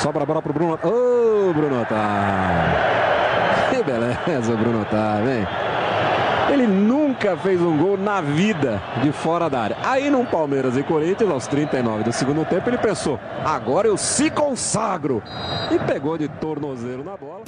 Sobra 0.00 0.22
a 0.22 0.26
bola 0.26 0.40
pro 0.40 0.54
Bruno. 0.54 0.78
Ô, 0.82 0.88
oh, 0.88 1.52
Bruno 1.52 1.82
Otávio. 1.82 2.80
Que 3.70 3.82
beleza, 3.82 4.56
Bruno 4.56 4.80
Otávio, 4.80 5.30
hein? 5.30 5.46
Ele 6.50 6.66
nunca 6.66 7.36
fez 7.36 7.60
um 7.60 7.76
gol 7.76 7.98
na 7.98 8.22
vida 8.22 8.82
de 9.02 9.12
fora 9.12 9.50
da 9.50 9.60
área. 9.60 9.76
Aí 9.84 10.08
no 10.08 10.24
Palmeiras 10.24 10.74
e 10.74 10.82
Corinthians, 10.82 11.30
aos 11.30 11.46
39 11.46 12.04
do 12.04 12.12
segundo 12.12 12.46
tempo, 12.46 12.70
ele 12.70 12.78
pensou: 12.78 13.20
agora 13.44 13.88
eu 13.88 13.96
se 13.98 14.30
consagro. 14.30 15.22
E 15.70 15.78
pegou 15.80 16.16
de 16.16 16.28
tornozeiro 16.28 17.04
na 17.04 17.14
bola. 17.18 17.42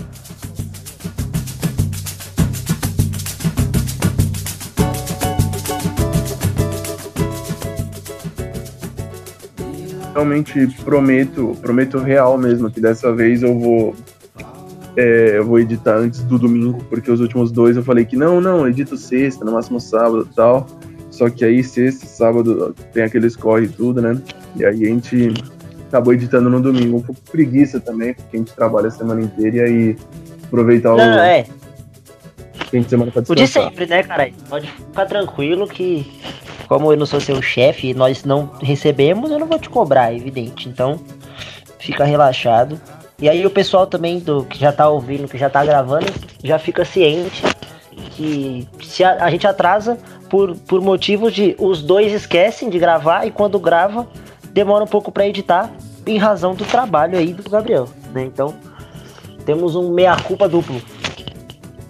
Realmente 10.12 10.66
prometo, 10.84 11.56
prometo 11.60 11.98
real 11.98 12.36
mesmo 12.36 12.70
que 12.70 12.80
dessa 12.80 13.12
vez 13.14 13.42
eu 13.42 13.58
vou 13.58 13.94
é, 14.96 15.39
eu 15.39 15.44
vou 15.44 15.58
editar 15.58 15.96
antes 15.96 16.20
do 16.20 16.39
domingo, 16.39 16.84
porque 16.90 17.11
os 17.11 17.20
últimos 17.20 17.50
dois 17.50 17.76
eu 17.76 17.82
falei 17.82 18.04
que 18.04 18.17
não, 18.17 18.40
não, 18.40 18.68
edito 18.68 18.96
sexta, 18.96 19.44
no 19.44 19.53
máximo 19.53 19.80
sábado 19.80 20.29
e 20.30 20.34
tal. 20.34 20.67
Só 21.11 21.29
que 21.29 21.44
aí 21.44 21.62
sexta, 21.62 22.06
sábado 22.06 22.75
tem 22.93 23.03
aqueles 23.03 23.36
corre 23.36 23.67
e 23.67 23.68
tudo, 23.68 24.00
né? 24.00 24.20
E 24.56 24.64
aí 24.64 24.84
a 24.84 24.89
gente 24.89 25.32
acabou 25.89 26.12
editando 26.12 26.48
no 26.48 26.61
domingo. 26.61 26.98
Um 26.98 27.03
pouco 27.03 27.20
preguiça 27.31 27.81
também, 27.81 28.14
porque 28.14 28.36
a 28.36 28.39
gente 28.39 28.54
trabalha 28.54 28.89
a 28.89 28.90
semana 28.90 29.22
inteira 29.22 29.56
e 29.56 29.61
aí 29.61 29.96
aproveitar 30.44 30.90
não, 30.90 30.96
o. 30.96 31.18
É. 31.18 31.46
Fim 32.72 32.81
de 32.81 32.89
semana 32.89 33.12
pra 33.12 33.20
descansar. 33.20 33.44
O 33.44 33.47
de 33.47 33.70
sempre, 33.70 33.86
né, 33.86 34.03
cara? 34.03 34.31
Pode 34.48 34.67
ficar 34.67 35.05
tranquilo 35.05 35.69
que, 35.69 36.11
como 36.67 36.91
eu 36.91 36.97
não 36.97 37.05
sou 37.05 37.20
seu 37.20 37.41
chefe 37.42 37.89
e 37.89 37.95
nós 37.95 38.25
não 38.25 38.50
recebemos, 38.62 39.31
eu 39.31 39.39
não 39.39 39.47
vou 39.47 39.58
te 39.58 39.69
cobrar, 39.69 40.11
é 40.11 40.17
evidente. 40.17 40.70
Então, 40.70 40.98
fica 41.78 42.03
relaxado. 42.03 42.81
E 43.20 43.28
aí 43.28 43.45
o 43.45 43.50
pessoal 43.50 43.86
também 43.86 44.19
do 44.19 44.45
que 44.45 44.58
já 44.58 44.72
tá 44.72 44.89
ouvindo, 44.89 45.28
que 45.28 45.36
já 45.36 45.50
tá 45.50 45.62
gravando, 45.62 46.06
já 46.43 46.59
fica 46.59 46.83
ciente 46.83 47.43
que 48.17 48.67
se 48.83 49.05
a, 49.05 49.25
a 49.25 49.31
gente 49.31 49.47
atrasa 49.47 49.98
por, 50.31 50.56
por 50.56 50.81
motivos 50.81 51.33
de 51.33 51.55
os 51.59 51.83
dois 51.83 52.11
esquecem 52.11 52.70
de 52.70 52.78
gravar 52.78 53.27
e 53.27 53.31
quando 53.31 53.59
grava 53.59 54.09
demora 54.50 54.83
um 54.83 54.87
pouco 54.87 55.12
para 55.12 55.27
editar 55.27 55.70
em 56.06 56.17
razão 56.17 56.55
do 56.55 56.65
trabalho 56.65 57.19
aí 57.19 57.34
do 57.34 57.48
Gabriel, 57.48 57.87
né? 58.15 58.25
Então 58.25 58.55
temos 59.45 59.77
um 59.77 59.93
meia 59.93 60.17
culpa 60.17 60.48
duplo. 60.48 60.81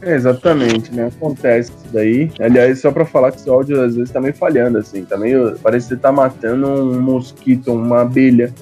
É, 0.03 0.14
exatamente, 0.14 0.92
né? 0.95 1.06
Acontece 1.06 1.70
isso 1.70 1.92
daí. 1.92 2.31
Aliás, 2.41 2.81
só 2.81 2.91
para 2.91 3.05
falar 3.05 3.33
que 3.33 3.41
seu 3.41 3.55
áudio 3.55 3.81
às 3.81 3.95
vezes 3.95 4.11
tá 4.11 4.20
meio 4.20 4.34
falhando, 4.34 4.78
assim, 4.78 5.05
tá 5.05 5.17
meio. 5.17 5.56
Parece 5.62 5.89
que 5.89 5.94
você 5.94 6.00
tá 6.00 6.11
matando 6.11 6.67
um 6.69 7.00
mosquito, 7.00 7.72
uma 7.72 8.00
abelha 8.03 8.53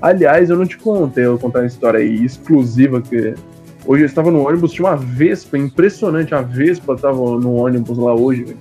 Aliás, 0.00 0.48
eu 0.48 0.56
não 0.56 0.64
te 0.64 0.78
contei, 0.78 1.26
eu 1.26 1.32
vou 1.32 1.38
contar 1.38 1.58
uma 1.60 1.66
história 1.66 2.00
aí 2.00 2.24
exclusiva 2.24 3.02
que 3.02 3.34
hoje 3.84 4.04
eu 4.04 4.06
estava 4.06 4.30
no 4.30 4.46
ônibus, 4.46 4.72
tinha 4.72 4.88
uma 4.88 4.96
Vespa, 4.96 5.58
impressionante, 5.58 6.34
a 6.34 6.40
Vespa 6.40 6.94
estava 6.94 7.16
no 7.16 7.54
ônibus 7.56 7.98
lá 7.98 8.14
hoje, 8.14 8.56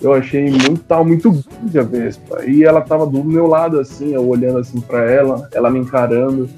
Eu 0.00 0.12
achei 0.12 0.48
muito, 0.50 0.84
tava 0.84 1.02
muito 1.02 1.32
grande 1.32 1.78
a 1.78 1.82
Vespa. 1.82 2.44
E 2.44 2.62
ela 2.62 2.80
tava 2.80 3.06
do 3.06 3.24
meu 3.24 3.46
lado, 3.46 3.80
assim, 3.80 4.14
eu 4.14 4.28
olhando 4.28 4.58
assim 4.58 4.80
para 4.80 5.10
ela, 5.10 5.48
ela 5.52 5.70
me 5.70 5.80
encarando. 5.80 6.48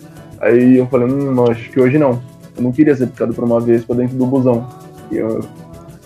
Aí 0.41 0.77
eu 0.77 0.87
falei, 0.89 1.09
hum, 1.09 1.45
acho 1.51 1.71
que 1.71 1.81
hoje 1.81 1.97
não. 1.97 2.21
Eu 2.57 2.63
não 2.63 2.73
queria 2.73 2.95
ser 2.95 3.07
picado 3.07 3.33
por 3.33 3.45
uma 3.45 3.61
Vespa 3.61 3.95
dentro 3.95 4.17
do 4.17 4.27
busão. 4.27 4.69
Eu 5.11 5.41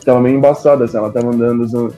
tava 0.05 0.21
meio 0.21 0.37
embaçada, 0.37 0.85
assim, 0.85 0.97
ela 0.97 1.11
tava 1.11 1.29
andando 1.29 1.95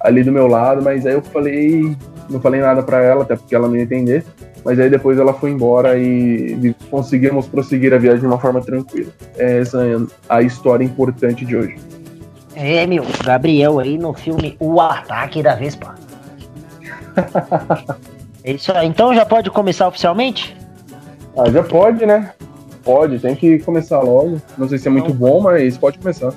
ali 0.00 0.22
do 0.22 0.32
meu 0.32 0.46
lado, 0.46 0.82
mas 0.82 1.06
aí 1.06 1.14
eu 1.14 1.22
falei, 1.22 1.96
não 2.28 2.40
falei 2.40 2.60
nada 2.60 2.82
para 2.82 3.02
ela, 3.02 3.22
até 3.22 3.36
porque 3.36 3.54
ela 3.54 3.68
não 3.68 3.76
ia 3.76 3.82
entender 3.82 4.24
mas 4.64 4.80
aí 4.80 4.88
depois 4.88 5.18
ela 5.18 5.34
foi 5.34 5.50
embora 5.50 5.98
e 5.98 6.74
conseguimos 6.90 7.46
prosseguir 7.46 7.92
a 7.92 7.98
viagem 7.98 8.20
de 8.20 8.26
uma 8.26 8.38
forma 8.38 8.62
tranquila. 8.62 9.12
Essa 9.36 9.84
é 9.86 9.96
a 10.28 10.40
história 10.40 10.82
importante 10.82 11.44
de 11.44 11.54
hoje. 11.54 11.76
É, 12.56 12.86
meu, 12.86 13.04
Gabriel 13.22 13.78
aí 13.78 13.98
no 13.98 14.14
filme 14.14 14.56
O 14.58 14.80
Ataque 14.80 15.42
da 15.42 15.54
Vespa. 15.54 15.94
é 18.42 18.52
isso 18.52 18.72
aí. 18.72 18.88
Então 18.88 19.14
já 19.14 19.26
pode 19.26 19.50
começar 19.50 19.86
oficialmente? 19.86 20.56
Ah, 21.36 21.50
já 21.50 21.62
pode, 21.62 22.06
né? 22.06 22.32
Pode, 22.84 23.18
tem 23.18 23.34
que 23.34 23.58
começar 23.60 24.00
logo. 24.00 24.40
Não 24.58 24.68
sei 24.68 24.78
se 24.78 24.88
é 24.88 24.90
muito 24.90 25.06
então, 25.06 25.16
bom, 25.16 25.40
mas 25.40 25.78
pode 25.78 25.98
começar. 25.98 26.32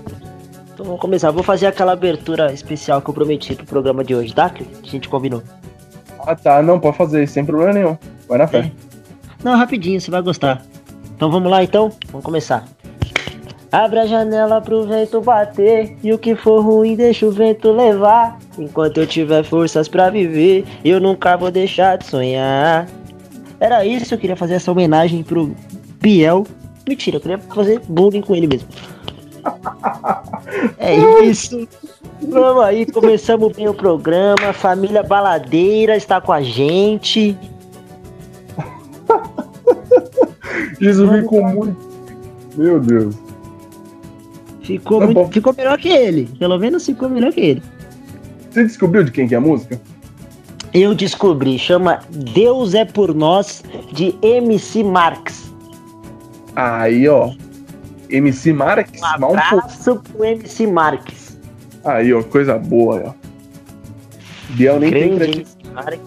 Então 0.74 0.86
vamos 0.86 1.02
começar. 1.02 1.32
Vou 1.32 1.44
fazer 1.44 1.68
aquela 1.68 1.92
abertura 1.92 2.54
especial 2.54 3.02
que 3.02 3.10
eu 3.10 3.14
prometi 3.14 3.56
pro 3.56 3.66
programa 3.66 4.04
de 4.04 4.16
hoje, 4.16 4.34
tá? 4.34 4.50
Que 4.50 4.64
a 4.64 4.88
gente 4.88 5.10
combinou. 5.10 5.44
Ah 6.20 6.36
tá, 6.36 6.62
não, 6.62 6.80
pode 6.80 6.98
fazer, 6.98 7.28
sem 7.28 7.44
problema 7.44 7.74
nenhum. 7.74 7.98
Vai 8.28 8.38
na 8.38 8.48
fé. 8.48 8.60
É. 8.60 8.72
Não, 9.44 9.58
rapidinho, 9.58 10.00
você 10.00 10.10
vai 10.10 10.22
gostar. 10.22 10.64
Então 11.16 11.30
vamos 11.30 11.50
lá 11.50 11.64
então? 11.64 11.92
Vamos 12.12 12.24
começar. 12.24 12.66
Abre 13.72 14.00
a 14.00 14.06
janela 14.06 14.62
pro 14.62 14.88
vento 14.88 15.20
bater 15.20 15.98
E 16.02 16.14
o 16.14 16.18
que 16.18 16.36
for 16.36 16.62
ruim 16.62 16.96
deixa 16.96 17.26
o 17.26 17.32
vento 17.32 17.70
levar 17.72 18.40
Enquanto 18.58 19.00
eu 19.00 19.06
tiver 19.06 19.44
forças 19.44 19.90
para 19.90 20.10
viver 20.10 20.64
Eu 20.86 21.02
nunca 21.02 21.36
vou 21.36 21.52
deixar 21.52 21.98
de 21.98 22.06
sonhar 22.06 22.88
Era 23.60 23.86
isso, 23.86 24.14
eu 24.14 24.18
queria 24.18 24.38
fazer 24.38 24.54
essa 24.54 24.72
homenagem 24.72 25.22
pro 25.22 25.54
Biel 26.00 26.46
Mentira, 26.88 27.18
eu 27.18 27.22
queria 27.22 27.38
fazer 27.38 27.82
bullying 27.88 28.22
com 28.22 28.36
ele 28.36 28.48
mesmo 28.48 28.68
É 30.78 31.24
isso 31.26 31.68
Vamos 32.22 32.64
aí, 32.64 32.86
começamos 32.86 33.56
bem 33.56 33.68
o 33.68 33.74
programa 33.74 34.54
Família 34.54 35.04
Baladeira 35.04 35.96
está 35.96 36.20
com 36.20 36.32
a 36.32 36.42
gente 36.42 37.38
Jesus 40.80 41.22
ficou 41.22 41.44
muito. 41.44 41.76
Meu 42.56 42.80
Deus. 42.80 43.16
Ficou, 44.62 45.00
tá 45.00 45.08
muito, 45.08 45.32
ficou 45.32 45.54
melhor 45.56 45.78
que 45.78 45.90
ele. 45.90 46.30
Pelo 46.38 46.58
menos 46.58 46.86
ficou 46.86 47.10
melhor 47.10 47.32
que 47.32 47.40
ele. 47.40 47.64
Você 48.50 48.64
descobriu 48.64 49.04
de 49.04 49.12
quem 49.12 49.28
que 49.28 49.36
é 49.36 49.38
a 49.38 49.42
música? 49.42 49.80
Eu 50.74 50.94
descobri. 50.94 51.58
Chama 51.58 52.00
Deus 52.10 52.74
é 52.74 52.84
por 52.84 53.14
Nós, 53.14 53.64
de 53.94 54.16
MC 54.22 54.84
Marx. 54.84 55.47
Aí, 56.58 57.08
ó. 57.08 57.32
MC 58.10 58.52
Marx? 58.52 59.00
Um 59.00 59.06
abraço 59.06 59.92
um 59.92 59.98
pro 60.00 60.26
MC 60.26 60.66
Marx. 60.66 61.38
Aí, 61.86 62.12
ó. 62.12 62.24
Coisa 62.24 62.58
boa, 62.58 63.04
ó. 63.10 63.28
Biel 64.56 64.80
nem 64.80 64.90
Grande 64.90 65.20
tem 65.20 65.34
MC 65.34 65.56
Marx, 65.72 66.00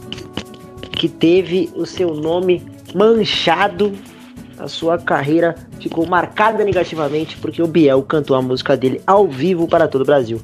que 0.91 1.09
teve 1.09 1.71
o 1.77 1.87
seu 1.87 2.15
nome 2.15 2.66
manchado 2.93 3.93
a 4.59 4.69
sua 4.69 4.99
carreira 4.99 5.55
ficou 5.81 6.05
marcada 6.06 6.62
negativamente 6.62 7.39
porque 7.39 7.62
o 7.62 7.66
Biel 7.66 8.03
cantou 8.03 8.37
a 8.37 8.43
música 8.43 8.77
dele 8.77 9.00
ao 9.06 9.27
vivo 9.27 9.66
para 9.66 9.89
todo 9.89 10.03
o 10.03 10.05
Brasil. 10.05 10.39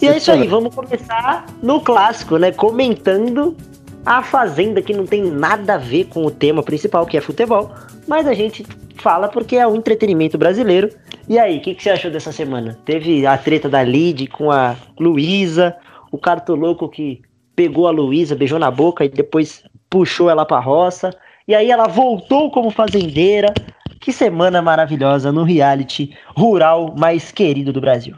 E 0.00 0.06
é 0.06 0.16
isso 0.16 0.30
aí, 0.30 0.46
vamos 0.46 0.72
começar 0.72 1.46
no 1.60 1.80
clássico, 1.80 2.36
né? 2.36 2.52
Comentando 2.52 3.56
a 4.04 4.22
Fazenda, 4.22 4.80
que 4.80 4.94
não 4.94 5.04
tem 5.04 5.24
nada 5.24 5.74
a 5.74 5.78
ver 5.78 6.04
com 6.04 6.24
o 6.24 6.30
tema 6.30 6.62
principal, 6.62 7.06
que 7.06 7.16
é 7.16 7.20
futebol, 7.20 7.72
mas 8.06 8.26
a 8.26 8.34
gente 8.34 8.64
fala 8.96 9.28
porque 9.28 9.56
é 9.56 9.66
o 9.66 9.76
entretenimento 9.76 10.38
brasileiro. 10.38 10.90
E 11.28 11.38
aí, 11.38 11.58
o 11.58 11.60
que, 11.60 11.74
que, 11.74 11.82
você 11.82 11.90
achou 11.90 12.10
dessa 12.10 12.32
semana? 12.32 12.78
Teve 12.84 13.26
a 13.26 13.36
treta 13.36 13.68
da 13.68 13.82
Lid 13.82 14.28
com 14.28 14.50
a 14.50 14.76
Luísa, 14.98 15.76
o 16.12 16.18
cartoloco 16.18 16.88
que 16.88 17.20
pegou 17.54 17.88
a 17.88 17.90
Luísa, 17.90 18.36
beijou 18.36 18.58
na 18.58 18.70
boca 18.70 19.04
e 19.04 19.08
depois 19.08 19.64
puxou 19.90 20.30
ela 20.30 20.44
pra 20.44 20.60
roça. 20.60 21.10
E 21.48 21.54
aí 21.54 21.70
ela 21.70 21.86
voltou 21.86 22.50
como 22.50 22.70
fazendeira. 22.70 23.52
Que 24.00 24.12
semana 24.12 24.62
maravilhosa 24.62 25.32
no 25.32 25.42
reality 25.42 26.16
rural 26.36 26.94
mais 26.96 27.32
querido 27.32 27.72
do 27.72 27.80
Brasil. 27.80 28.14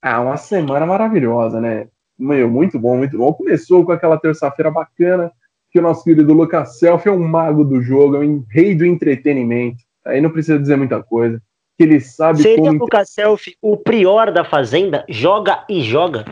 Ah, 0.00 0.20
uma 0.20 0.36
semana 0.36 0.86
maravilhosa, 0.86 1.60
né? 1.60 1.88
Meu, 2.18 2.48
muito 2.48 2.78
bom, 2.78 2.96
muito 2.96 3.18
bom. 3.18 3.32
Começou 3.32 3.84
com 3.84 3.92
aquela 3.92 4.18
terça-feira 4.18 4.70
bacana, 4.70 5.30
que 5.70 5.78
o 5.78 5.82
nosso 5.82 6.04
querido 6.04 6.32
Lucas 6.32 6.78
Self 6.78 7.08
é 7.08 7.12
um 7.12 7.26
mago 7.26 7.64
do 7.64 7.80
jogo, 7.80 8.16
é 8.16 8.20
um 8.20 8.44
rei 8.50 8.74
do 8.74 8.84
entretenimento. 8.84 9.78
Aí 10.04 10.20
não 10.20 10.30
precisa 10.30 10.58
dizer 10.58 10.76
muita 10.76 11.02
coisa. 11.02 11.40
Que 11.76 11.84
ele 11.84 12.00
sabe 12.00 12.42
Seria 12.42 12.58
como. 12.58 12.78
Lucas 12.78 13.10
Self 13.10 13.56
o 13.60 13.76
prior 13.76 14.32
da 14.32 14.44
fazenda? 14.44 15.04
Joga 15.08 15.64
e 15.68 15.82
joga. 15.82 16.24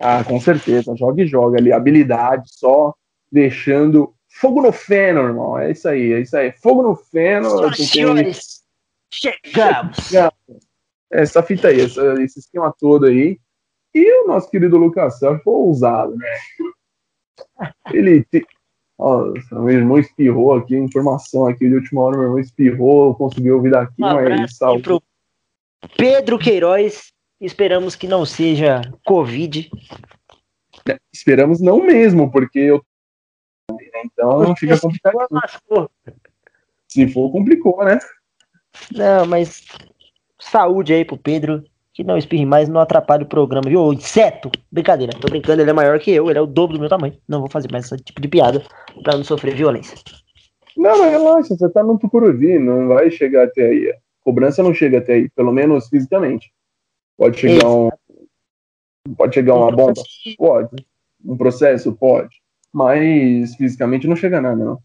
Ah, 0.00 0.22
com 0.22 0.38
certeza. 0.40 0.94
Joga 0.96 1.22
e 1.22 1.26
joga 1.26 1.58
ali. 1.58 1.72
Habilidade 1.72 2.44
só 2.46 2.94
deixando 3.32 4.14
Fogo 4.30 4.62
no 4.62 4.72
feno, 4.72 5.20
irmão. 5.20 5.58
É 5.58 5.72
isso 5.72 5.88
aí, 5.88 6.12
é 6.12 6.20
isso 6.20 6.36
aí. 6.36 6.52
Fogo 6.52 6.82
no 6.82 6.94
feno. 6.94 7.74
Senhores, 7.74 8.62
chegamos. 9.10 10.12
Essa 11.10 11.42
fita 11.42 11.68
aí, 11.68 11.80
essa, 11.80 12.22
esse 12.22 12.38
esquema 12.38 12.72
todo 12.78 13.06
aí. 13.06 13.40
E 13.94 14.22
o 14.22 14.28
nosso 14.28 14.50
querido 14.50 14.76
Lucas 14.76 15.18
Celso 15.18 15.42
foi 15.42 15.54
ousado, 15.54 16.14
né? 16.14 16.26
Ele. 17.92 18.24
Meu 18.98 19.70
irmão 19.70 19.98
espirrou 19.98 20.54
aqui, 20.54 20.76
informação 20.76 21.46
aqui 21.46 21.68
de 21.68 21.74
última 21.74 22.02
hora, 22.02 22.16
meu 22.16 22.26
irmão 22.26 22.40
espirrou, 22.40 23.14
conseguiu 23.14 23.56
ouvir 23.56 23.70
daqui, 23.70 24.02
um 24.02 24.12
mas 24.12 24.56
salve. 24.56 24.82
Pro 24.82 25.02
Pedro 25.96 26.38
Queiroz, 26.38 27.12
esperamos 27.40 27.94
que 27.94 28.08
não 28.08 28.26
seja 28.26 28.82
Covid. 29.04 29.70
É, 30.88 30.98
esperamos 31.12 31.60
não 31.60 31.84
mesmo, 31.84 32.30
porque 32.30 32.58
eu 32.58 32.84
então 34.04 34.42
não 34.42 34.56
fica 34.56 34.78
complicado. 34.78 35.90
Se 36.88 37.06
for, 37.08 37.30
complicou, 37.30 37.84
né? 37.84 37.98
Não, 38.92 39.26
mas 39.26 39.64
saúde 40.38 40.92
aí 40.92 41.04
pro 41.04 41.18
Pedro. 41.18 41.64
Que 41.98 42.04
não 42.04 42.16
espirre 42.16 42.46
mais, 42.46 42.68
não 42.68 42.80
atrapalhe 42.80 43.24
o 43.24 43.28
programa, 43.28 43.68
viu? 43.68 43.80
Ô, 43.80 43.92
Inseto! 43.92 44.52
Brincadeira, 44.70 45.12
tô 45.18 45.26
brincando, 45.26 45.60
ele 45.60 45.70
é 45.70 45.72
maior 45.72 45.98
que 45.98 46.12
eu, 46.12 46.30
ele 46.30 46.38
é 46.38 46.40
o 46.40 46.46
dobro 46.46 46.76
do 46.76 46.80
meu 46.80 46.88
tamanho. 46.88 47.18
Não 47.26 47.40
vou 47.40 47.50
fazer 47.50 47.68
mais 47.72 47.86
esse 47.86 47.96
tipo 47.96 48.20
de 48.20 48.28
piada 48.28 48.62
pra 49.02 49.16
não 49.16 49.24
sofrer 49.24 49.52
violência. 49.56 49.98
Não, 50.76 50.96
não, 50.96 51.10
relaxa, 51.10 51.56
você 51.56 51.68
tá 51.68 51.82
no 51.82 51.98
Tucuruvi, 51.98 52.56
não 52.56 52.86
vai 52.86 53.10
chegar 53.10 53.46
até 53.46 53.66
aí. 53.66 53.90
A 53.90 53.96
cobrança 54.20 54.62
não 54.62 54.72
chega 54.72 54.98
até 54.98 55.14
aí, 55.14 55.28
pelo 55.30 55.50
menos 55.50 55.88
fisicamente. 55.88 56.52
Pode 57.16 57.36
chegar 57.36 57.68
um. 57.68 57.90
Pode 59.16 59.34
chegar 59.34 59.54
uma 59.56 59.72
bomba? 59.72 60.00
Pode. 60.36 60.86
Um 61.24 61.36
processo? 61.36 61.92
Pode. 61.96 62.36
Mas 62.72 63.56
fisicamente 63.56 64.06
não 64.06 64.14
chega 64.14 64.40
nada, 64.40 64.54
não. 64.54 64.78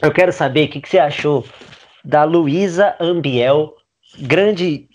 Eu 0.00 0.10
quero 0.10 0.32
saber 0.32 0.68
o 0.68 0.70
que, 0.70 0.80
que 0.80 0.88
você 0.88 0.98
achou 0.98 1.44
da 2.02 2.24
Luísa 2.24 2.96
Ambiel, 2.98 3.74
grande 4.20 4.88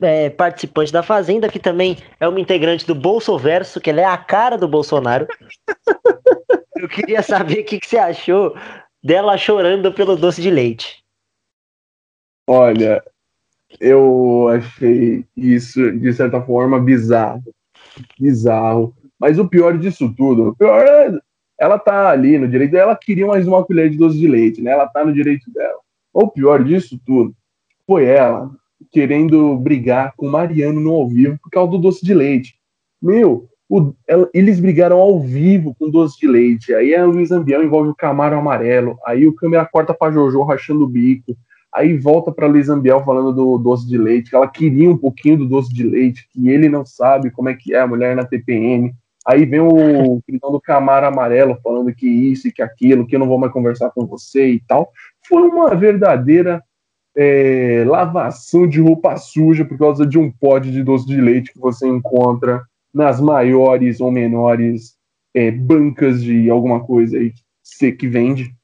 é, 0.00 0.30
participante 0.30 0.92
da 0.92 1.02
Fazenda, 1.02 1.48
que 1.48 1.58
também 1.58 1.96
é 2.18 2.28
uma 2.28 2.40
integrante 2.40 2.86
do 2.86 2.94
Bolsoverso, 2.94 3.80
que 3.80 3.90
ela 3.90 4.00
é 4.00 4.04
a 4.04 4.16
cara 4.16 4.56
do 4.56 4.68
Bolsonaro. 4.68 5.26
Eu 6.76 6.88
queria 6.88 7.22
saber 7.22 7.60
o 7.60 7.64
que, 7.64 7.80
que 7.80 7.86
você 7.86 7.96
achou 7.96 8.54
dela 9.02 9.38
chorando 9.38 9.92
pelo 9.92 10.16
doce 10.16 10.42
de 10.42 10.50
leite. 10.50 11.02
Olha, 12.46 13.02
eu 13.80 14.48
achei 14.48 15.24
isso, 15.34 15.92
de 15.92 16.12
certa 16.12 16.42
forma, 16.42 16.78
bizarro. 16.78 17.42
Bizarro. 18.20 18.94
Mas 19.18 19.38
o 19.38 19.48
pior 19.48 19.78
disso 19.78 20.12
tudo, 20.14 20.48
o 20.48 20.56
pior 20.56 20.84
é, 20.84 21.18
ela 21.58 21.78
tá 21.78 22.10
ali 22.10 22.36
no 22.36 22.48
direito 22.48 22.72
dela, 22.72 22.90
ela 22.90 22.96
queria 22.96 23.26
mais 23.26 23.46
uma 23.46 23.64
colher 23.64 23.88
de 23.88 23.96
doce 23.96 24.18
de 24.18 24.28
leite, 24.28 24.60
né? 24.60 24.72
Ela 24.72 24.86
tá 24.86 25.04
no 25.04 25.12
direito 25.12 25.50
dela. 25.52 25.78
O 26.12 26.28
pior 26.28 26.62
disso 26.62 27.00
tudo 27.06 27.34
foi 27.86 28.04
ela 28.04 28.50
querendo 28.90 29.56
brigar 29.56 30.14
com 30.16 30.28
Mariano 30.28 30.80
no 30.80 30.92
ao 30.92 31.08
vivo 31.08 31.38
por 31.42 31.50
causa 31.50 31.70
do 31.72 31.78
doce 31.78 32.04
de 32.04 32.14
leite. 32.14 32.54
Meu, 33.00 33.48
o, 33.68 33.94
ela, 34.06 34.28
eles 34.32 34.60
brigaram 34.60 34.98
ao 34.98 35.20
vivo 35.20 35.74
com 35.78 35.90
doce 35.90 36.18
de 36.18 36.26
leite. 36.26 36.74
Aí 36.74 36.94
a 36.94 37.04
Luiz 37.04 37.30
Ambiel 37.30 37.64
envolve 37.64 37.90
o 37.90 37.94
Camaro 37.94 38.36
Amarelo. 38.36 38.96
Aí 39.06 39.26
o 39.26 39.34
câmera 39.34 39.66
corta 39.66 39.94
pra 39.94 40.10
Jojo 40.10 40.42
rachando 40.42 40.84
o 40.84 40.88
bico. 40.88 41.36
Aí 41.72 41.96
volta 41.98 42.30
pra 42.30 42.46
Luiz 42.46 42.68
Ambiel 42.68 43.04
falando 43.04 43.32
do 43.32 43.58
doce 43.58 43.88
de 43.88 43.98
leite, 43.98 44.30
que 44.30 44.36
ela 44.36 44.46
queria 44.46 44.88
um 44.88 44.96
pouquinho 44.96 45.38
do 45.38 45.48
doce 45.48 45.74
de 45.74 45.82
leite, 45.82 46.28
que 46.30 46.48
ele 46.48 46.68
não 46.68 46.86
sabe 46.86 47.32
como 47.32 47.48
é 47.48 47.54
que 47.54 47.74
é 47.74 47.80
a 47.80 47.86
mulher 47.86 48.14
na 48.14 48.24
TPM. 48.24 48.94
Aí 49.26 49.44
vem 49.44 49.60
o 49.60 50.20
queridão 50.24 50.52
do 50.52 50.60
Camaro 50.60 51.06
Amarelo 51.06 51.58
falando 51.64 51.92
que 51.92 52.06
isso 52.06 52.46
e 52.46 52.52
que 52.52 52.62
aquilo, 52.62 53.06
que 53.06 53.16
eu 53.16 53.18
não 53.18 53.26
vou 53.26 53.38
mais 53.38 53.52
conversar 53.52 53.90
com 53.90 54.06
você 54.06 54.50
e 54.50 54.60
tal. 54.60 54.92
Foi 55.26 55.42
uma 55.42 55.74
verdadeira 55.74 56.62
é, 57.16 57.84
lavação 57.86 58.66
de 58.66 58.80
roupa 58.80 59.16
suja 59.16 59.64
por 59.64 59.78
causa 59.78 60.06
de 60.06 60.18
um 60.18 60.30
pote 60.30 60.70
de 60.70 60.82
doce 60.82 61.06
de 61.06 61.20
leite 61.20 61.52
que 61.52 61.58
você 61.58 61.86
encontra 61.86 62.62
nas 62.92 63.20
maiores 63.20 64.00
ou 64.00 64.10
menores 64.10 64.96
é, 65.34 65.50
bancas 65.50 66.22
de 66.22 66.50
alguma 66.50 66.84
coisa 66.84 67.16
aí 67.16 67.32
que, 67.78 67.92
que 67.92 68.08
vende 68.08 68.54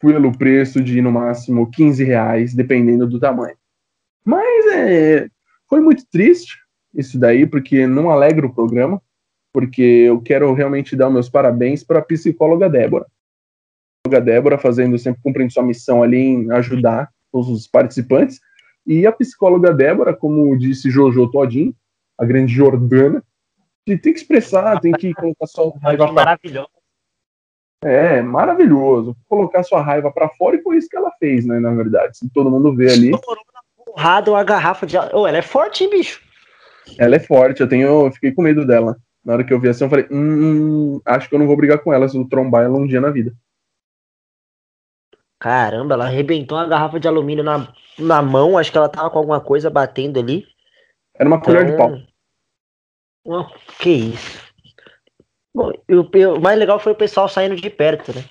pelo 0.00 0.36
preço 0.36 0.82
de 0.82 1.00
no 1.00 1.10
máximo 1.10 1.70
15 1.70 2.04
reais, 2.04 2.54
dependendo 2.54 3.06
do 3.06 3.18
tamanho. 3.18 3.56
Mas 4.24 4.66
é, 4.74 5.28
foi 5.68 5.80
muito 5.80 6.04
triste 6.10 6.58
isso 6.94 7.18
daí, 7.18 7.46
porque 7.46 7.86
não 7.86 8.10
alegra 8.10 8.46
o 8.46 8.54
programa, 8.54 9.00
porque 9.52 9.82
eu 9.82 10.20
quero 10.20 10.52
realmente 10.52 10.96
dar 10.96 11.10
meus 11.10 11.28
parabéns 11.28 11.82
para 11.82 11.98
a 12.00 12.02
psicóloga 12.02 12.68
Débora. 12.68 13.04
A 13.04 14.08
psicóloga 14.08 14.32
Débora 14.32 14.58
fazendo 14.58 14.98
sempre 14.98 15.20
cumprindo 15.22 15.52
sua 15.52 15.62
missão 15.62 16.02
ali 16.02 16.18
em 16.18 16.50
ajudar 16.52 17.10
todos 17.34 17.48
os 17.48 17.66
participantes, 17.66 18.40
e 18.86 19.04
a 19.04 19.10
psicóloga 19.10 19.74
Débora, 19.74 20.14
como 20.14 20.56
disse 20.56 20.88
Jojo 20.88 21.28
Todinho, 21.32 21.74
a 22.16 22.24
grande 22.24 22.54
Jordana, 22.54 23.24
que 23.84 23.98
tem 23.98 24.12
que 24.12 24.20
expressar, 24.20 24.78
tem 24.78 24.92
que 24.92 25.12
colocar 25.14 25.46
sua 25.48 25.72
raiva. 25.82 26.12
Maravilhoso. 26.12 26.68
É, 27.82 28.22
maravilhoso. 28.22 29.16
Colocar 29.28 29.64
sua 29.64 29.82
raiva 29.82 30.12
para 30.12 30.28
fora 30.28 30.56
e 30.56 30.62
foi 30.62 30.76
isso 30.76 30.88
que 30.88 30.96
ela 30.96 31.10
fez, 31.18 31.44
né, 31.44 31.58
na 31.58 31.74
verdade. 31.74 32.16
Se 32.16 32.30
todo 32.30 32.50
mundo 32.50 32.74
vê 32.74 32.92
ali. 32.92 33.10
Porrada 33.84 34.30
uma 34.30 34.44
garrafa 34.44 34.86
de. 34.86 34.96
Oh, 35.12 35.26
ela 35.26 35.38
é 35.38 35.42
forte, 35.42 35.84
hein, 35.84 35.90
bicho? 35.90 36.22
Ela 36.98 37.16
é 37.16 37.20
forte, 37.20 37.60
eu 37.60 37.68
tenho. 37.68 38.06
Eu 38.06 38.12
fiquei 38.12 38.32
com 38.32 38.42
medo 38.42 38.64
dela. 38.64 38.96
Na 39.24 39.32
hora 39.32 39.44
que 39.44 39.52
eu 39.52 39.58
vi 39.58 39.68
assim, 39.68 39.84
eu 39.84 39.90
falei, 39.90 40.06
hum, 40.10 41.00
acho 41.04 41.28
que 41.28 41.34
eu 41.34 41.38
não 41.38 41.46
vou 41.46 41.56
brigar 41.56 41.78
com 41.78 41.92
ela 41.92 42.08
se 42.08 42.16
eu 42.16 42.28
trombar 42.28 42.64
ela 42.64 42.78
um 42.78 42.86
dia 42.86 43.00
na 43.00 43.10
vida. 43.10 43.34
Caramba, 45.44 45.92
ela 45.92 46.06
arrebentou 46.06 46.56
uma 46.56 46.66
garrafa 46.66 46.98
de 46.98 47.06
alumínio 47.06 47.44
na, 47.44 47.68
na 47.98 48.22
mão, 48.22 48.56
acho 48.56 48.72
que 48.72 48.78
ela 48.78 48.88
tava 48.88 49.10
com 49.10 49.18
alguma 49.18 49.42
coisa 49.42 49.68
batendo 49.68 50.18
ali. 50.18 50.46
Era 51.14 51.28
uma 51.28 51.38
colher 51.38 51.66
de 51.66 51.76
pau. 51.76 51.98
Uma... 53.26 53.52
Que 53.78 53.90
isso. 53.90 54.42
Bom, 55.54 55.70
o 55.86 56.40
mais 56.40 56.58
legal 56.58 56.78
foi 56.78 56.92
o 56.92 56.96
pessoal 56.96 57.28
saindo 57.28 57.56
de 57.56 57.68
perto, 57.68 58.10
né? 58.14 58.24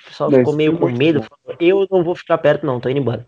O 0.00 0.08
pessoal 0.08 0.32
ficou 0.32 0.52
meio 0.52 0.76
com 0.76 0.90
medo. 0.90 1.22
Falou, 1.22 1.56
eu 1.60 1.86
não 1.88 2.02
vou 2.02 2.16
ficar 2.16 2.38
perto, 2.38 2.66
não, 2.66 2.80
tô 2.80 2.88
indo 2.88 2.98
embora. 2.98 3.24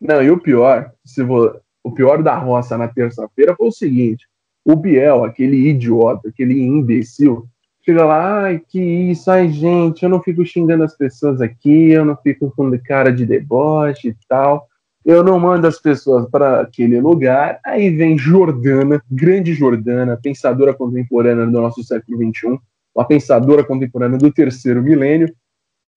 Não, 0.00 0.22
e 0.22 0.30
o 0.30 0.40
pior, 0.40 0.92
se 1.04 1.24
vou, 1.24 1.60
o 1.82 1.90
pior 1.90 2.22
da 2.22 2.38
roça 2.38 2.78
na 2.78 2.86
terça-feira 2.86 3.56
foi 3.56 3.66
o 3.66 3.72
seguinte: 3.72 4.28
o 4.64 4.76
Biel, 4.76 5.24
aquele 5.24 5.56
idiota, 5.68 6.28
aquele 6.28 6.62
imbecil, 6.62 7.48
chega 7.84 8.04
lá, 8.04 8.44
ai, 8.44 8.60
que 8.66 8.80
isso, 8.80 9.30
ai, 9.30 9.48
gente, 9.48 10.02
eu 10.02 10.08
não 10.08 10.22
fico 10.22 10.44
xingando 10.44 10.84
as 10.84 10.96
pessoas 10.96 11.40
aqui, 11.40 11.90
eu 11.90 12.04
não 12.04 12.16
fico 12.16 12.52
com 12.56 12.70
cara 12.78 13.12
de 13.12 13.26
deboche 13.26 14.08
e 14.08 14.16
tal 14.28 14.68
eu 15.04 15.22
não 15.22 15.38
mando 15.38 15.66
as 15.66 15.80
pessoas 15.80 16.28
para 16.30 16.60
aquele 16.60 17.00
lugar. 17.00 17.60
Aí 17.64 17.90
vem 17.90 18.16
Jordana, 18.16 19.02
grande 19.10 19.52
Jordana, 19.52 20.18
pensadora 20.20 20.72
contemporânea 20.72 21.46
do 21.46 21.60
nosso 21.60 21.82
século 21.82 22.18
XXI, 22.18 22.58
uma 22.94 23.04
pensadora 23.06 23.64
contemporânea 23.64 24.18
do 24.18 24.32
terceiro 24.32 24.82
milênio. 24.82 25.32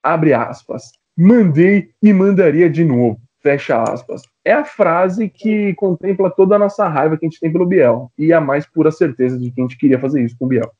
Abre 0.03 0.33
aspas. 0.33 0.91
Mandei 1.17 1.89
e 2.01 2.11
mandaria 2.11 2.69
de 2.69 2.83
novo. 2.83 3.19
Fecha 3.41 3.83
aspas. 3.83 4.23
É 4.43 4.53
a 4.53 4.65
frase 4.65 5.29
que 5.29 5.73
contempla 5.75 6.31
toda 6.31 6.55
a 6.55 6.59
nossa 6.59 6.87
raiva 6.87 7.15
que 7.15 7.25
a 7.25 7.29
gente 7.29 7.39
tem 7.39 7.51
pelo 7.51 7.65
Biel. 7.65 8.11
E 8.17 8.33
a 8.33 8.41
mais 8.41 8.65
pura 8.65 8.91
certeza 8.91 9.37
de 9.37 9.51
que 9.51 9.61
a 9.61 9.63
gente 9.63 9.77
queria 9.77 9.99
fazer 9.99 10.23
isso 10.23 10.35
com 10.37 10.45
o 10.45 10.47
Biel. 10.47 10.71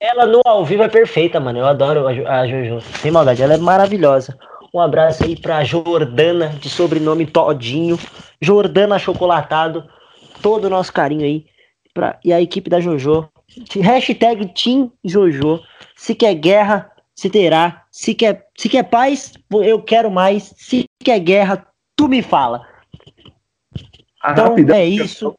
Ela 0.00 0.26
no 0.26 0.40
ao 0.44 0.64
vivo 0.64 0.82
é 0.82 0.88
perfeita, 0.88 1.40
mano. 1.40 1.58
Eu 1.58 1.66
adoro 1.66 2.06
a 2.06 2.46
Jojo. 2.46 2.80
Sem 3.00 3.10
maldade, 3.10 3.42
ela 3.42 3.54
é 3.54 3.58
maravilhosa. 3.58 4.36
Um 4.72 4.80
abraço 4.80 5.24
aí 5.24 5.40
pra 5.40 5.64
Jordana, 5.64 6.48
de 6.48 6.68
sobrenome 6.68 7.26
Todinho. 7.26 7.98
Jordana 8.40 8.98
Chocolatado. 8.98 9.84
Todo 10.42 10.64
o 10.64 10.70
nosso 10.70 10.92
carinho 10.92 11.24
aí. 11.24 11.46
Pra, 11.94 12.18
e 12.24 12.32
a 12.32 12.40
equipe 12.40 12.68
da 12.68 12.80
Jojo. 12.80 13.28
Hashtag 13.80 14.52
Team 14.52 14.90
Jojo. 15.04 15.60
Se 15.96 16.14
quer 16.14 16.34
guerra, 16.34 16.90
se 17.14 17.30
terá. 17.30 17.84
Se 17.90 18.14
quer, 18.14 18.48
se 18.58 18.68
quer 18.68 18.82
paz, 18.82 19.32
eu 19.50 19.80
quero 19.80 20.10
mais. 20.10 20.52
Se 20.56 20.86
quer 20.98 21.20
guerra, 21.20 21.66
tu 21.96 22.08
me 22.08 22.20
fala. 22.20 22.66
Ah, 24.20 24.32
então 24.32 24.48
rapidão, 24.48 24.76
é 24.76 24.84
isso. 24.84 25.34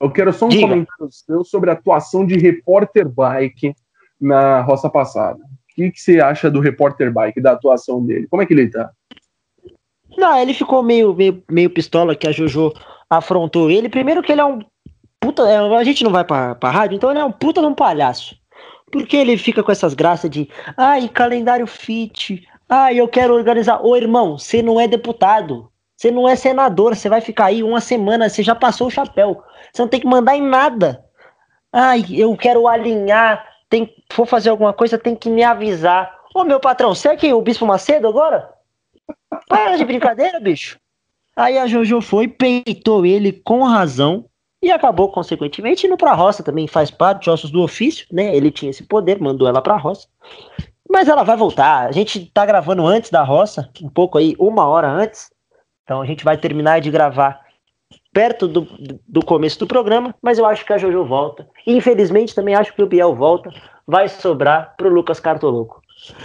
Eu 0.00 0.10
quero 0.10 0.32
só 0.32 0.46
um 0.46 0.48
Diga. 0.48 0.62
comentário 0.62 1.08
seu 1.10 1.44
sobre 1.44 1.70
a 1.70 1.74
atuação 1.74 2.26
de 2.26 2.36
repórter 2.38 3.08
bike 3.08 3.74
na 4.22 4.60
roça 4.60 4.88
passada. 4.88 5.38
O 5.38 5.74
que, 5.74 5.90
que 5.90 6.00
você 6.00 6.20
acha 6.20 6.50
do 6.50 6.60
repórter 6.60 7.12
bike, 7.12 7.40
da 7.40 7.52
atuação 7.52 8.04
dele? 8.04 8.28
Como 8.28 8.40
é 8.42 8.46
que 8.46 8.54
ele 8.54 8.70
tá? 8.70 8.90
Não, 10.16 10.36
ele 10.38 10.54
ficou 10.54 10.82
meio, 10.82 11.14
meio, 11.14 11.42
meio 11.50 11.70
pistola 11.70 12.14
que 12.14 12.28
a 12.28 12.32
Jojo 12.32 12.72
afrontou 13.08 13.70
ele. 13.70 13.88
Primeiro 13.88 14.22
que 14.22 14.30
ele 14.30 14.40
é 14.40 14.44
um 14.44 14.60
puta. 15.18 15.48
É, 15.48 15.56
a 15.56 15.84
gente 15.84 16.04
não 16.04 16.12
vai 16.12 16.24
pra, 16.24 16.54
pra 16.54 16.70
rádio, 16.70 16.96
então 16.96 17.10
ele 17.10 17.18
é 17.18 17.24
um 17.24 17.32
puta 17.32 17.60
de 17.60 17.66
um 17.66 17.74
palhaço. 17.74 18.36
Porque 18.90 19.16
ele 19.16 19.38
fica 19.38 19.62
com 19.62 19.72
essas 19.72 19.94
graças 19.94 20.30
de 20.30 20.48
ai, 20.76 21.08
calendário 21.08 21.66
fit. 21.66 22.46
Ai, 22.68 23.00
eu 23.00 23.08
quero 23.08 23.34
organizar. 23.34 23.84
Ô 23.84 23.96
irmão, 23.96 24.38
você 24.38 24.62
não 24.62 24.78
é 24.78 24.86
deputado. 24.86 25.70
Você 25.96 26.10
não 26.10 26.28
é 26.28 26.36
senador. 26.36 26.94
Você 26.94 27.08
vai 27.08 27.22
ficar 27.22 27.46
aí 27.46 27.62
uma 27.62 27.80
semana. 27.80 28.28
Você 28.28 28.42
já 28.42 28.54
passou 28.54 28.88
o 28.88 28.90
chapéu. 28.90 29.42
Você 29.72 29.80
não 29.80 29.88
tem 29.88 30.00
que 30.00 30.06
mandar 30.06 30.36
em 30.36 30.42
nada. 30.42 31.02
Ai, 31.72 32.04
eu 32.10 32.36
quero 32.36 32.68
alinhar 32.68 33.51
tem, 33.72 33.90
for 34.12 34.26
fazer 34.26 34.50
alguma 34.50 34.74
coisa, 34.74 34.98
tem 34.98 35.16
que 35.16 35.30
me 35.30 35.42
avisar. 35.42 36.14
Ô, 36.34 36.44
meu 36.44 36.60
patrão, 36.60 36.94
você 36.94 37.08
é 37.08 37.16
quem? 37.16 37.32
O 37.32 37.40
Bispo 37.40 37.64
Macedo 37.64 38.06
agora? 38.06 38.52
Para 39.48 39.76
de 39.76 39.84
brincadeira, 39.86 40.38
bicho. 40.38 40.78
Aí 41.34 41.56
a 41.56 41.66
Jojo 41.66 42.02
foi, 42.02 42.28
peitou 42.28 43.06
ele 43.06 43.32
com 43.32 43.62
razão 43.62 44.26
e 44.62 44.70
acabou, 44.70 45.10
consequentemente, 45.10 45.86
indo 45.86 45.96
pra 45.96 46.12
roça 46.12 46.42
também. 46.42 46.68
Faz 46.68 46.90
parte 46.90 47.30
ossos 47.30 47.50
do 47.50 47.62
ofício, 47.62 48.06
né? 48.12 48.36
Ele 48.36 48.50
tinha 48.50 48.70
esse 48.70 48.82
poder, 48.82 49.18
mandou 49.18 49.48
ela 49.48 49.62
pra 49.62 49.78
roça. 49.78 50.06
Mas 50.86 51.08
ela 51.08 51.22
vai 51.22 51.38
voltar. 51.38 51.88
A 51.88 51.92
gente 51.92 52.26
tá 52.26 52.44
gravando 52.44 52.86
antes 52.86 53.10
da 53.10 53.22
roça, 53.22 53.70
um 53.82 53.88
pouco 53.88 54.18
aí, 54.18 54.36
uma 54.38 54.66
hora 54.66 54.90
antes. 54.90 55.30
Então 55.82 56.02
a 56.02 56.04
gente 56.04 56.24
vai 56.24 56.36
terminar 56.36 56.82
de 56.82 56.90
gravar 56.90 57.40
perto 58.12 58.46
do, 58.46 58.66
do 59.08 59.24
começo 59.24 59.58
do 59.58 59.66
programa, 59.66 60.14
mas 60.20 60.38
eu 60.38 60.44
acho 60.44 60.64
que 60.64 60.72
a 60.72 60.78
Jojo 60.78 61.04
volta. 61.04 61.48
infelizmente 61.66 62.34
também 62.34 62.54
acho 62.54 62.74
que 62.74 62.82
o 62.82 62.86
Biel 62.86 63.14
volta. 63.14 63.50
Vai 63.84 64.08
sobrar 64.08 64.74
pro 64.76 64.88
Lucas 64.88 65.18
Cartoloco. 65.18 65.82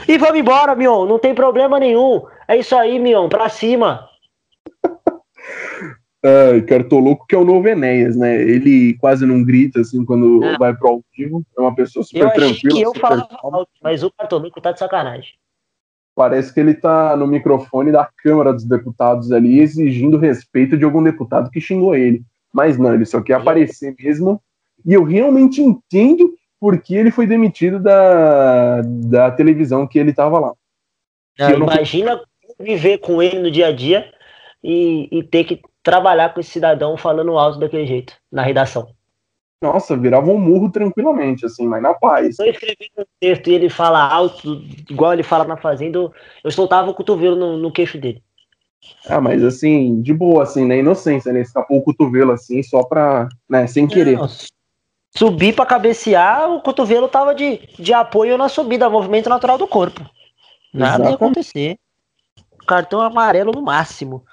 E 0.08 0.18
vamos 0.18 0.40
embora, 0.40 0.76
Mion, 0.76 1.06
não 1.06 1.18
tem 1.18 1.34
problema 1.34 1.80
nenhum. 1.80 2.22
É 2.48 2.56
isso 2.58 2.76
aí, 2.76 3.00
Mion, 3.00 3.28
pra 3.28 3.50
cima. 3.50 4.08
Ai, 6.24 6.62
Cartoloco 6.62 7.26
que 7.28 7.36
é 7.36 7.38
o 7.38 7.46
novo 7.46 7.68
Enéas, 7.68 8.16
né? 8.16 8.36
Ele 8.42 8.96
quase 9.00 9.26
não 9.26 9.44
grita 9.44 9.82
assim 9.82 10.04
quando 10.04 10.44
é. 10.44 10.58
vai 10.58 10.76
pro 10.76 10.90
ao 10.90 11.02
vivo. 11.16 11.44
É 11.58 11.62
uma 11.62 11.74
pessoa 11.74 12.04
super 12.04 12.24
eu 12.24 12.32
tranquila. 12.32 12.76
Que 12.76 12.82
eu 12.82 12.94
falava 12.96 13.28
alto, 13.42 13.72
mas 13.82 14.04
o 14.04 14.12
Cartoloco 14.12 14.62
tá 14.62 14.72
de 14.72 14.80
sacanagem. 14.80 15.34
Parece 16.18 16.52
que 16.52 16.60
ele 16.60 16.74
tá 16.74 17.16
no 17.16 17.28
microfone 17.28 17.92
da 17.92 18.10
Câmara 18.24 18.52
dos 18.52 18.64
Deputados 18.64 19.32
ali, 19.32 19.60
exigindo 19.60 20.18
respeito 20.18 20.76
de 20.76 20.84
algum 20.84 21.04
deputado 21.04 21.52
que 21.52 21.62
xingou 21.62 21.96
ele. 21.96 22.24
Mas 22.52 22.76
não, 22.76 22.92
ele 22.92 23.06
só 23.06 23.22
quer 23.22 23.36
aparecer 23.36 23.94
mesmo. 24.00 24.42
E 24.84 24.94
eu 24.94 25.04
realmente 25.04 25.62
entendo 25.62 26.34
por 26.60 26.82
que 26.82 26.96
ele 26.96 27.12
foi 27.12 27.28
demitido 27.28 27.80
da, 27.80 28.82
da 28.82 29.30
televisão 29.30 29.86
que 29.86 30.00
ele 30.00 30.12
tava 30.12 30.40
lá. 30.40 30.54
Não, 31.38 31.52
imagina 31.52 32.16
não... 32.16 32.66
viver 32.66 32.98
com 32.98 33.22
ele 33.22 33.38
no 33.38 33.52
dia 33.52 33.68
a 33.68 33.72
dia 33.72 34.12
e, 34.64 35.08
e 35.12 35.22
ter 35.22 35.44
que 35.44 35.62
trabalhar 35.84 36.34
com 36.34 36.40
esse 36.40 36.50
cidadão 36.50 36.98
falando 36.98 37.38
alto 37.38 37.60
daquele 37.60 37.86
jeito, 37.86 38.16
na 38.32 38.42
redação. 38.42 38.88
Nossa, 39.62 39.98
virava 39.98 40.30
um 40.30 40.38
murro 40.38 40.72
tranquilamente, 40.72 41.46
assim, 41.46 41.66
mas 41.66 41.82
na 41.82 41.94
paz. 41.94 42.38
Eu 42.38 42.46
escrevi 42.46 42.92
um 42.98 43.04
texto 43.20 43.48
e 43.48 43.54
ele 43.54 43.70
fala 43.70 44.08
alto, 44.08 44.62
igual 44.90 45.14
ele 45.14 45.24
fala 45.24 45.46
na 45.46 45.58
Fazenda, 45.58 46.12
eu 46.44 46.52
soltava 46.52 46.92
o 46.92 46.94
cotovelo 46.94 47.36
no, 47.36 47.58
no 47.58 47.72
queixo 47.72 47.98
dele. 47.98 48.22
Ah, 49.08 49.20
mas 49.20 49.44
assim, 49.44 50.00
de 50.02 50.14
boa, 50.14 50.44
assim, 50.44 50.62
na 50.62 50.68
né? 50.70 50.80
inocência, 50.80 51.34
né? 51.34 51.42
Escapou 51.42 51.80
o 51.80 51.84
cotovelo 51.84 52.32
assim, 52.32 52.62
só 52.62 52.84
pra, 52.84 53.28
né, 53.50 53.66
sem 53.66 53.88
querer. 53.88 54.18
Não, 54.18 54.30
subir 55.16 55.56
pra 55.56 55.66
cabecear, 55.66 56.52
o 56.52 56.62
cotovelo 56.62 57.08
tava 57.08 57.34
de, 57.34 57.60
de 57.80 57.94
apoio 57.94 58.38
na 58.38 58.50
subida, 58.50 58.90
movimento 58.90 59.28
natural 59.28 59.58
do 59.58 59.68
corpo. 59.68 60.02
Nada 60.72 60.90
Exatamente. 60.90 61.10
ia 61.10 61.16
acontecer. 61.16 61.80
Cartão 62.68 63.02
amarelo 63.02 63.52
no 63.52 63.64
máximo. 63.64 64.24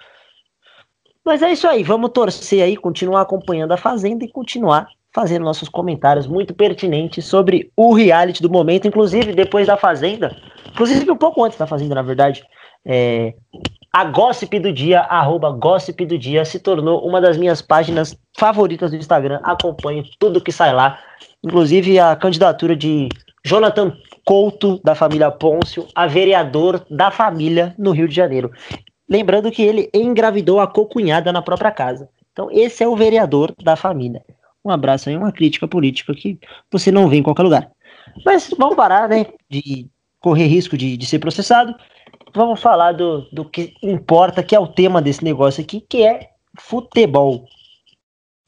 Mas 1.25 1.41
é 1.41 1.51
isso 1.51 1.67
aí, 1.67 1.83
vamos 1.83 2.11
torcer 2.11 2.63
aí, 2.63 2.77
continuar 2.77 3.23
acompanhando 3.23 3.73
a 3.73 3.79
Fazenda 3.79 4.25
e 4.25 4.29
continuar 4.29 4.89
fazendo 5.15 5.45
nossos 5.45 5.69
comentários 5.69 6.27
muito 6.27 6.53
pertinentes 6.53 7.25
sobre 7.25 7.71
o 7.77 7.95
reality 7.95 8.43
do 8.43 8.51
momento, 8.51 8.89
inclusive 8.89 9.33
depois 9.33 9.69
da 9.69 9.77
Fazenda, 9.77 10.37
inclusive 10.69 11.09
um 11.09 11.17
pouco 11.17 11.45
antes 11.45 11.57
da 11.57 11.69
Fazenda, 11.69 11.95
na 11.95 12.03
verdade, 12.03 12.45
é, 12.85 13.35
a 13.93 14.05
Gossip 14.05 14.59
do 14.59 14.73
Dia, 14.73 15.01
arroba 15.03 15.53
Gossip 15.53 16.05
do 16.05 16.19
Dia, 16.19 16.45
se 16.45 16.59
tornou 16.59 17.07
uma 17.07 17.21
das 17.21 17.37
minhas 17.37 17.63
páginas 17.63 18.19
favoritas 18.37 18.91
do 18.91 18.97
Instagram, 18.97 19.39
acompanho 19.45 20.03
tudo 20.19 20.43
que 20.43 20.51
sai 20.51 20.75
lá, 20.75 20.99
inclusive 21.45 21.97
a 22.01 22.17
candidatura 22.17 22.75
de 22.75 23.09
Jonathan 23.47 23.97
Couto, 24.25 24.81
da 24.83 24.97
família 24.97 25.31
Pôncio, 25.31 25.87
a 25.95 26.07
vereador 26.09 26.85
da 26.91 27.11
família 27.13 27.73
no 27.79 27.93
Rio 27.93 28.09
de 28.09 28.15
Janeiro. 28.17 28.51
Lembrando 29.09 29.51
que 29.51 29.63
ele 29.63 29.89
engravidou 29.95 30.59
a 30.59 30.67
cocunhada 30.67 31.31
na 31.31 31.43
própria 31.43 31.71
casa. 31.71 32.09
Então, 32.33 32.49
esse 32.51 32.83
é 32.83 32.89
o 32.89 32.97
vereador 32.97 33.55
da 33.63 33.77
família. 33.77 34.25
Um 34.65 34.71
abraço 34.71 35.09
aí, 35.09 35.17
uma 35.17 35.33
crítica 35.33 35.69
política 35.69 36.15
que 36.15 36.39
você 36.71 36.91
não 36.91 37.09
vê 37.09 37.17
em 37.19 37.23
qualquer 37.23 37.43
lugar. 37.43 37.71
Mas 38.25 38.51
vamos 38.59 38.77
parar, 38.77 39.09
né? 39.09 39.27
De 39.49 39.89
correr 40.21 40.47
risco 40.47 40.77
de, 40.77 40.97
de 40.97 41.07
ser 41.07 41.19
processado. 41.19 41.75
Vamos 42.35 42.61
falar 42.61 42.93
do, 42.93 43.23
do 43.31 43.45
que 43.45 43.75
importa, 43.83 44.43
que 44.43 44.55
é 44.55 44.59
o 44.59 44.67
tema 44.67 45.03
desse 45.03 45.23
negócio 45.23 45.63
aqui, 45.63 45.81
que 45.81 46.03
é 46.03 46.31
futebol. 46.59 47.47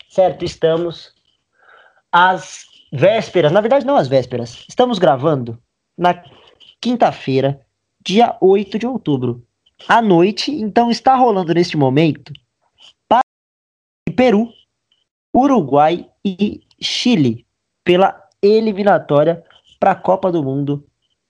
Certo? 0.08 0.44
Estamos 0.44 1.12
às 2.10 2.64
vésperas, 2.92 3.52
na 3.52 3.60
verdade, 3.60 3.84
não 3.84 3.96
às 3.96 4.08
vésperas. 4.08 4.64
Estamos 4.68 4.98
gravando 4.98 5.58
na 5.96 6.22
quinta-feira, 6.80 7.60
dia 8.04 8.36
8 8.40 8.78
de 8.78 8.86
outubro 8.86 9.44
à 9.86 10.00
noite. 10.00 10.50
Então 10.50 10.90
está 10.90 11.14
rolando 11.14 11.52
neste 11.52 11.76
momento 11.76 12.32
Peru, 14.16 14.50
Uruguai 15.36 16.06
e 16.24 16.62
Chile 16.80 17.44
pela 17.84 18.18
eliminatória 18.42 19.44
para 19.78 19.90
a 19.90 19.94
Copa 19.94 20.32
do 20.32 20.42
Mundo 20.42 20.82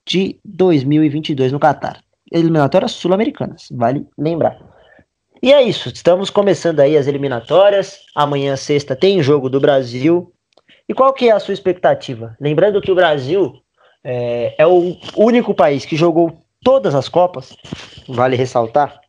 de 0.07 0.39
2022 0.45 1.51
no 1.51 1.59
Catar. 1.59 2.01
Eliminatórias 2.31 2.93
sul-americanas, 2.93 3.67
vale 3.73 4.07
lembrar. 4.17 4.59
E 5.43 5.53
é 5.53 5.61
isso, 5.61 5.89
estamos 5.89 6.31
começando 6.31 6.79
aí 6.79 6.97
as 6.97 7.09
eliminatórias. 7.09 8.01
Amanhã, 8.15 8.55
sexta, 8.55 8.95
tem 8.95 9.21
jogo 9.23 9.51
do 9.51 9.59
Brasil. 9.59 10.33
E 10.89 10.95
qual 10.95 11.13
que 11.13 11.29
é 11.29 11.33
a 11.33 11.41
sua 11.41 11.55
expectativa? 11.55 12.37
Lembrando 12.41 12.81
que 12.81 12.93
o 12.93 12.95
Brasil 12.95 13.61
é, 14.05 14.55
é 14.57 14.67
o 14.67 14.97
único 15.17 15.53
país 15.53 15.85
que 15.85 15.97
jogou 15.97 16.45
todas 16.63 16.95
as 16.95 17.09
Copas, 17.09 17.57
vale 18.09 18.37
ressaltar, 18.37 19.01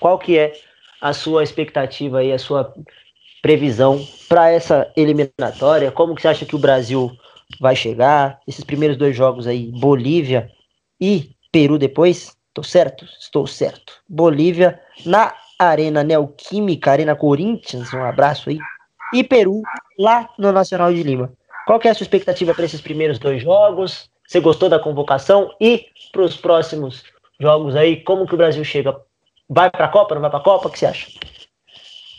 qual 0.00 0.18
que 0.18 0.36
é 0.36 0.52
a 1.00 1.12
sua 1.12 1.44
expectativa 1.44 2.24
e 2.24 2.32
a 2.32 2.38
sua 2.38 2.74
previsão 3.46 4.04
para 4.28 4.50
essa 4.50 4.90
eliminatória? 4.96 5.92
Como 5.92 6.16
que 6.16 6.22
você 6.22 6.26
acha 6.26 6.44
que 6.44 6.56
o 6.56 6.58
Brasil 6.58 7.12
vai 7.60 7.76
chegar? 7.76 8.40
Esses 8.44 8.64
primeiros 8.64 8.96
dois 8.96 9.14
jogos 9.14 9.46
aí, 9.46 9.70
Bolívia 9.70 10.50
e 11.00 11.30
Peru 11.52 11.78
depois? 11.78 12.36
Tô 12.52 12.64
certo? 12.64 13.04
Estou 13.20 13.46
certo. 13.46 13.92
Bolívia 14.08 14.80
na 15.04 15.32
Arena 15.60 16.02
Neoquímica, 16.02 16.90
Arena 16.90 17.14
Corinthians, 17.14 17.92
um 17.92 18.02
abraço 18.02 18.50
aí. 18.50 18.58
E 19.14 19.22
Peru 19.22 19.62
lá 19.96 20.28
no 20.36 20.50
Nacional 20.50 20.92
de 20.92 21.04
Lima. 21.04 21.32
Qual 21.68 21.78
que 21.78 21.86
é 21.86 21.92
a 21.92 21.94
sua 21.94 22.02
expectativa 22.02 22.52
para 22.52 22.64
esses 22.64 22.80
primeiros 22.80 23.20
dois 23.20 23.44
jogos? 23.44 24.10
Você 24.26 24.40
gostou 24.40 24.68
da 24.68 24.80
convocação? 24.80 25.54
E 25.60 25.86
para 26.10 26.22
os 26.22 26.36
próximos 26.36 27.04
jogos 27.38 27.76
aí, 27.76 28.02
como 28.02 28.26
que 28.26 28.34
o 28.34 28.38
Brasil 28.38 28.64
chega? 28.64 29.00
Vai 29.48 29.70
para 29.70 29.84
a 29.84 29.88
Copa, 29.88 30.16
não 30.16 30.22
vai 30.22 30.30
para 30.30 30.40
a 30.40 30.42
Copa? 30.42 30.66
O 30.66 30.70
que 30.72 30.80
você 30.80 30.86
acha? 30.86 31.06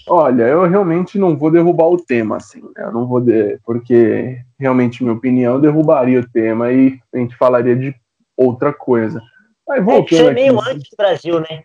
Olha, 0.07 0.43
eu 0.43 0.67
realmente 0.67 1.19
não 1.19 1.35
vou 1.35 1.51
derrubar 1.51 1.87
o 1.87 1.97
tema, 1.97 2.37
assim, 2.37 2.61
né? 2.61 2.85
Eu 2.85 2.93
não 2.93 3.05
vou, 3.05 3.19
de... 3.19 3.59
porque 3.65 4.39
realmente, 4.57 5.03
minha 5.03 5.15
opinião, 5.15 5.55
eu 5.55 5.61
derrubaria 5.61 6.19
o 6.19 6.29
tema 6.29 6.71
e 6.71 6.99
a 7.13 7.17
gente 7.17 7.35
falaria 7.35 7.75
de 7.75 7.93
outra 8.35 8.71
coisa. 8.71 9.21
Mas 9.67 9.83
voltando 9.83 10.19
é, 10.19 10.23
você 10.23 10.29
é 10.29 10.33
meio 10.33 10.59
anti-Brasil, 10.61 11.39
né? 11.41 11.63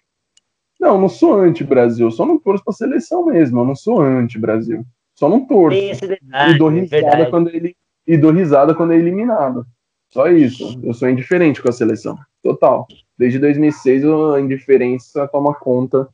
Não, 0.81 1.01
não 1.01 1.09
sou 1.09 1.41
anti-Brasil, 1.41 2.11
só 2.11 2.27
não 2.27 2.39
torço 2.39 2.65
pra 2.65 2.73
seleção 2.73 3.27
mesmo, 3.27 3.61
eu 3.61 3.65
não 3.65 3.77
sou 3.77 4.01
anti-Brasil. 4.01 4.85
Só 5.15 5.29
não 5.29 5.47
torço. 5.47 5.79
Detalhe, 6.01 6.55
e 6.55 6.59
dou 6.59 6.69
risada 6.69 7.31
quando 7.31 7.49
ele 7.49 7.77
e 8.05 8.17
dou 8.17 8.33
risada 8.33 8.75
quando 8.75 8.93
é 8.93 8.97
eliminado. 8.97 9.65
Só 10.09 10.29
isso. 10.29 10.79
Eu 10.83 10.93
sou 10.93 11.09
indiferente 11.09 11.63
com 11.63 11.69
a 11.69 11.73
seleção. 11.73 12.19
Total. 12.43 12.87
Desde 13.17 13.39
2006 13.39 14.05
a 14.05 14.41
indiferença 14.41 15.29
toma 15.29 15.55
conta 15.55 16.09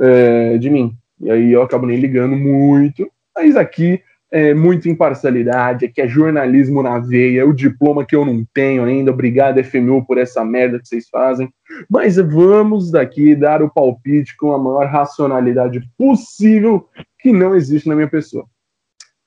é, 0.00 0.56
de 0.58 0.70
mim. 0.70 0.96
E 1.20 1.30
aí 1.30 1.52
eu 1.52 1.62
acabo 1.62 1.86
nem 1.86 1.98
ligando 1.98 2.36
muito. 2.36 3.10
Mas 3.36 3.56
aqui 3.56 4.00
é 4.30 4.52
muita 4.52 4.88
imparcialidade, 4.88 5.86
aqui 5.86 6.00
é 6.00 6.08
jornalismo 6.08 6.82
na 6.82 6.98
veia, 6.98 7.46
o 7.46 7.52
diploma 7.52 8.04
que 8.04 8.16
eu 8.16 8.24
não 8.24 8.44
tenho 8.52 8.82
ainda. 8.82 9.12
Obrigado, 9.12 9.62
FMU, 9.62 10.04
por 10.04 10.18
essa 10.18 10.44
merda 10.44 10.80
que 10.80 10.88
vocês 10.88 11.08
fazem. 11.08 11.48
Mas 11.88 12.16
vamos 12.16 12.90
daqui 12.90 13.36
dar 13.36 13.62
o 13.62 13.70
palpite 13.70 14.36
com 14.36 14.52
a 14.52 14.58
maior 14.58 14.86
racionalidade 14.86 15.88
possível 15.96 16.88
que 17.20 17.32
não 17.32 17.54
existe 17.54 17.88
na 17.88 17.94
minha 17.94 18.08
pessoa. 18.08 18.44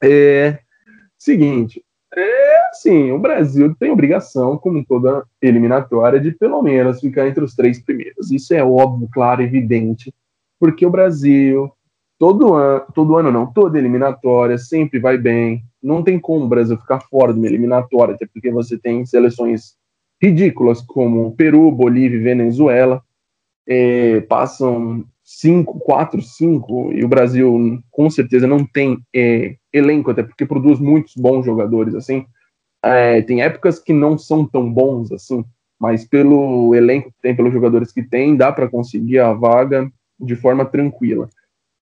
É. 0.03 0.60
Seguinte, 1.17 1.84
é 2.15 2.70
assim, 2.70 3.12
o 3.12 3.20
Brasil 3.20 3.75
tem 3.79 3.91
obrigação, 3.91 4.58
como 4.58 4.86
toda 4.86 5.24
eliminatória, 5.41 6.20
de 6.20 6.32
pelo 6.32 6.62
menos 6.62 7.00
ficar 7.00 7.27
entre 7.27 7.44
os 7.44 7.56
três 7.56 7.82
primeiros. 7.82 8.32
Isso 8.32 8.53
é 8.53 8.63
óbvio, 8.63 9.10
claro, 9.12 9.41
evidente, 9.41 10.13
porque 10.60 10.86
o 10.86 10.89
Brasil, 10.91 11.72
todo 12.19 12.53
ano, 12.53 12.86
todo 12.93 13.17
ano 13.17 13.31
não, 13.31 13.51
toda 13.51 13.77
eliminatória 13.77 14.57
sempre 14.57 15.00
vai 15.00 15.17
bem. 15.17 15.63
Não 15.81 16.03
tem 16.03 16.19
como 16.19 16.45
o 16.45 16.50
Brasil 16.50 16.77
ficar 16.77 17.00
fora 17.01 17.33
de 17.33 17.39
uma 17.39 17.47
eliminatória, 17.47 18.15
até 18.15 18.25
porque 18.25 18.51
você 18.51 18.77
tem 18.77 19.05
seleções 19.05 19.75
ridículas 20.21 20.81
como 20.81 21.36
Peru, 21.36 21.71
Bolívia 21.71 22.17
e 22.17 22.24
Venezuela. 22.24 23.01
É, 23.69 24.21
passam 24.21 25.05
cinco, 25.24 25.77
quatro, 25.79 26.21
cinco, 26.21 26.89
e 26.93 27.03
o 27.03 27.07
Brasil 27.07 27.83
com 27.91 28.09
certeza 28.09 28.47
não 28.47 28.65
tem 28.65 28.97
é, 29.13 29.57
elenco, 29.74 30.09
até 30.09 30.24
porque 30.24 30.45
produz 30.45 30.79
muitos 30.79 31.15
bons 31.15 31.45
jogadores, 31.45 31.93
assim. 31.93 32.25
É, 32.81 33.21
tem 33.21 33.41
épocas 33.41 33.77
que 33.77 33.91
não 33.91 34.17
são 34.17 34.45
tão 34.45 34.71
bons, 34.71 35.12
assim, 35.12 35.43
mas 35.77 36.05
pelo 36.05 36.74
elenco 36.74 37.12
que 37.12 37.21
tem, 37.21 37.36
pelos 37.36 37.51
jogadores 37.51 37.91
que 37.91 38.01
tem, 38.01 38.38
dá 38.38 38.53
para 38.53 38.69
conseguir 38.69 39.19
a 39.19 39.33
vaga 39.33 39.91
de 40.17 40.36
forma 40.36 40.63
tranquila. 40.63 41.29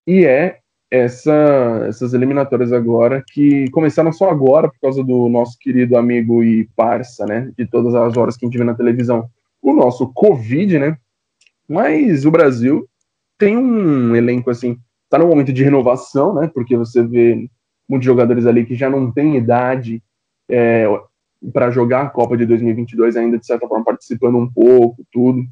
E 0.06 0.24
é 0.24 0.58
essa, 0.90 1.84
essas 1.88 2.14
eliminatórias 2.14 2.72
agora 2.72 3.22
que 3.32 3.68
começaram 3.70 4.12
só 4.12 4.30
agora 4.30 4.68
por 4.68 4.78
causa 4.80 5.02
do 5.02 5.28
nosso 5.28 5.58
querido 5.58 5.96
amigo 5.96 6.44
e 6.44 6.68
parça, 6.76 7.26
né, 7.26 7.52
de 7.58 7.66
todas 7.66 7.94
as 7.94 8.16
horas 8.16 8.36
que 8.36 8.44
a 8.44 8.48
gente 8.48 8.58
vê 8.58 8.64
na 8.64 8.74
televisão, 8.74 9.28
o 9.60 9.72
nosso 9.72 10.12
Covid, 10.12 10.78
né, 10.78 10.96
mas 11.68 12.24
o 12.24 12.30
Brasil 12.30 12.88
tem 13.36 13.56
um 13.56 14.14
elenco 14.14 14.50
assim, 14.50 14.78
tá 15.10 15.18
no 15.18 15.26
momento 15.26 15.52
de 15.52 15.62
renovação, 15.62 16.34
né? 16.34 16.50
Porque 16.52 16.76
você 16.76 17.02
vê 17.02 17.48
muitos 17.88 18.06
jogadores 18.06 18.46
ali 18.46 18.64
que 18.64 18.74
já 18.74 18.88
não 18.88 19.10
têm 19.10 19.36
idade, 19.36 20.02
é, 20.48 20.86
para 21.52 21.70
jogar 21.70 22.02
a 22.02 22.10
Copa 22.10 22.36
de 22.36 22.46
2022 22.46 23.16
ainda 23.16 23.38
de 23.38 23.46
certa 23.46 23.68
forma 23.68 23.84
participando 23.84 24.38
um 24.38 24.50
pouco, 24.50 25.04
tudo. 25.12 25.44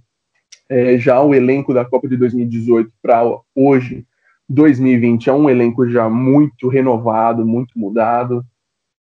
É, 0.68 0.98
já 0.98 1.20
o 1.20 1.34
elenco 1.34 1.74
da 1.74 1.84
Copa 1.84 2.08
de 2.08 2.16
2018 2.16 2.90
para 3.02 3.22
hoje, 3.54 4.06
2020, 4.48 5.28
é 5.28 5.32
um 5.32 5.48
elenco 5.48 5.88
já 5.88 6.08
muito 6.08 6.68
renovado, 6.68 7.46
muito 7.46 7.78
mudado. 7.78 8.44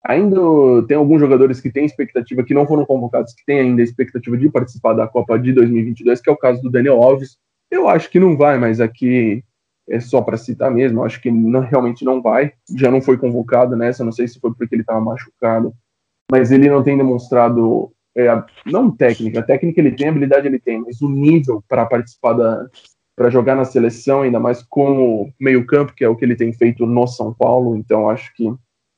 Ainda 0.06 0.38
tem 0.88 0.98
alguns 0.98 1.20
jogadores 1.20 1.62
que 1.62 1.72
têm 1.72 1.86
expectativa, 1.86 2.44
que 2.44 2.54
não 2.54 2.68
foram 2.68 2.86
convocados, 2.86 3.34
que 3.34 3.46
têm 3.46 3.60
ainda 3.60 3.82
expectativa 3.82 4.38
de 4.38 4.50
participar 4.50 4.94
da 4.94 5.08
Copa 5.08 5.40
de 5.40 5.54
2022, 5.54 6.22
que 6.22 6.30
é 6.30 6.34
o 6.34 6.38
caso 6.38 6.62
do 6.62 6.70
Daniel 6.70 7.02
Alves. 7.02 7.38
Eu 7.72 7.88
acho 7.88 8.10
que 8.10 8.20
não 8.20 8.36
vai, 8.36 8.58
mas 8.58 8.82
aqui 8.82 9.44
é 9.90 10.00
só 10.00 10.22
para 10.22 10.38
citar 10.38 10.72
mesmo. 10.72 11.00
Eu 11.00 11.06
acho 11.06 11.22
que 11.22 11.32
não, 11.32 11.62
realmente 11.62 12.04
não 12.04 12.22
vai. 12.22 12.54
Já 12.76 12.92
não 12.92 13.02
foi 13.02 13.18
convocado 13.18 13.76
nessa, 13.76 14.04
não 14.04 14.12
sei 14.12 14.28
se 14.28 14.40
foi 14.40 14.54
porque 14.54 14.76
ele 14.76 14.82
estava 14.82 15.00
machucado, 15.00 15.74
mas 16.32 16.52
ele 16.52 16.70
não 16.70 16.84
tem 16.84 16.98
demonstrado, 16.98 17.92
é, 18.16 18.28
não 18.66 18.92
técnica, 18.92 19.40
a 19.40 19.44
técnica 19.44 19.80
ele 19.80 19.92
tem, 19.92 20.08
a 20.08 20.12
habilidade 20.12 20.48
ele 20.48 20.60
tem, 20.60 20.82
mas 20.82 21.02
o 21.02 21.10
nível 21.10 21.64
para 21.68 21.86
participar 21.86 22.34
da, 22.34 22.68
para 23.16 23.30
jogar 23.30 23.56
na 23.56 23.66
seleção, 23.66 24.22
ainda 24.22 24.40
mais 24.40 24.64
como 24.64 25.32
meio-campo, 25.40 25.94
que 25.94 26.04
é 26.04 26.10
o 26.10 26.16
que 26.16 26.26
ele 26.26 26.36
tem 26.36 26.52
feito 26.52 26.86
no 26.86 27.08
São 27.08 27.34
Paulo. 27.34 27.76
Então 27.76 28.10
acho 28.10 28.34
que 28.36 28.52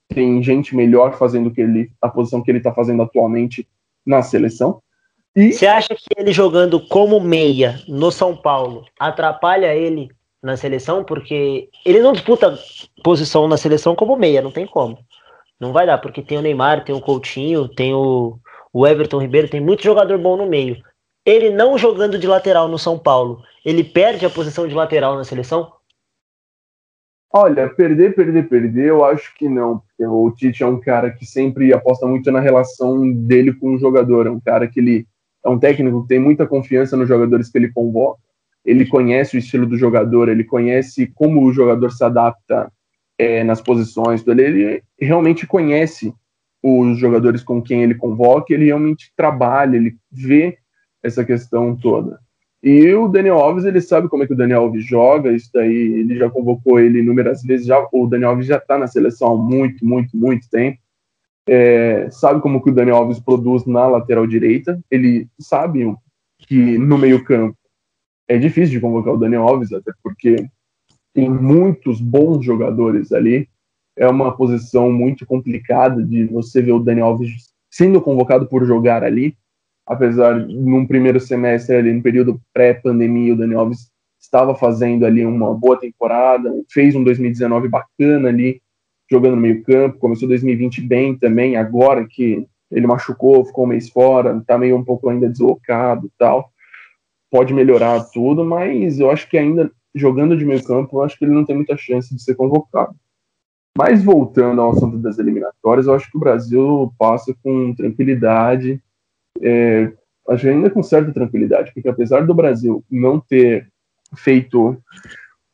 tem 0.07 0.41
gente 0.41 0.75
melhor 0.75 1.17
fazendo 1.17 1.51
que 1.51 1.61
ele, 1.61 1.91
a 2.01 2.07
posição 2.07 2.41
que 2.41 2.49
ele 2.49 2.59
está 2.59 2.73
fazendo 2.73 3.01
atualmente 3.01 3.67
na 4.05 4.21
seleção. 4.21 4.81
E 5.35 5.51
você 5.51 5.67
acha 5.67 5.93
que 5.93 6.05
ele 6.15 6.31
jogando 6.31 6.79
como 6.79 7.19
meia 7.19 7.81
no 7.87 8.09
São 8.09 8.35
Paulo 8.37 8.85
atrapalha 8.97 9.75
ele 9.75 10.09
na 10.41 10.55
seleção? 10.55 11.03
Porque 11.03 11.69
ele 11.85 11.99
não 11.99 12.13
disputa 12.13 12.57
posição 13.03 13.47
na 13.47 13.57
seleção 13.57 13.95
como 13.95 14.15
meia, 14.15 14.41
não 14.41 14.51
tem 14.51 14.65
como. 14.65 14.97
Não 15.59 15.73
vai 15.73 15.85
dar, 15.85 15.97
porque 15.97 16.21
tem 16.21 16.37
o 16.37 16.41
Neymar, 16.41 16.85
tem 16.85 16.95
o 16.95 17.01
Coutinho, 17.01 17.67
tem 17.67 17.93
o, 17.93 18.37
o 18.71 18.87
Everton 18.87 19.19
Ribeiro, 19.19 19.49
tem 19.49 19.59
muito 19.59 19.83
jogador 19.83 20.17
bom 20.17 20.37
no 20.37 20.45
meio. 20.45 20.77
Ele 21.25 21.49
não 21.49 21.77
jogando 21.77 22.19
de 22.19 22.27
lateral 22.27 22.67
no 22.67 22.77
São 22.77 22.99
Paulo, 22.99 23.43
ele 23.65 23.83
perde 23.83 24.25
a 24.25 24.29
posição 24.29 24.67
de 24.67 24.75
lateral 24.75 25.15
na 25.15 25.23
seleção? 25.23 25.71
Olha, 27.33 27.67
perder, 27.67 28.15
perder, 28.15 28.47
perder, 28.47 28.85
eu 28.89 29.03
acho 29.03 29.33
que 29.35 29.49
não. 29.49 29.79
Porque 29.79 30.05
o 30.05 30.31
Tite 30.31 30.63
é 30.63 30.67
um 30.67 30.79
cara 30.79 31.11
que 31.11 31.25
sempre 31.25 31.73
aposta 31.73 32.05
muito 32.05 32.31
na 32.31 32.39
relação 32.39 33.11
dele 33.11 33.51
com 33.53 33.73
o 33.73 33.77
jogador. 33.79 34.27
É 34.27 34.29
um 34.29 34.39
cara 34.39 34.67
que 34.67 34.79
ele 34.79 35.07
é 35.43 35.49
um 35.49 35.59
técnico 35.59 36.03
que 36.03 36.07
tem 36.07 36.19
muita 36.19 36.47
confiança 36.47 36.95
nos 36.95 37.07
jogadores 37.07 37.49
que 37.49 37.57
ele 37.57 37.73
convoca. 37.73 38.21
Ele 38.63 38.85
conhece 38.85 39.35
o 39.35 39.39
estilo 39.39 39.65
do 39.65 39.77
jogador, 39.77 40.29
ele 40.29 40.43
conhece 40.43 41.07
como 41.13 41.43
o 41.43 41.51
jogador 41.51 41.91
se 41.91 42.03
adapta 42.03 42.71
é, 43.17 43.43
nas 43.43 43.61
posições. 43.61 44.25
Ele, 44.25 44.41
ele 44.41 44.83
realmente 44.97 45.45
conhece 45.45 46.13
os 46.63 46.97
jogadores 46.97 47.43
com 47.43 47.61
quem 47.61 47.83
ele 47.83 47.95
convoca, 47.95 48.53
ele 48.53 48.65
realmente 48.65 49.11
trabalha, 49.15 49.75
ele 49.75 49.97
vê 50.11 50.57
essa 51.05 51.23
questão 51.23 51.75
toda. 51.75 52.19
E 52.63 52.91
o 52.95 53.07
Daniel 53.07 53.37
Alves, 53.37 53.63
ele 53.63 53.79
sabe 53.79 54.09
como 54.09 54.23
é 54.23 54.27
que 54.27 54.33
o 54.33 54.37
Daniel 54.37 54.61
Alves 54.61 54.83
joga, 54.83 55.31
isso 55.31 55.51
daí, 55.53 55.75
ele 55.75 56.17
já 56.17 56.29
convocou 56.29 56.79
ele 56.79 56.99
inúmeras 56.99 57.43
vezes, 57.43 57.67
já, 57.67 57.87
o 57.91 58.07
Daniel 58.07 58.31
Alves 58.31 58.47
já 58.47 58.57
está 58.57 58.75
na 58.75 58.87
seleção 58.87 59.33
há 59.33 59.37
muito, 59.37 59.85
muito, 59.85 60.17
muito 60.17 60.49
tempo. 60.49 60.79
É, 61.47 62.09
sabe 62.09 62.41
como 62.41 62.59
que 62.61 62.71
o 62.71 62.73
Daniel 62.73 62.95
Alves 62.95 63.19
produz 63.19 63.67
na 63.67 63.85
lateral 63.85 64.25
direita, 64.25 64.79
ele 64.89 65.27
sabe 65.39 65.95
que 66.39 66.77
no 66.79 66.97
meio 66.97 67.23
campo 67.23 67.55
é 68.27 68.35
difícil 68.39 68.71
de 68.71 68.79
convocar 68.79 69.13
o 69.13 69.19
Daniel 69.19 69.43
Alves, 69.43 69.71
até 69.71 69.91
porque 70.01 70.47
tem 71.13 71.29
muitos 71.29 72.01
bons 72.01 72.43
jogadores 72.43 73.11
ali, 73.11 73.47
é 73.95 74.07
uma 74.07 74.35
posição 74.35 74.91
muito 74.91 75.23
complicada 75.23 76.03
de 76.03 76.25
você 76.25 76.63
ver 76.63 76.71
o 76.71 76.79
Daniel 76.79 77.07
Alves 77.07 77.53
sendo 77.69 78.01
convocado 78.01 78.47
por 78.47 78.65
jogar 78.65 79.03
ali, 79.03 79.37
apesar 79.85 80.35
num 80.35 80.85
primeiro 80.85 81.19
semestre 81.19 81.75
ali 81.75 81.93
no 81.93 82.01
período 82.01 82.41
pré-pandemia 82.53 83.33
o 83.33 83.37
Daniel 83.37 83.59
Alves 83.61 83.91
estava 84.19 84.55
fazendo 84.55 85.05
ali 85.05 85.25
uma 85.25 85.53
boa 85.53 85.79
temporada, 85.79 86.51
fez 86.71 86.95
um 86.95 87.03
2019 87.03 87.67
bacana 87.67 88.29
ali 88.29 88.61
jogando 89.09 89.35
no 89.35 89.41
meio 89.41 89.63
campo, 89.63 89.99
começou 89.99 90.27
2020 90.27 90.81
bem 90.81 91.15
também, 91.15 91.55
agora 91.55 92.05
que 92.09 92.45
ele 92.71 92.87
machucou, 92.87 93.45
ficou 93.45 93.65
um 93.65 93.67
mês 93.67 93.87
fora, 93.89 94.41
tá 94.47 94.57
meio 94.57 94.75
um 94.75 94.83
pouco 94.83 95.09
ainda 95.09 95.29
deslocado 95.29 96.11
tal, 96.17 96.49
pode 97.29 97.53
melhorar 97.53 98.03
tudo, 98.11 98.43
mas 98.43 98.99
eu 98.99 99.11
acho 99.11 99.29
que 99.29 99.37
ainda 99.37 99.71
jogando 99.93 100.35
de 100.35 100.43
meio 100.43 100.63
campo, 100.63 100.97
eu 100.97 101.03
acho 101.03 101.17
que 101.17 101.23
ele 101.23 101.33
não 101.33 101.45
tem 101.45 101.55
muita 101.55 101.77
chance 101.77 102.13
de 102.13 102.21
ser 102.21 102.35
convocado. 102.35 102.95
Mas 103.77 104.03
voltando 104.03 104.61
ao 104.61 104.71
assunto 104.71 104.97
das 104.97 105.19
eliminatórias, 105.19 105.85
eu 105.85 105.93
acho 105.93 106.09
que 106.09 106.17
o 106.17 106.19
Brasil 106.19 106.91
passa 106.97 107.35
com 107.43 107.73
tranquilidade 107.75 108.81
é, 109.41 109.91
acho 110.29 110.47
ainda 110.47 110.69
com 110.69 110.81
certa 110.81 111.11
tranquilidade, 111.11 111.71
porque 111.73 111.89
apesar 111.89 112.25
do 112.25 112.33
Brasil 112.33 112.83
não 112.89 113.19
ter 113.19 113.67
feito 114.15 114.77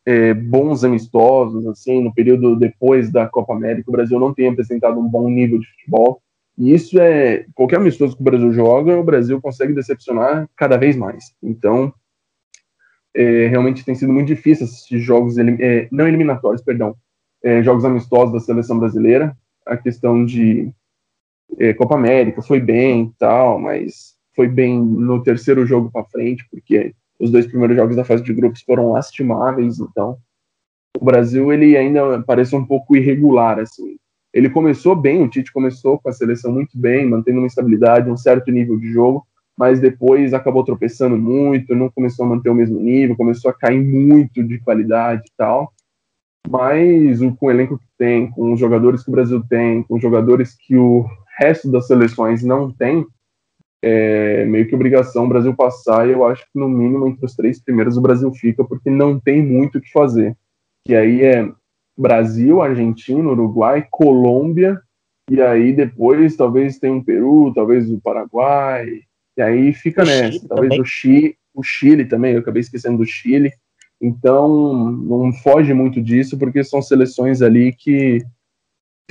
é, 0.06 0.34
bons 0.34 0.84
amistosos, 0.84 1.66
assim, 1.68 2.04
no 2.04 2.14
período 2.14 2.56
depois 2.56 3.12
da 3.12 3.28
Copa 3.28 3.54
América, 3.54 3.90
o 3.90 3.92
Brasil 3.92 4.20
não 4.20 4.34
tem 4.34 4.50
apresentado 4.50 5.00
um 5.00 5.08
bom 5.08 5.30
nível 5.30 5.60
de 5.60 5.68
futebol, 5.68 6.22
e 6.58 6.74
isso 6.74 7.00
é, 7.00 7.46
qualquer 7.56 7.78
amistoso 7.78 8.16
que 8.16 8.22
o 8.22 8.26
Brasil 8.26 8.52
joga, 8.52 8.98
o 8.98 9.04
Brasil 9.04 9.42
consegue 9.42 9.74
decepcionar 9.74 10.50
cada 10.56 10.78
vez 10.78 10.96
mais. 10.96 11.34
Então, 11.42 11.94
é, 13.16 13.48
realmente 13.48 13.84
tem 13.84 13.96
sido 13.96 14.14
muito 14.14 14.28
difícil 14.28 14.66
assistir 14.66 15.00
jogos, 15.00 15.38
é, 15.38 15.88
não 15.92 16.08
eliminatórios, 16.08 16.62
perdão, 16.62 16.96
é, 17.44 17.64
jogos 17.64 17.84
amistosos 17.84 18.34
da 18.34 18.40
seleção 18.40 18.78
brasileira, 18.78 19.36
a 19.66 19.78
questão 19.78 20.26
de 20.26 20.72
é, 21.58 21.74
Copa 21.74 21.96
América, 21.96 22.42
foi 22.42 22.60
bem 22.60 23.04
e 23.04 23.12
tal, 23.20 23.60
mas 23.60 24.16
foi 24.36 24.48
bem 24.48 24.80
no 24.80 25.22
terceiro 25.22 25.66
jogo 25.66 25.92
para 25.92 26.06
frente, 26.06 26.46
porque 26.50 26.94
os 27.20 27.30
dois 27.30 27.46
primeiros 27.46 27.78
jogos 27.78 27.96
da 27.96 28.04
fase 28.04 28.24
de 28.24 28.34
grupos 28.34 28.62
foram 28.62 28.92
lastimáveis, 28.92 29.80
então 29.80 30.18
o 31.00 31.06
Brasil 31.06 31.52
ele 31.52 31.78
ainda 31.78 32.22
parece 32.24 32.56
um 32.56 32.66
pouco 32.66 32.96
irregular 32.96 33.60
assim. 33.60 33.98
Ele 34.34 34.50
começou 34.50 34.96
bem, 34.96 35.22
o 35.22 35.30
Tite 35.30 35.52
começou 35.52 36.00
com 36.00 36.10
a 36.10 36.14
seleção 36.14 36.52
muito 36.52 36.78
bem, 36.78 37.08
mantendo 37.08 37.40
uma 37.40 37.48
estabilidade, 37.48 38.10
um 38.10 38.16
certo 38.16 38.50
nível 38.50 38.78
de 38.78 38.92
jogo, 38.92 39.26
mas 39.58 39.80
depois 39.80 40.34
acabou 40.34 40.64
tropeçando 40.64 41.18
muito, 41.18 41.76
não 41.76 41.90
começou 41.90 42.26
a 42.26 42.30
manter 42.30 42.50
o 42.50 42.56
mesmo 42.56 42.80
nível, 42.80 43.18
começou 43.18 43.52
a 43.52 43.54
cair 43.54 43.82
muito 43.82 44.42
de 44.42 44.58
qualidade 44.60 45.24
e 45.28 45.32
tal. 45.38 45.74
Mas 46.50 47.20
com 47.38 47.46
o 47.46 47.52
elenco 47.52 47.78
que 47.78 47.86
tem, 47.98 48.32
com 48.32 48.54
os 48.54 48.60
jogadores 48.60 49.04
que 49.04 49.10
o 49.10 49.12
Brasil 49.12 49.44
tem, 49.48 49.84
com 49.84 49.96
os 49.96 50.02
jogadores 50.02 50.56
que 50.56 50.76
o 50.76 51.06
resto 51.38 51.72
das 51.72 51.88
seleções 51.88 52.44
não 52.44 52.72
tem, 52.72 53.06
é 53.84 54.46
meio 54.46 54.68
que 54.68 54.76
obrigação 54.76 55.26
o 55.26 55.30
Brasil 55.30 55.56
passar, 55.56 56.08
e 56.08 56.12
eu 56.12 56.26
acho 56.26 56.44
que 56.44 56.60
no 56.60 56.70
mínimo 56.70 57.08
entre 57.08 57.26
os 57.26 57.36
três 57.36 57.60
primeiros 57.60 57.98
o 57.98 58.02
Brasil 58.02 58.32
fica, 58.34 58.64
porque 58.64 58.90
não 58.90 59.20
tem 59.20 59.42
muito 59.42 59.78
o 59.78 59.82
que 59.82 59.92
fazer. 59.92 60.36
E 60.88 60.96
aí 60.96 61.24
é 61.24 61.50
Brasil, 61.98 62.62
Argentina, 62.62 63.30
Uruguai, 63.30 63.88
Colômbia, 63.90 64.80
e 65.30 65.42
aí 65.42 65.74
depois 65.74 66.36
talvez 66.36 66.78
tenha 66.78 66.94
um 66.94 67.04
Peru, 67.04 67.52
talvez 67.54 67.90
o 67.90 68.00
Paraguai, 68.00 69.02
e 69.38 69.42
aí 69.42 69.74
fica 69.74 70.04
o 70.04 70.06
nessa. 70.06 70.32
Chile 70.32 70.48
talvez 70.48 70.80
o 70.80 70.86
Chile, 70.86 71.38
o 71.54 71.64
Chile 71.64 72.06
também, 72.06 72.34
eu 72.34 72.40
acabei 72.40 72.62
esquecendo 72.62 73.00
do 73.00 73.06
Chile. 73.06 73.52
Então, 74.00 74.92
não 74.92 75.32
foge 75.32 75.74
muito 75.74 76.02
disso, 76.02 76.38
porque 76.38 76.64
são 76.64 76.82
seleções 76.82 77.42
ali 77.42 77.72
que 77.72 78.20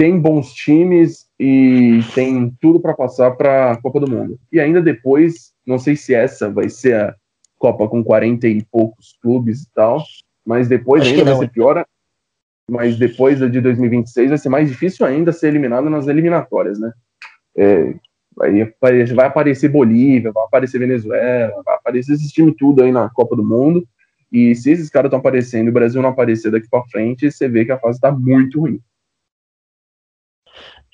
tem 0.00 0.18
bons 0.18 0.54
times 0.54 1.28
e 1.38 2.00
tem 2.14 2.56
tudo 2.58 2.80
para 2.80 2.94
passar 2.94 3.32
para 3.32 3.72
a 3.72 3.76
Copa 3.82 4.00
do 4.00 4.10
Mundo. 4.10 4.40
E 4.50 4.58
ainda 4.58 4.80
depois, 4.80 5.52
não 5.66 5.78
sei 5.78 5.94
se 5.94 6.14
essa 6.14 6.48
vai 6.48 6.70
ser 6.70 6.94
a 6.94 7.14
Copa 7.58 7.86
com 7.86 8.02
40 8.02 8.48
e 8.48 8.64
poucos 8.64 9.18
clubes 9.20 9.60
e 9.60 9.72
tal, 9.74 10.02
mas 10.42 10.68
depois 10.68 11.02
Acho 11.02 11.10
ainda 11.10 11.24
vai 11.26 11.36
ser 11.36 11.50
pior. 11.50 11.84
Mas 12.70 12.96
depois 12.96 13.40
de 13.40 13.60
2026 13.60 14.30
vai 14.30 14.38
ser 14.38 14.48
mais 14.48 14.70
difícil 14.70 15.04
ainda 15.04 15.32
ser 15.32 15.48
eliminado 15.48 15.90
nas 15.90 16.08
eliminatórias, 16.08 16.80
né? 16.80 16.94
É, 17.54 17.94
vai, 18.34 18.64
vai 19.04 19.26
aparecer 19.26 19.68
Bolívia, 19.68 20.32
vai 20.32 20.44
aparecer 20.44 20.78
Venezuela, 20.78 21.62
vai 21.62 21.74
aparecer 21.74 22.14
esse 22.14 22.32
time 22.32 22.54
tudo 22.56 22.82
aí 22.82 22.90
na 22.90 23.10
Copa 23.10 23.36
do 23.36 23.44
Mundo. 23.44 23.86
E 24.32 24.54
se 24.54 24.70
esses 24.70 24.88
caras 24.88 25.08
estão 25.08 25.18
aparecendo 25.18 25.66
e 25.66 25.70
o 25.70 25.74
Brasil 25.74 26.00
não 26.00 26.08
aparecer 26.08 26.50
daqui 26.50 26.68
para 26.70 26.86
frente, 26.86 27.30
você 27.30 27.46
vê 27.50 27.66
que 27.66 27.72
a 27.72 27.78
fase 27.78 27.98
está 27.98 28.10
muito 28.10 28.60
ruim. 28.60 28.80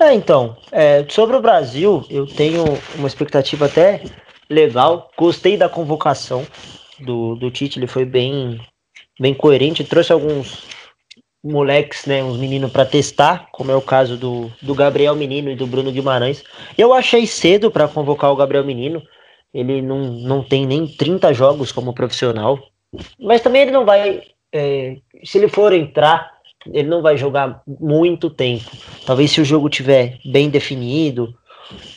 É, 0.00 0.12
então, 0.12 0.56
é, 0.70 1.06
sobre 1.08 1.36
o 1.36 1.40
Brasil, 1.40 2.04
eu 2.10 2.26
tenho 2.26 2.64
uma 2.96 3.08
expectativa 3.08 3.64
até 3.64 4.02
legal. 4.48 5.10
Gostei 5.16 5.56
da 5.56 5.68
convocação 5.68 6.46
do, 7.00 7.34
do 7.36 7.50
Tite, 7.50 7.78
ele 7.78 7.86
foi 7.86 8.04
bem, 8.04 8.60
bem 9.18 9.32
coerente, 9.32 9.84
trouxe 9.84 10.12
alguns 10.12 10.66
moleques, 11.42 12.04
né, 12.06 12.22
uns 12.22 12.36
meninos 12.36 12.70
para 12.70 12.84
testar, 12.84 13.48
como 13.52 13.70
é 13.70 13.76
o 13.76 13.80
caso 13.80 14.16
do, 14.16 14.52
do 14.60 14.74
Gabriel 14.74 15.14
Menino 15.14 15.50
e 15.50 15.56
do 15.56 15.66
Bruno 15.66 15.92
Guimarães. 15.92 16.44
Eu 16.76 16.92
achei 16.92 17.26
cedo 17.26 17.70
para 17.70 17.88
convocar 17.88 18.30
o 18.32 18.36
Gabriel 18.36 18.64
Menino, 18.64 19.02
ele 19.54 19.80
não, 19.80 19.98
não 19.98 20.42
tem 20.42 20.66
nem 20.66 20.86
30 20.86 21.32
jogos 21.32 21.72
como 21.72 21.94
profissional, 21.94 22.58
mas 23.18 23.40
também 23.40 23.62
ele 23.62 23.70
não 23.70 23.86
vai, 23.86 24.22
é, 24.52 24.96
se 25.24 25.38
ele 25.38 25.48
for 25.48 25.72
entrar 25.72 26.35
ele 26.72 26.88
não 26.88 27.02
vai 27.02 27.16
jogar 27.16 27.62
muito 27.66 28.30
tempo. 28.30 28.70
Talvez 29.04 29.30
se 29.30 29.40
o 29.40 29.44
jogo 29.44 29.68
tiver 29.68 30.18
bem 30.24 30.48
definido, 30.48 31.34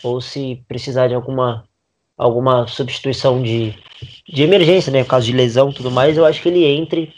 ou 0.04 0.20
se 0.22 0.64
precisar 0.68 1.08
de 1.08 1.14
alguma, 1.14 1.64
alguma 2.18 2.68
substituição 2.68 3.42
de, 3.42 3.74
de 4.28 4.44
emergência, 4.44 4.92
né? 4.92 5.04
Caso 5.04 5.26
de 5.26 5.34
lesão 5.34 5.72
tudo 5.72 5.92
mais, 5.92 6.18
eu 6.18 6.26
acho 6.26 6.42
que 6.42 6.50
ele 6.50 6.66
entre 6.66 7.14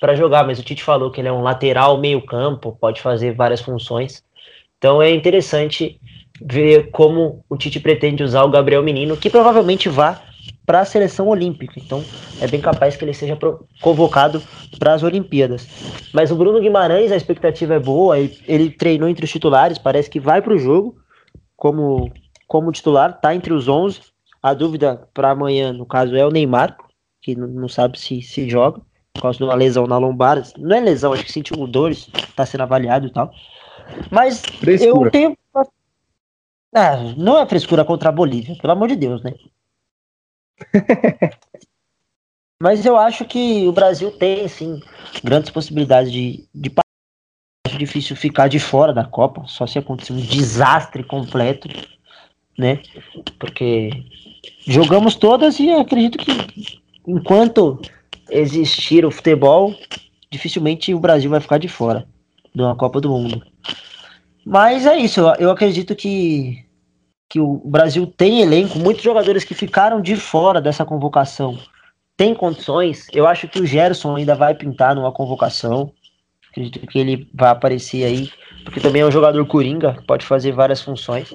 para 0.00 0.14
jogar. 0.14 0.46
Mas 0.46 0.58
o 0.58 0.62
Tite 0.62 0.82
falou 0.82 1.10
que 1.10 1.20
ele 1.20 1.28
é 1.28 1.32
um 1.32 1.42
lateral 1.42 1.98
meio-campo, 1.98 2.76
pode 2.80 3.00
fazer 3.00 3.34
várias 3.34 3.60
funções. 3.60 4.22
Então 4.78 5.00
é 5.00 5.10
interessante 5.10 5.98
ver 6.40 6.90
como 6.90 7.44
o 7.48 7.56
Tite 7.56 7.80
pretende 7.80 8.22
usar 8.22 8.44
o 8.44 8.50
Gabriel 8.50 8.82
Menino, 8.82 9.16
que 9.16 9.30
provavelmente 9.30 9.88
vá 9.88 10.20
para 10.66 10.80
a 10.80 10.84
seleção 10.84 11.28
olímpica. 11.28 11.74
Então, 11.76 12.02
é 12.40 12.46
bem 12.46 12.60
capaz 12.60 12.96
que 12.96 13.04
ele 13.04 13.14
seja 13.14 13.38
convocado 13.80 14.42
para 14.78 14.94
as 14.94 15.02
Olimpíadas. 15.02 15.66
Mas 16.12 16.30
o 16.30 16.36
Bruno 16.36 16.60
Guimarães, 16.60 17.12
a 17.12 17.16
expectativa 17.16 17.74
é 17.74 17.78
boa, 17.78 18.18
ele 18.18 18.70
treinou 18.70 19.08
entre 19.08 19.24
os 19.24 19.30
titulares, 19.30 19.78
parece 19.78 20.08
que 20.08 20.20
vai 20.20 20.40
para 20.40 20.54
o 20.54 20.58
jogo 20.58 20.96
como, 21.56 22.10
como 22.46 22.72
titular, 22.72 23.10
está 23.10 23.34
entre 23.34 23.52
os 23.52 23.68
11. 23.68 24.00
A 24.42 24.52
dúvida 24.52 25.08
para 25.14 25.30
amanhã, 25.30 25.72
no 25.72 25.86
caso, 25.86 26.14
é 26.14 26.26
o 26.26 26.30
Neymar, 26.30 26.76
que 27.22 27.34
não 27.34 27.68
sabe 27.68 27.98
se, 27.98 28.20
se 28.20 28.48
joga, 28.48 28.80
por 29.14 29.22
causa 29.22 29.38
de 29.38 29.44
uma 29.44 29.54
lesão 29.54 29.86
na 29.86 29.96
lombar. 29.96 30.42
Não 30.58 30.76
é 30.76 30.80
lesão, 30.80 31.12
acho 31.12 31.24
que 31.24 31.32
sentiu 31.32 31.66
dores, 31.66 32.08
está 32.14 32.44
sendo 32.44 32.62
avaliado 32.62 33.06
e 33.06 33.10
tal. 33.10 33.32
Mas 34.10 34.42
Frescura. 34.42 35.06
eu 35.06 35.10
tenho. 35.10 35.38
Ah, 36.76 36.96
não 37.16 37.38
é 37.38 37.46
frescura 37.46 37.84
contra 37.84 38.08
a 38.08 38.12
Bolívia, 38.12 38.56
pelo 38.60 38.72
amor 38.72 38.88
de 38.88 38.96
Deus, 38.96 39.22
né? 39.22 39.32
Mas 42.62 42.86
eu 42.86 42.96
acho 42.96 43.24
que 43.24 43.66
o 43.66 43.72
Brasil 43.72 44.10
tem, 44.12 44.48
sim, 44.48 44.80
grandes 45.22 45.50
possibilidades 45.50 46.10
de, 46.10 46.48
de 46.54 46.70
acho 47.66 47.78
difícil 47.78 48.16
ficar 48.16 48.48
de 48.48 48.58
fora 48.58 48.92
da 48.92 49.04
Copa, 49.04 49.44
só 49.46 49.66
se 49.66 49.78
acontecer 49.78 50.12
um 50.12 50.20
desastre 50.20 51.02
completo, 51.02 51.68
né? 52.56 52.80
Porque 53.38 53.90
jogamos 54.66 55.16
todas 55.16 55.58
e 55.58 55.70
acredito 55.72 56.18
que 56.18 56.80
enquanto 57.06 57.80
existir 58.30 59.04
o 59.04 59.10
futebol, 59.10 59.74
dificilmente 60.30 60.94
o 60.94 61.00
Brasil 61.00 61.30
vai 61.30 61.40
ficar 61.40 61.58
de 61.58 61.68
fora 61.68 62.06
de 62.54 62.62
uma 62.62 62.76
Copa 62.76 63.00
do 63.00 63.10
Mundo. 63.10 63.44
Mas 64.44 64.86
é 64.86 64.96
isso, 64.96 65.20
eu 65.38 65.50
acredito 65.50 65.96
que 65.96 66.63
que 67.28 67.40
o 67.40 67.56
Brasil 67.64 68.06
tem 68.06 68.40
elenco, 68.40 68.78
muitos 68.78 69.02
jogadores 69.02 69.44
que 69.44 69.54
ficaram 69.54 70.00
de 70.00 70.16
fora 70.16 70.60
dessa 70.60 70.84
convocação 70.84 71.58
têm 72.16 72.34
condições. 72.34 73.06
Eu 73.12 73.26
acho 73.26 73.48
que 73.48 73.60
o 73.60 73.66
Gerson 73.66 74.16
ainda 74.16 74.34
vai 74.34 74.54
pintar 74.54 74.94
numa 74.94 75.12
convocação. 75.12 75.92
Acredito 76.50 76.86
que 76.86 76.98
ele 76.98 77.28
vai 77.34 77.50
aparecer 77.50 78.04
aí, 78.04 78.30
porque 78.64 78.80
também 78.80 79.02
é 79.02 79.06
um 79.06 79.10
jogador 79.10 79.44
coringa, 79.46 80.00
pode 80.06 80.24
fazer 80.24 80.52
várias 80.52 80.80
funções. 80.80 81.30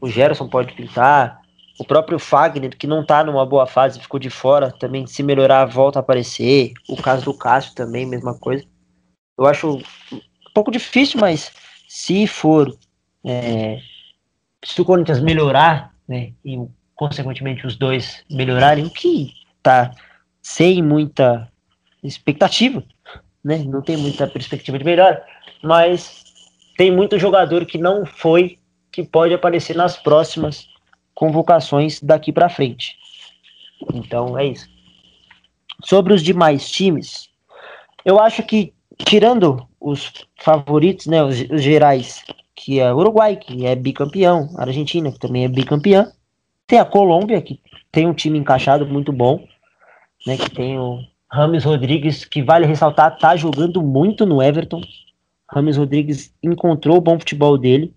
O 0.00 0.08
Gerson 0.08 0.48
pode 0.48 0.74
pintar, 0.74 1.40
o 1.78 1.84
próprio 1.84 2.18
Fagner, 2.18 2.76
que 2.76 2.88
não 2.88 3.06
tá 3.06 3.22
numa 3.22 3.46
boa 3.46 3.66
fase, 3.66 4.00
ficou 4.00 4.18
de 4.18 4.30
fora, 4.30 4.72
também 4.72 5.06
se 5.06 5.22
melhorar, 5.22 5.64
volta 5.66 5.98
a 5.98 6.00
aparecer. 6.00 6.72
O 6.88 6.96
caso 6.96 7.24
do 7.24 7.34
Cássio 7.34 7.74
também, 7.74 8.04
mesma 8.04 8.36
coisa. 8.36 8.64
Eu 9.38 9.46
acho 9.46 9.76
um 10.12 10.20
pouco 10.52 10.72
difícil, 10.72 11.20
mas 11.20 11.52
se 11.88 12.26
for 12.26 12.76
é, 13.24 13.78
se 14.64 14.80
o 14.80 14.84
Corinthians 14.84 15.20
melhorar, 15.20 15.92
né, 16.08 16.32
e 16.44 16.58
consequentemente 16.94 17.66
os 17.66 17.76
dois 17.76 18.24
melhorarem, 18.30 18.84
o 18.84 18.90
que 18.90 19.32
tá 19.62 19.92
sem 20.40 20.82
muita 20.82 21.48
expectativa, 22.02 22.82
né? 23.42 23.58
Não 23.58 23.80
tem 23.80 23.96
muita 23.96 24.26
perspectiva 24.26 24.78
de 24.78 24.84
melhor, 24.84 25.22
mas 25.62 26.24
tem 26.76 26.90
muito 26.90 27.18
jogador 27.18 27.64
que 27.64 27.78
não 27.78 28.04
foi 28.04 28.58
que 28.90 29.02
pode 29.02 29.32
aparecer 29.32 29.74
nas 29.74 29.96
próximas 29.96 30.68
convocações 31.14 32.00
daqui 32.00 32.32
para 32.32 32.48
frente. 32.48 32.96
Então 33.92 34.38
é 34.38 34.46
isso. 34.46 34.68
Sobre 35.84 36.12
os 36.12 36.22
demais 36.22 36.70
times, 36.70 37.28
eu 38.04 38.20
acho 38.20 38.42
que 38.42 38.72
tirando 39.04 39.66
os 39.80 40.12
favoritos, 40.40 41.06
né, 41.06 41.22
os, 41.22 41.40
os 41.50 41.62
gerais 41.62 42.24
que 42.62 42.78
é 42.78 42.94
Uruguai, 42.94 43.34
que 43.34 43.66
é 43.66 43.74
bicampeão, 43.74 44.48
Argentina, 44.56 45.10
que 45.10 45.18
também 45.18 45.44
é 45.44 45.48
bicampeã. 45.48 46.12
Tem 46.64 46.78
a 46.78 46.84
Colômbia, 46.84 47.42
que 47.42 47.60
tem 47.90 48.06
um 48.06 48.14
time 48.14 48.38
encaixado 48.38 48.86
muito 48.86 49.12
bom, 49.12 49.44
né, 50.24 50.36
que 50.36 50.48
tem 50.48 50.78
o 50.78 51.00
Rames 51.28 51.64
Rodrigues, 51.64 52.24
que 52.24 52.40
vale 52.40 52.64
ressaltar, 52.64 53.18
tá 53.18 53.34
jogando 53.34 53.82
muito 53.82 54.24
no 54.24 54.40
Everton. 54.40 54.80
Rames 55.50 55.76
Rodrigues 55.76 56.32
encontrou 56.40 56.98
o 56.98 57.00
bom 57.00 57.18
futebol 57.18 57.58
dele. 57.58 57.92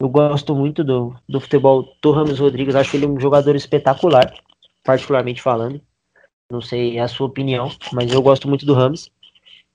Eu 0.00 0.08
gosto 0.08 0.52
muito 0.52 0.82
do, 0.82 1.14
do 1.28 1.40
futebol 1.40 1.94
do 2.02 2.10
Rames 2.10 2.40
Rodrigues, 2.40 2.74
acho 2.74 2.96
ele 2.96 3.06
um 3.06 3.20
jogador 3.20 3.54
espetacular, 3.54 4.34
particularmente 4.82 5.40
falando. 5.40 5.80
Não 6.50 6.60
sei 6.60 6.98
a 6.98 7.06
sua 7.06 7.28
opinião, 7.28 7.70
mas 7.92 8.12
eu 8.12 8.20
gosto 8.20 8.48
muito 8.48 8.66
do 8.66 8.74
Rames. 8.74 9.08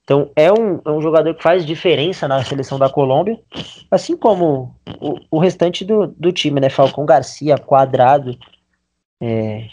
Então 0.08 0.32
é 0.38 0.50
um, 0.50 0.80
é 0.86 0.89
um 0.89 1.02
jogador 1.02 1.36
que 1.36 1.43
faz 1.43 1.65
diferença 1.65 2.30
na 2.30 2.41
seleção 2.41 2.80
da 2.80 2.89
Colômbia, 2.89 3.38
assim 3.91 4.15
como 4.15 4.74
o, 5.02 5.20
o 5.30 5.38
restante 5.38 5.84
do, 5.84 6.08
do 6.08 6.32
time, 6.32 6.62
né? 6.62 6.70
Falcão 6.70 7.06
Garcia, 7.06 7.58
Quadrado, 7.58 8.39
é, 9.20 9.67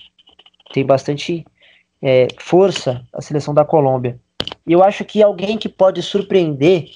tem 0.73 0.85
bastante 0.85 1.47
é, 2.03 2.27
força 2.37 3.07
a 3.13 3.23
seleção 3.23 3.55
da 3.55 3.65
Colômbia. 3.65 4.19
E 4.67 4.73
eu 4.73 4.83
acho 4.83 5.05
que 5.05 5.23
alguém 5.23 5.57
que 5.57 5.69
pode 5.69 6.03
surpreender, 6.03 6.91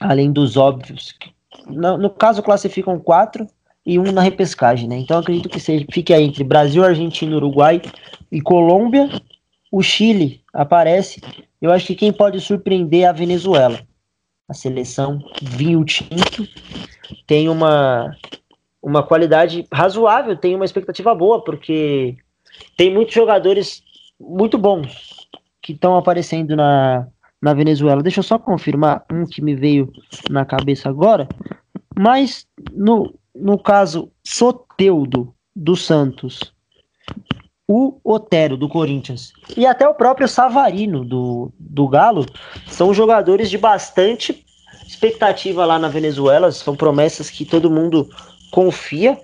além 0.00 0.32
dos 0.32 0.56
óbvios, 0.56 1.14
no, 1.66 1.98
no 1.98 2.08
caso 2.08 2.42
classificam 2.42 2.98
quatro 2.98 3.46
e 3.84 3.98
um 3.98 4.10
na 4.10 4.22
repescagem, 4.22 4.88
né? 4.88 4.96
Então 4.96 5.18
acredito 5.18 5.50
que 5.50 5.60
seja, 5.60 5.84
fique 5.92 6.14
aí 6.14 6.24
entre 6.24 6.44
Brasil, 6.44 6.82
Argentina, 6.82 7.36
Uruguai 7.36 7.82
e 8.30 8.40
Colômbia. 8.40 9.20
O 9.70 9.82
Chile 9.82 10.40
aparece 10.50 11.20
eu 11.62 11.70
acho 11.70 11.86
que 11.86 11.94
quem 11.94 12.12
pode 12.12 12.40
surpreender 12.40 13.02
é 13.02 13.06
a 13.06 13.12
Venezuela. 13.12 13.80
A 14.48 14.52
seleção 14.52 15.20
vinho 15.40 15.84
tinto 15.84 16.46
tem 17.24 17.48
uma, 17.48 18.14
uma 18.82 19.02
qualidade 19.04 19.64
razoável, 19.72 20.36
tem 20.36 20.56
uma 20.56 20.64
expectativa 20.64 21.14
boa, 21.14 21.42
porque 21.42 22.16
tem 22.76 22.92
muitos 22.92 23.14
jogadores 23.14 23.80
muito 24.20 24.58
bons 24.58 25.28
que 25.62 25.72
estão 25.72 25.96
aparecendo 25.96 26.56
na, 26.56 27.06
na 27.40 27.54
Venezuela. 27.54 28.02
Deixa 28.02 28.18
eu 28.18 28.24
só 28.24 28.40
confirmar 28.40 29.04
um 29.10 29.24
que 29.24 29.40
me 29.40 29.54
veio 29.54 29.92
na 30.28 30.44
cabeça 30.44 30.88
agora. 30.88 31.28
Mas 31.96 32.44
no, 32.72 33.14
no 33.32 33.56
caso 33.56 34.10
Soteudo 34.24 35.32
dos 35.54 35.86
Santos 35.86 36.51
o 37.68 37.98
Otero 38.04 38.56
do 38.56 38.68
Corinthians 38.68 39.32
e 39.56 39.64
até 39.64 39.88
o 39.88 39.94
próprio 39.94 40.28
Savarino 40.28 41.04
do, 41.04 41.52
do 41.58 41.88
Galo 41.88 42.26
são 42.66 42.92
jogadores 42.92 43.48
de 43.48 43.56
bastante 43.56 44.44
expectativa 44.86 45.64
lá 45.64 45.78
na 45.78 45.88
Venezuela, 45.88 46.50
são 46.52 46.76
promessas 46.76 47.30
que 47.30 47.44
todo 47.44 47.70
mundo 47.70 48.08
confia. 48.50 49.18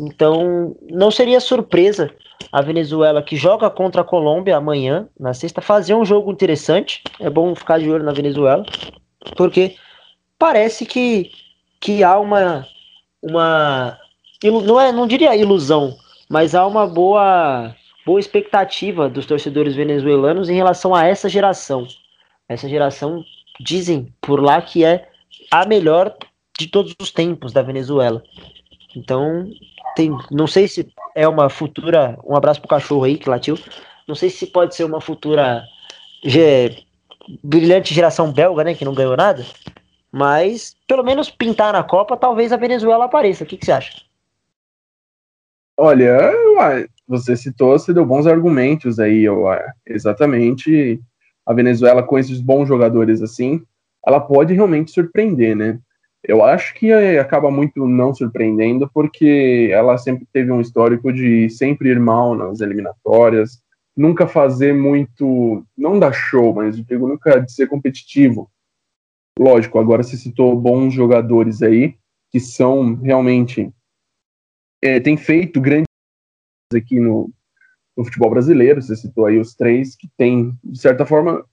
Então, 0.00 0.74
não 0.90 1.10
seria 1.10 1.40
surpresa 1.40 2.10
a 2.50 2.62
Venezuela 2.62 3.22
que 3.22 3.36
joga 3.36 3.68
contra 3.68 4.00
a 4.00 4.04
Colômbia 4.04 4.56
amanhã, 4.56 5.08
na 5.18 5.34
sexta, 5.34 5.60
fazer 5.60 5.94
um 5.94 6.04
jogo 6.04 6.32
interessante. 6.32 7.02
É 7.20 7.28
bom 7.28 7.54
ficar 7.54 7.78
de 7.78 7.90
olho 7.90 8.02
na 8.02 8.12
Venezuela, 8.12 8.64
porque 9.36 9.76
parece 10.38 10.86
que, 10.86 11.30
que 11.80 12.02
há 12.02 12.18
uma 12.18 12.66
uma 13.22 13.98
não 14.42 14.80
é, 14.80 14.90
não 14.90 15.06
diria 15.06 15.36
ilusão, 15.36 15.94
mas 16.28 16.54
há 16.54 16.66
uma 16.66 16.86
boa 16.86 17.74
boa 18.04 18.20
expectativa 18.20 19.08
dos 19.08 19.26
torcedores 19.26 19.74
venezuelanos 19.74 20.48
em 20.48 20.54
relação 20.54 20.94
a 20.94 21.06
essa 21.06 21.28
geração. 21.28 21.86
Essa 22.48 22.68
geração 22.68 23.24
dizem 23.60 24.12
por 24.20 24.40
lá 24.40 24.60
que 24.60 24.84
é 24.84 25.08
a 25.50 25.66
melhor 25.66 26.16
de 26.58 26.66
todos 26.66 26.94
os 27.00 27.10
tempos 27.10 27.52
da 27.52 27.62
Venezuela. 27.62 28.22
Então, 28.94 29.48
tem, 29.94 30.10
não 30.30 30.46
sei 30.46 30.66
se 30.66 30.92
é 31.14 31.26
uma 31.28 31.48
futura, 31.48 32.18
um 32.24 32.36
abraço 32.36 32.60
pro 32.60 32.68
cachorro 32.68 33.04
aí 33.04 33.16
que 33.16 33.28
latiu. 33.28 33.58
Não 34.06 34.14
sei 34.14 34.30
se 34.30 34.46
pode 34.46 34.74
ser 34.74 34.84
uma 34.84 35.00
futura 35.00 35.64
ge, 36.24 36.84
brilhante 37.42 37.94
geração 37.94 38.32
belga, 38.32 38.64
né, 38.64 38.74
que 38.74 38.84
não 38.84 38.94
ganhou 38.94 39.16
nada, 39.16 39.44
mas 40.10 40.76
pelo 40.86 41.04
menos 41.04 41.30
pintar 41.30 41.72
na 41.72 41.82
Copa, 41.82 42.16
talvez 42.16 42.52
a 42.52 42.56
Venezuela 42.56 43.04
apareça. 43.04 43.44
O 43.44 43.46
que, 43.46 43.56
que 43.56 43.64
você 43.64 43.72
acha? 43.72 44.02
Olha, 45.76 46.32
você 47.10 47.36
citou, 47.36 47.76
você 47.76 47.92
deu 47.92 48.06
bons 48.06 48.24
argumentos 48.24 49.00
aí, 49.00 49.24
eu, 49.24 49.44
exatamente. 49.84 51.00
A 51.44 51.52
Venezuela, 51.52 52.04
com 52.04 52.16
esses 52.16 52.40
bons 52.40 52.68
jogadores 52.68 53.20
assim, 53.20 53.62
ela 54.06 54.20
pode 54.20 54.54
realmente 54.54 54.92
surpreender, 54.92 55.56
né? 55.56 55.80
Eu 56.22 56.44
acho 56.44 56.72
que 56.74 56.92
acaba 57.18 57.50
muito 57.50 57.88
não 57.88 58.14
surpreendendo, 58.14 58.88
porque 58.94 59.70
ela 59.72 59.98
sempre 59.98 60.24
teve 60.32 60.52
um 60.52 60.60
histórico 60.60 61.12
de 61.12 61.50
sempre 61.50 61.90
ir 61.90 61.98
mal 61.98 62.36
nas 62.36 62.60
eliminatórias, 62.60 63.60
nunca 63.96 64.28
fazer 64.28 64.72
muito, 64.72 65.64
não 65.76 65.98
dar 65.98 66.12
show, 66.12 66.54
mas 66.54 66.78
eu 66.78 66.84
digo 66.84 67.08
nunca 67.08 67.40
de 67.40 67.50
ser 67.50 67.66
competitivo. 67.66 68.48
Lógico, 69.36 69.80
agora 69.80 70.02
você 70.04 70.16
citou 70.16 70.54
bons 70.54 70.92
jogadores 70.92 71.62
aí, 71.62 71.96
que 72.30 72.38
são 72.38 72.94
realmente 72.94 73.72
é, 74.82 75.00
tem 75.00 75.16
feito 75.16 75.60
grandes 75.60 75.89
aqui 76.76 76.98
no, 76.98 77.30
no 77.96 78.04
futebol 78.04 78.30
brasileiro. 78.30 78.80
Você 78.80 78.96
citou 78.96 79.26
aí 79.26 79.38
os 79.38 79.54
três 79.54 79.96
que 79.96 80.08
tem, 80.16 80.52
de 80.64 80.78
certa 80.78 81.04
forma, 81.04 81.44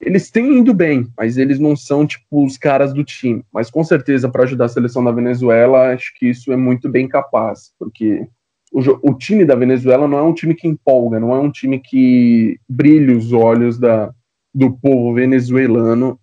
eles 0.00 0.30
têm 0.30 0.58
indo 0.58 0.72
bem, 0.72 1.06
mas 1.16 1.36
eles 1.36 1.58
não 1.58 1.76
são 1.76 2.06
tipo 2.06 2.44
os 2.44 2.56
caras 2.56 2.92
do 2.94 3.04
time. 3.04 3.44
Mas 3.52 3.70
com 3.70 3.84
certeza 3.84 4.28
para 4.28 4.44
ajudar 4.44 4.64
a 4.66 4.68
seleção 4.68 5.04
da 5.04 5.12
Venezuela, 5.12 5.92
acho 5.92 6.12
que 6.16 6.26
isso 6.26 6.52
é 6.52 6.56
muito 6.56 6.88
bem 6.88 7.06
capaz, 7.06 7.72
porque 7.78 8.26
o, 8.72 8.80
o, 9.10 9.14
time 9.14 9.44
da 9.44 9.54
Venezuela 9.54 10.08
não 10.08 10.18
é 10.18 10.22
um 10.22 10.32
time 10.32 10.54
que 10.54 10.66
empolga, 10.66 11.20
não 11.20 11.34
é 11.34 11.40
um 11.40 11.50
time 11.50 11.78
que 11.78 12.58
brilha 12.68 13.16
os 13.16 13.32
olhos 13.32 13.78
da, 13.78 14.14
do 14.54 14.72
povo 14.72 15.12
venezuelano 15.12 16.18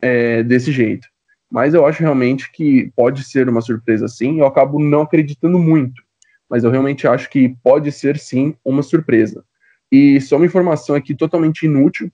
é, 0.00 0.42
desse 0.42 0.70
jeito. 0.70 1.08
Mas 1.50 1.74
eu 1.74 1.86
acho 1.86 2.02
realmente 2.02 2.50
que 2.52 2.92
pode 2.94 3.24
ser 3.24 3.48
uma 3.48 3.60
surpresa 3.60 4.08
sim. 4.08 4.38
Eu 4.38 4.46
acabo 4.46 4.78
não 4.78 5.02
acreditando 5.02 5.58
muito, 5.58 6.02
mas 6.48 6.64
eu 6.64 6.70
realmente 6.70 7.06
acho 7.06 7.28
que 7.28 7.56
pode 7.62 7.90
ser 7.92 8.18
sim 8.18 8.54
uma 8.64 8.82
surpresa. 8.82 9.44
E 9.90 10.20
só 10.20 10.36
uma 10.36 10.46
informação 10.46 10.96
aqui 10.96 11.14
totalmente 11.14 11.64
inútil, 11.64 12.10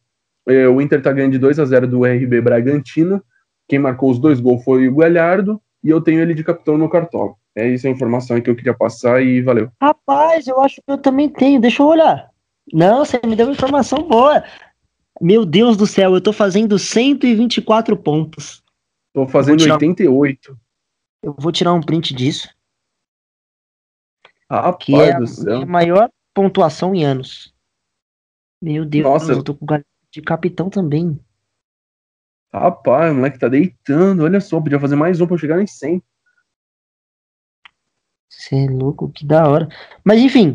é, 0.47 0.69
o 0.69 0.81
Inter 0.81 1.01
tá 1.01 1.13
ganhando 1.13 1.33
de 1.33 1.39
2 1.39 1.59
a 1.59 1.65
0 1.65 1.87
do 1.87 2.05
RB 2.05 2.41
Bragantino. 2.41 3.23
Quem 3.69 3.79
marcou 3.79 4.11
os 4.11 4.19
dois 4.19 4.41
gols 4.41 4.65
foi 4.65 4.89
o 4.89 4.97
Galhardo 4.97 5.61
e 5.83 5.91
eu 5.91 6.01
tenho 6.01 6.21
ele 6.21 6.35
de 6.35 6.45
capitão 6.45 6.77
no 6.77 6.89
cartão. 6.89 7.37
É 7.55 7.69
isso 7.69 7.87
a 7.87 7.91
informação 7.91 8.41
que 8.41 8.49
eu 8.49 8.57
queria 8.57 8.75
passar 8.75 9.23
e 9.23 9.43
valeu. 9.43 9.71
Rapaz, 9.81 10.47
eu 10.47 10.61
acho 10.61 10.77
que 10.77 10.91
eu 10.91 10.99
também 10.99 11.29
tenho. 11.29 11.61
Deixa 11.61 11.83
eu 11.83 11.87
olhar. 11.87 12.31
Não, 12.73 13.05
você 13.05 13.21
me 13.25 13.37
deu 13.37 13.47
uma 13.47 13.53
informação 13.53 14.03
boa. 14.03 14.43
Meu 15.21 15.45
Deus 15.45 15.77
do 15.77 15.87
céu, 15.87 16.15
eu 16.15 16.21
tô 16.21 16.33
fazendo 16.33 16.79
124 16.79 17.97
pontos. 17.97 18.63
Tô 19.13 19.27
fazendo 19.29 19.59
tirar... 19.59 19.75
88. 19.75 20.57
Eu 21.23 21.35
vou 21.39 21.53
tirar 21.53 21.75
um 21.75 21.81
print 21.81 22.15
disso. 22.15 22.49
Rapaz 24.53 24.85
que 24.85 24.95
é 24.95 25.19
do 25.19 25.27
céu. 25.27 25.63
a 25.63 25.67
maior 25.67 26.11
pontuação 26.35 26.95
em 26.95 27.05
anos. 27.05 27.55
Meu 28.61 28.85
Deus, 28.85 29.05
Nossa. 29.05 29.33
eu 29.33 29.43
tô 29.43 29.55
com 29.55 29.65
o 29.65 29.83
de 30.11 30.21
capitão 30.21 30.69
também. 30.69 31.19
Rapaz, 32.53 33.11
o 33.11 33.15
moleque 33.15 33.39
tá 33.39 33.49
deitando. 33.49 34.25
Olha 34.25 34.41
só, 34.41 34.61
podia 34.61 34.79
fazer 34.79 34.95
mais 34.95 35.21
um 35.23 35.27
pra 35.27 35.39
chegar 35.39 35.61
em 35.63 35.67
100. 35.67 36.03
Você 38.29 38.57
é 38.57 38.67
louco, 38.69 39.11
que 39.11 39.25
da 39.25 39.49
hora. 39.49 39.69
Mas 40.05 40.21
enfim, 40.21 40.55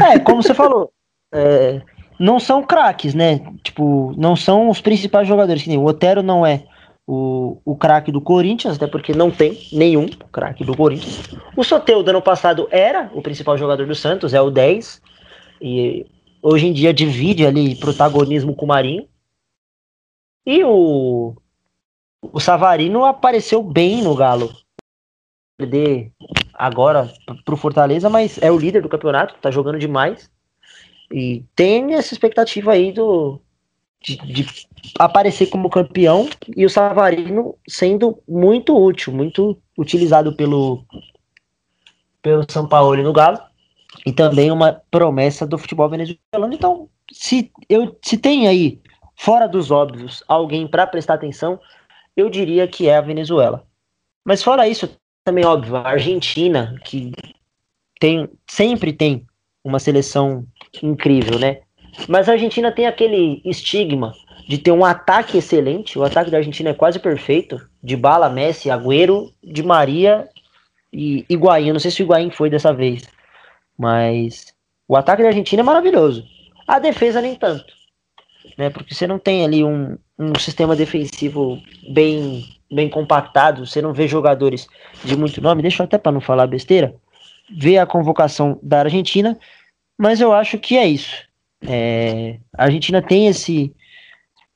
é, 0.00 0.18
como 0.18 0.42
você 0.42 0.54
falou, 0.54 0.90
é, 1.32 1.82
não 2.18 2.40
são 2.40 2.62
craques, 2.62 3.12
né? 3.12 3.40
Tipo, 3.62 4.14
não 4.16 4.34
são 4.34 4.70
os 4.70 4.80
principais 4.80 5.28
jogadores. 5.28 5.62
Que 5.62 5.68
nem 5.68 5.78
o 5.78 5.84
Otero 5.84 6.22
não 6.22 6.46
é 6.46 6.66
o, 7.10 7.58
o 7.64 7.74
craque 7.74 8.12
do 8.12 8.20
Corinthians, 8.20 8.76
até 8.76 8.86
porque 8.86 9.14
não 9.14 9.30
tem 9.30 9.58
nenhum 9.72 10.06
craque 10.30 10.62
do 10.62 10.76
Corinthians. 10.76 11.22
O 11.56 11.64
Soteudo 11.64 12.10
ano 12.10 12.20
passado 12.20 12.68
era 12.70 13.10
o 13.14 13.22
principal 13.22 13.56
jogador 13.56 13.86
do 13.86 13.94
Santos, 13.94 14.34
é 14.34 14.40
o 14.42 14.50
10. 14.50 15.00
E 15.62 16.06
hoje 16.42 16.66
em 16.66 16.72
dia 16.74 16.92
divide 16.92 17.46
ali 17.46 17.74
protagonismo 17.76 18.54
com 18.54 18.66
o 18.66 18.68
Marinho. 18.68 19.08
E 20.44 20.62
o, 20.62 21.34
o 22.20 22.38
Savarino 22.38 23.06
apareceu 23.06 23.62
bem 23.62 24.02
no 24.02 24.14
Galo. 24.14 24.54
Perder 25.56 26.12
agora 26.52 27.10
pro 27.42 27.56
Fortaleza, 27.56 28.10
mas 28.10 28.36
é 28.42 28.52
o 28.52 28.58
líder 28.58 28.82
do 28.82 28.88
campeonato, 28.88 29.34
tá 29.40 29.50
jogando 29.50 29.78
demais. 29.78 30.30
E 31.10 31.42
tem 31.56 31.94
essa 31.94 32.12
expectativa 32.12 32.72
aí 32.72 32.92
do, 32.92 33.40
de, 34.00 34.16
de, 34.16 34.46
aparecer 34.98 35.46
como 35.46 35.70
campeão 35.70 36.28
e 36.56 36.64
o 36.64 36.70
Savarino 36.70 37.56
sendo 37.68 38.22
muito 38.28 38.76
útil, 38.76 39.12
muito 39.12 39.60
utilizado 39.76 40.34
pelo, 40.34 40.84
pelo 42.22 42.44
São 42.48 42.68
Paulo 42.68 43.02
no 43.02 43.12
Galo 43.12 43.40
e 44.06 44.12
também 44.12 44.50
uma 44.50 44.80
promessa 44.90 45.46
do 45.46 45.58
futebol 45.58 45.88
venezuelano. 45.88 46.54
Então, 46.54 46.88
se, 47.12 47.50
eu, 47.68 47.96
se 48.02 48.16
tem 48.16 48.46
aí, 48.46 48.80
fora 49.16 49.48
dos 49.48 49.70
óbvios, 49.70 50.22
alguém 50.28 50.66
para 50.66 50.86
prestar 50.86 51.14
atenção, 51.14 51.58
eu 52.16 52.28
diria 52.30 52.68
que 52.68 52.88
é 52.88 52.96
a 52.96 53.02
Venezuela. 53.02 53.66
Mas 54.24 54.42
fora 54.42 54.68
isso, 54.68 54.88
também 55.24 55.44
óbvio, 55.44 55.76
a 55.76 55.88
Argentina, 55.88 56.74
que 56.84 57.12
tem, 58.00 58.28
sempre 58.46 58.92
tem 58.92 59.26
uma 59.64 59.78
seleção 59.78 60.46
incrível, 60.82 61.38
né? 61.38 61.62
Mas 62.06 62.28
a 62.28 62.32
Argentina 62.32 62.70
tem 62.70 62.86
aquele 62.86 63.40
estigma 63.44 64.14
de 64.48 64.56
ter 64.56 64.72
um 64.72 64.84
ataque 64.84 65.38
excelente. 65.38 65.98
O 65.98 66.04
ataque 66.04 66.30
da 66.30 66.38
Argentina 66.38 66.70
é 66.70 66.74
quase 66.74 66.98
perfeito. 66.98 67.60
De 67.82 67.96
bala, 67.96 68.30
Messi, 68.30 68.70
Agüero, 68.70 69.32
de 69.44 69.62
Maria 69.62 70.28
e 70.92 71.24
Higuaín. 71.28 71.72
Não 71.72 71.80
sei 71.80 71.90
se 71.90 72.02
o 72.02 72.04
Higuaín 72.04 72.30
foi 72.30 72.48
dessa 72.48 72.72
vez. 72.72 73.08
Mas 73.76 74.54
o 74.88 74.96
ataque 74.96 75.22
da 75.22 75.28
Argentina 75.28 75.60
é 75.60 75.64
maravilhoso. 75.64 76.24
A 76.66 76.78
defesa 76.78 77.20
nem 77.20 77.34
tanto. 77.34 77.72
Né? 78.56 78.70
Porque 78.70 78.94
você 78.94 79.06
não 79.06 79.18
tem 79.18 79.44
ali 79.44 79.62
um, 79.62 79.98
um 80.18 80.34
sistema 80.38 80.74
defensivo 80.74 81.60
bem, 81.90 82.44
bem 82.72 82.88
compactado. 82.88 83.66
Você 83.66 83.82
não 83.82 83.92
vê 83.92 84.08
jogadores 84.08 84.66
de 85.04 85.14
muito 85.14 85.42
nome. 85.42 85.60
Deixa 85.60 85.82
eu 85.82 85.84
até 85.84 85.98
para 85.98 86.12
não 86.12 86.22
falar 86.22 86.46
besteira. 86.46 86.94
Ver 87.50 87.78
a 87.78 87.86
convocação 87.86 88.58
da 88.62 88.80
Argentina. 88.80 89.38
Mas 89.98 90.22
eu 90.22 90.32
acho 90.32 90.58
que 90.58 90.78
é 90.78 90.86
isso. 90.86 91.27
É, 91.62 92.38
a 92.56 92.64
Argentina 92.64 93.02
tem 93.02 93.26
esse, 93.26 93.74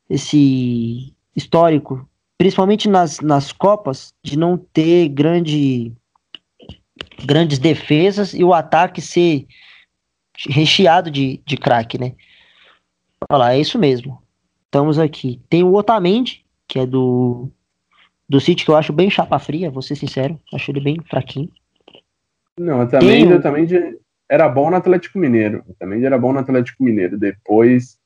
esse 0.08 1.14
histórico, 1.34 2.08
principalmente 2.38 2.88
nas, 2.88 3.20
nas 3.20 3.52
Copas, 3.52 4.14
de 4.22 4.38
não 4.38 4.56
ter 4.56 5.08
grande 5.08 5.92
grandes 7.24 7.58
defesas 7.58 8.34
e 8.34 8.42
o 8.42 8.52
ataque 8.52 9.00
ser 9.00 9.46
recheado 10.48 11.10
de, 11.10 11.40
de 11.44 11.56
craque, 11.56 11.98
né? 11.98 12.14
Olha 13.30 13.38
lá, 13.38 13.54
é 13.54 13.60
isso 13.60 13.78
mesmo. 13.78 14.22
Estamos 14.64 14.98
aqui. 14.98 15.40
Tem 15.48 15.62
o 15.62 15.74
Otamendi, 15.74 16.44
que 16.66 16.78
é 16.78 16.86
do 16.86 17.50
do 18.28 18.40
City, 18.40 18.64
que 18.64 18.70
eu 18.70 18.76
acho 18.76 18.94
bem 18.94 19.10
chapa 19.10 19.38
fria, 19.38 19.70
vou 19.70 19.82
ser 19.82 19.94
sincero. 19.94 20.40
Acho 20.54 20.70
ele 20.70 20.80
bem 20.80 20.96
fraquinho. 21.08 21.50
Não, 22.58 22.80
Otamendi, 22.80 23.26
Tem... 23.26 23.32
Otamendi 23.34 23.98
era 24.28 24.48
bom 24.48 24.70
no 24.70 24.76
Atlético 24.76 25.18
Mineiro. 25.18 25.64
Otamendi 25.68 26.06
era 26.06 26.18
bom 26.18 26.32
no 26.32 26.38
Atlético 26.38 26.82
Mineiro. 26.82 27.18
Depois 27.18 27.98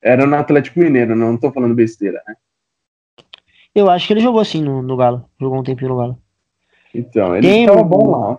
era 0.00 0.26
no 0.26 0.36
Atlético 0.36 0.80
Mineiro, 0.80 1.14
não 1.14 1.36
tô 1.36 1.52
falando 1.52 1.74
besteira, 1.74 2.22
né? 2.26 2.34
Eu 3.74 3.88
acho 3.88 4.06
que 4.06 4.12
ele 4.12 4.20
jogou 4.20 4.40
assim 4.40 4.62
no, 4.62 4.82
no 4.82 4.96
Galo. 4.96 5.28
Jogou 5.40 5.58
um 5.58 5.62
tempinho 5.62 5.90
no 5.90 5.96
Galo. 5.96 6.18
Então, 6.94 7.34
ele 7.34 7.46
Tem 7.46 7.62
estava 7.62 7.82
bom 7.82 8.10
lá. 8.10 8.38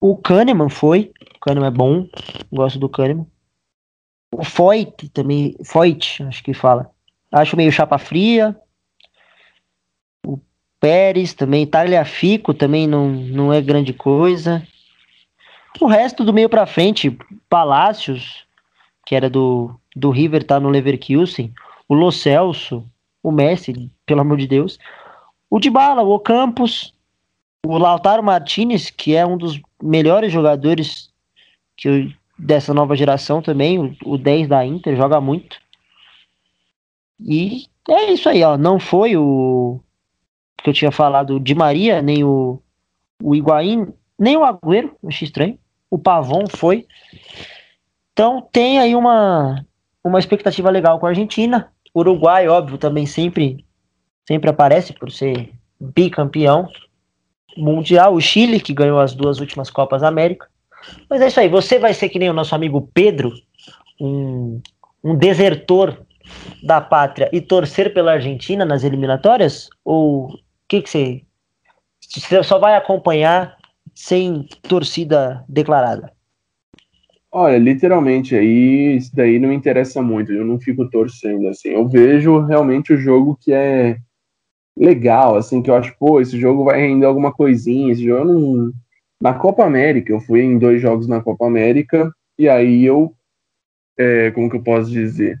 O 0.00 0.16
Kahneman 0.16 0.68
foi. 0.68 1.12
O 1.36 1.40
Kahneman 1.40 1.68
é 1.68 1.70
bom. 1.70 2.08
Gosto 2.52 2.78
do 2.78 2.88
Kahneman. 2.88 3.26
O 4.32 4.44
Foyt 4.44 5.08
também. 5.10 5.56
Foyt, 5.64 6.22
acho 6.24 6.42
que 6.42 6.52
fala. 6.52 6.90
Acho 7.30 7.56
meio 7.56 7.70
chapa 7.70 7.98
fria. 7.98 8.56
O 10.26 10.40
Pérez 10.80 11.32
também. 11.32 11.66
Tagliafico 11.66 12.52
também 12.52 12.86
não, 12.86 13.08
não 13.08 13.52
é 13.52 13.60
grande 13.62 13.92
coisa. 13.92 14.66
O 15.80 15.86
resto 15.86 16.24
do 16.24 16.32
meio 16.32 16.48
para 16.48 16.66
frente, 16.66 17.16
Palácios, 17.48 18.46
que 19.04 19.14
era 19.14 19.28
do, 19.28 19.74
do 19.94 20.10
River, 20.10 20.44
tá 20.44 20.58
no 20.58 20.70
Leverkusen. 20.70 21.52
O 21.88 21.94
Lo 21.94 22.10
Celso, 22.10 22.84
o 23.22 23.30
Messi, 23.30 23.90
pelo 24.04 24.20
amor 24.20 24.38
de 24.38 24.46
Deus. 24.46 24.78
O 25.50 25.60
Dybala, 25.60 26.02
o 26.02 26.18
Campos, 26.18 26.94
o 27.64 27.78
Lautaro 27.78 28.22
Martinez, 28.22 28.90
que 28.90 29.14
é 29.14 29.26
um 29.26 29.36
dos 29.36 29.60
melhores 29.82 30.32
jogadores 30.32 31.10
que 31.76 31.88
eu, 31.88 32.12
dessa 32.38 32.72
nova 32.72 32.96
geração 32.96 33.42
também, 33.42 33.78
o, 33.78 33.96
o 34.04 34.18
10 34.18 34.48
da 34.48 34.64
Inter, 34.64 34.96
joga 34.96 35.20
muito. 35.20 35.58
E 37.20 37.66
é 37.88 38.12
isso 38.12 38.28
aí, 38.28 38.42
ó. 38.42 38.56
Não 38.56 38.80
foi 38.80 39.16
o 39.16 39.78
que 40.58 40.70
eu 40.70 40.74
tinha 40.74 40.90
falado 40.90 41.38
de 41.38 41.54
Maria, 41.54 42.02
nem 42.02 42.24
o, 42.24 42.60
o 43.22 43.34
Higuaín, 43.34 43.86
nem 44.18 44.36
o 44.36 44.44
Agüero, 44.44 44.96
achei 45.06 45.26
estranho. 45.26 45.58
O 45.90 45.98
Pavon 45.98 46.46
foi. 46.48 46.86
Então 48.12 48.46
tem 48.50 48.78
aí 48.78 48.94
uma, 48.94 49.64
uma 50.02 50.18
expectativa 50.18 50.70
legal 50.70 50.98
com 50.98 51.06
a 51.06 51.10
Argentina. 51.10 51.70
Uruguai, 51.94 52.48
óbvio, 52.48 52.78
também 52.78 53.06
sempre, 53.06 53.64
sempre 54.26 54.50
aparece 54.50 54.92
por 54.92 55.10
ser 55.10 55.52
bicampeão 55.80 56.68
mundial, 57.56 58.14
o 58.14 58.20
Chile, 58.20 58.60
que 58.60 58.74
ganhou 58.74 59.00
as 59.00 59.14
duas 59.14 59.40
últimas 59.40 59.70
Copas 59.70 60.02
América. 60.02 60.46
Mas 61.08 61.20
é 61.20 61.28
isso 61.28 61.40
aí, 61.40 61.48
você 61.48 61.78
vai 61.78 61.94
ser 61.94 62.08
que 62.08 62.18
nem 62.18 62.30
o 62.30 62.34
nosso 62.34 62.54
amigo 62.54 62.88
Pedro, 62.92 63.32
um, 64.00 64.60
um 65.02 65.16
desertor 65.16 65.98
da 66.62 66.80
pátria 66.80 67.30
e 67.32 67.40
torcer 67.40 67.94
pela 67.94 68.12
Argentina 68.12 68.64
nas 68.64 68.84
eliminatórias? 68.84 69.68
Ou 69.84 70.26
o 70.26 70.38
que, 70.68 70.82
que 70.82 70.90
você. 70.90 71.22
Você 72.00 72.42
só 72.42 72.58
vai 72.58 72.76
acompanhar 72.76 73.55
sem 73.96 74.46
torcida 74.62 75.42
declarada? 75.48 76.12
Olha, 77.32 77.58
literalmente 77.58 78.36
aí, 78.36 78.96
isso 78.96 79.14
daí 79.14 79.38
não 79.38 79.48
me 79.48 79.54
interessa 79.54 80.00
muito, 80.00 80.32
eu 80.32 80.44
não 80.44 80.60
fico 80.60 80.88
torcendo 80.88 81.48
assim. 81.48 81.70
Eu 81.70 81.88
vejo 81.88 82.40
realmente 82.40 82.92
o 82.92 82.98
jogo 82.98 83.36
que 83.40 83.52
é 83.52 83.98
legal, 84.78 85.36
assim, 85.36 85.62
que 85.62 85.70
eu 85.70 85.74
acho, 85.74 85.96
pô, 85.98 86.20
esse 86.20 86.38
jogo 86.38 86.64
vai 86.64 86.80
render 86.80 87.06
alguma 87.06 87.32
coisinha, 87.32 87.92
esse 87.92 88.04
jogo 88.04 88.24
não, 88.24 88.72
Na 89.20 89.34
Copa 89.34 89.64
América, 89.64 90.12
eu 90.12 90.20
fui 90.20 90.42
em 90.42 90.58
dois 90.58 90.80
jogos 90.80 91.08
na 91.08 91.22
Copa 91.22 91.46
América, 91.46 92.12
e 92.38 92.48
aí 92.48 92.84
eu, 92.84 93.14
é, 93.98 94.30
como 94.30 94.50
que 94.50 94.56
eu 94.56 94.62
posso 94.62 94.90
dizer? 94.90 95.38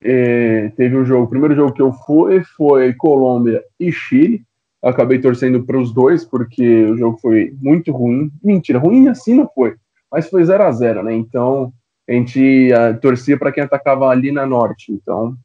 É, 0.00 0.68
teve 0.70 0.96
o 0.96 1.00
um 1.00 1.04
jogo, 1.04 1.24
o 1.24 1.28
primeiro 1.28 1.56
jogo 1.56 1.72
que 1.72 1.82
eu 1.82 1.92
fui 1.92 2.42
foi 2.56 2.94
Colômbia 2.94 3.62
e 3.80 3.90
Chile. 3.90 4.44
Acabei 4.82 5.20
torcendo 5.20 5.64
para 5.64 5.78
os 5.78 5.92
dois, 5.92 6.24
porque 6.24 6.84
o 6.84 6.96
jogo 6.96 7.18
foi 7.18 7.52
muito 7.60 7.90
ruim. 7.90 8.30
Mentira, 8.42 8.78
ruim 8.78 9.08
assim 9.08 9.34
não 9.34 9.48
foi, 9.48 9.74
mas 10.10 10.28
foi 10.28 10.44
0 10.44 10.62
a 10.62 10.70
0 10.70 11.02
né? 11.02 11.14
Então 11.14 11.72
a 12.08 12.12
gente 12.12 12.72
a, 12.72 12.94
torcia 12.94 13.36
para 13.36 13.52
quem 13.52 13.62
atacava 13.62 14.08
ali 14.08 14.30
na 14.30 14.46
norte. 14.46 14.92
Então 14.92 15.36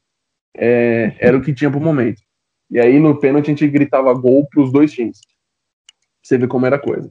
é, 0.56 1.16
era 1.18 1.36
o 1.36 1.42
que 1.42 1.52
tinha 1.52 1.70
para 1.70 1.80
o 1.80 1.82
momento. 1.82 2.22
E 2.70 2.78
aí 2.78 2.98
no 3.00 3.18
pênalti 3.18 3.46
a 3.46 3.50
gente 3.50 3.68
gritava 3.68 4.14
gol 4.14 4.46
para 4.48 4.62
os 4.62 4.72
dois 4.72 4.92
times. 4.92 5.20
Você 6.22 6.38
vê 6.38 6.46
como 6.46 6.66
era 6.66 6.76
a 6.76 6.80
coisa. 6.80 7.10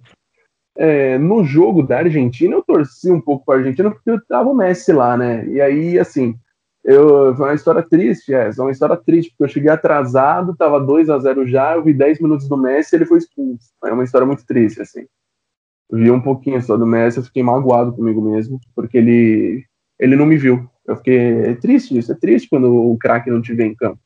É, 0.75 1.19
no 1.19 1.43
jogo 1.43 1.83
da 1.83 1.99
Argentina, 1.99 2.55
eu 2.55 2.63
torci 2.63 3.11
um 3.11 3.21
pouco 3.21 3.45
para 3.45 3.55
a 3.55 3.57
Argentina 3.59 3.91
porque 3.91 4.09
eu 4.09 4.25
tava 4.25 4.49
o 4.49 4.55
Messi 4.55 4.91
lá, 4.91 5.15
né? 5.15 5.45
E 5.47 5.61
aí, 5.61 5.99
assim, 5.99 6.35
eu, 6.83 7.33
foi 7.35 7.47
uma 7.47 7.53
história 7.53 7.81
triste, 7.81 8.33
é, 8.33 8.49
uma 8.59 8.71
história 8.71 8.97
triste, 8.97 9.29
porque 9.31 9.43
eu 9.43 9.53
cheguei 9.53 9.69
atrasado, 9.69 10.55
tava 10.55 10.81
2 10.81 11.09
a 11.09 11.17
0 11.17 11.47
já, 11.47 11.75
eu 11.75 11.83
vi 11.83 11.93
10 11.93 12.19
minutos 12.19 12.47
do 12.49 12.57
Messi 12.57 12.93
e 12.93 12.97
ele 12.97 13.05
foi 13.05 13.19
expulso. 13.19 13.69
É 13.85 13.93
uma 13.93 14.03
história 14.03 14.27
muito 14.27 14.45
triste, 14.45 14.81
assim. 14.81 15.05
Eu 15.89 15.97
vi 15.97 16.11
um 16.11 16.21
pouquinho 16.21 16.61
só 16.61 16.75
do 16.75 16.85
Messi, 16.85 17.19
eu 17.19 17.23
fiquei 17.23 17.41
magoado 17.41 17.93
comigo 17.93 18.21
mesmo, 18.21 18.59
porque 18.75 18.97
ele, 18.97 19.63
ele 19.97 20.15
não 20.17 20.25
me 20.25 20.37
viu. 20.37 20.67
Eu 20.85 20.97
fiquei. 20.97 21.17
É 21.17 21.55
triste 21.55 21.97
isso, 21.97 22.11
é 22.11 22.15
triste 22.15 22.49
quando 22.49 22.73
o 22.73 22.97
craque 22.97 23.31
não 23.31 23.41
te 23.41 23.53
vê 23.53 23.63
em 23.63 23.75
campo. 23.75 23.99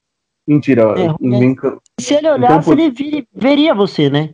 Mentira, 0.47 0.83
é, 0.97 1.07
não 1.19 1.39
vem 1.39 1.51
em 1.51 1.55
campo. 1.55 1.81
Se 1.99 2.13
ele 2.13 2.29
olhasse, 2.29 2.71
ele 2.71 3.27
veria 3.33 3.73
você, 3.73 4.09
né? 4.09 4.33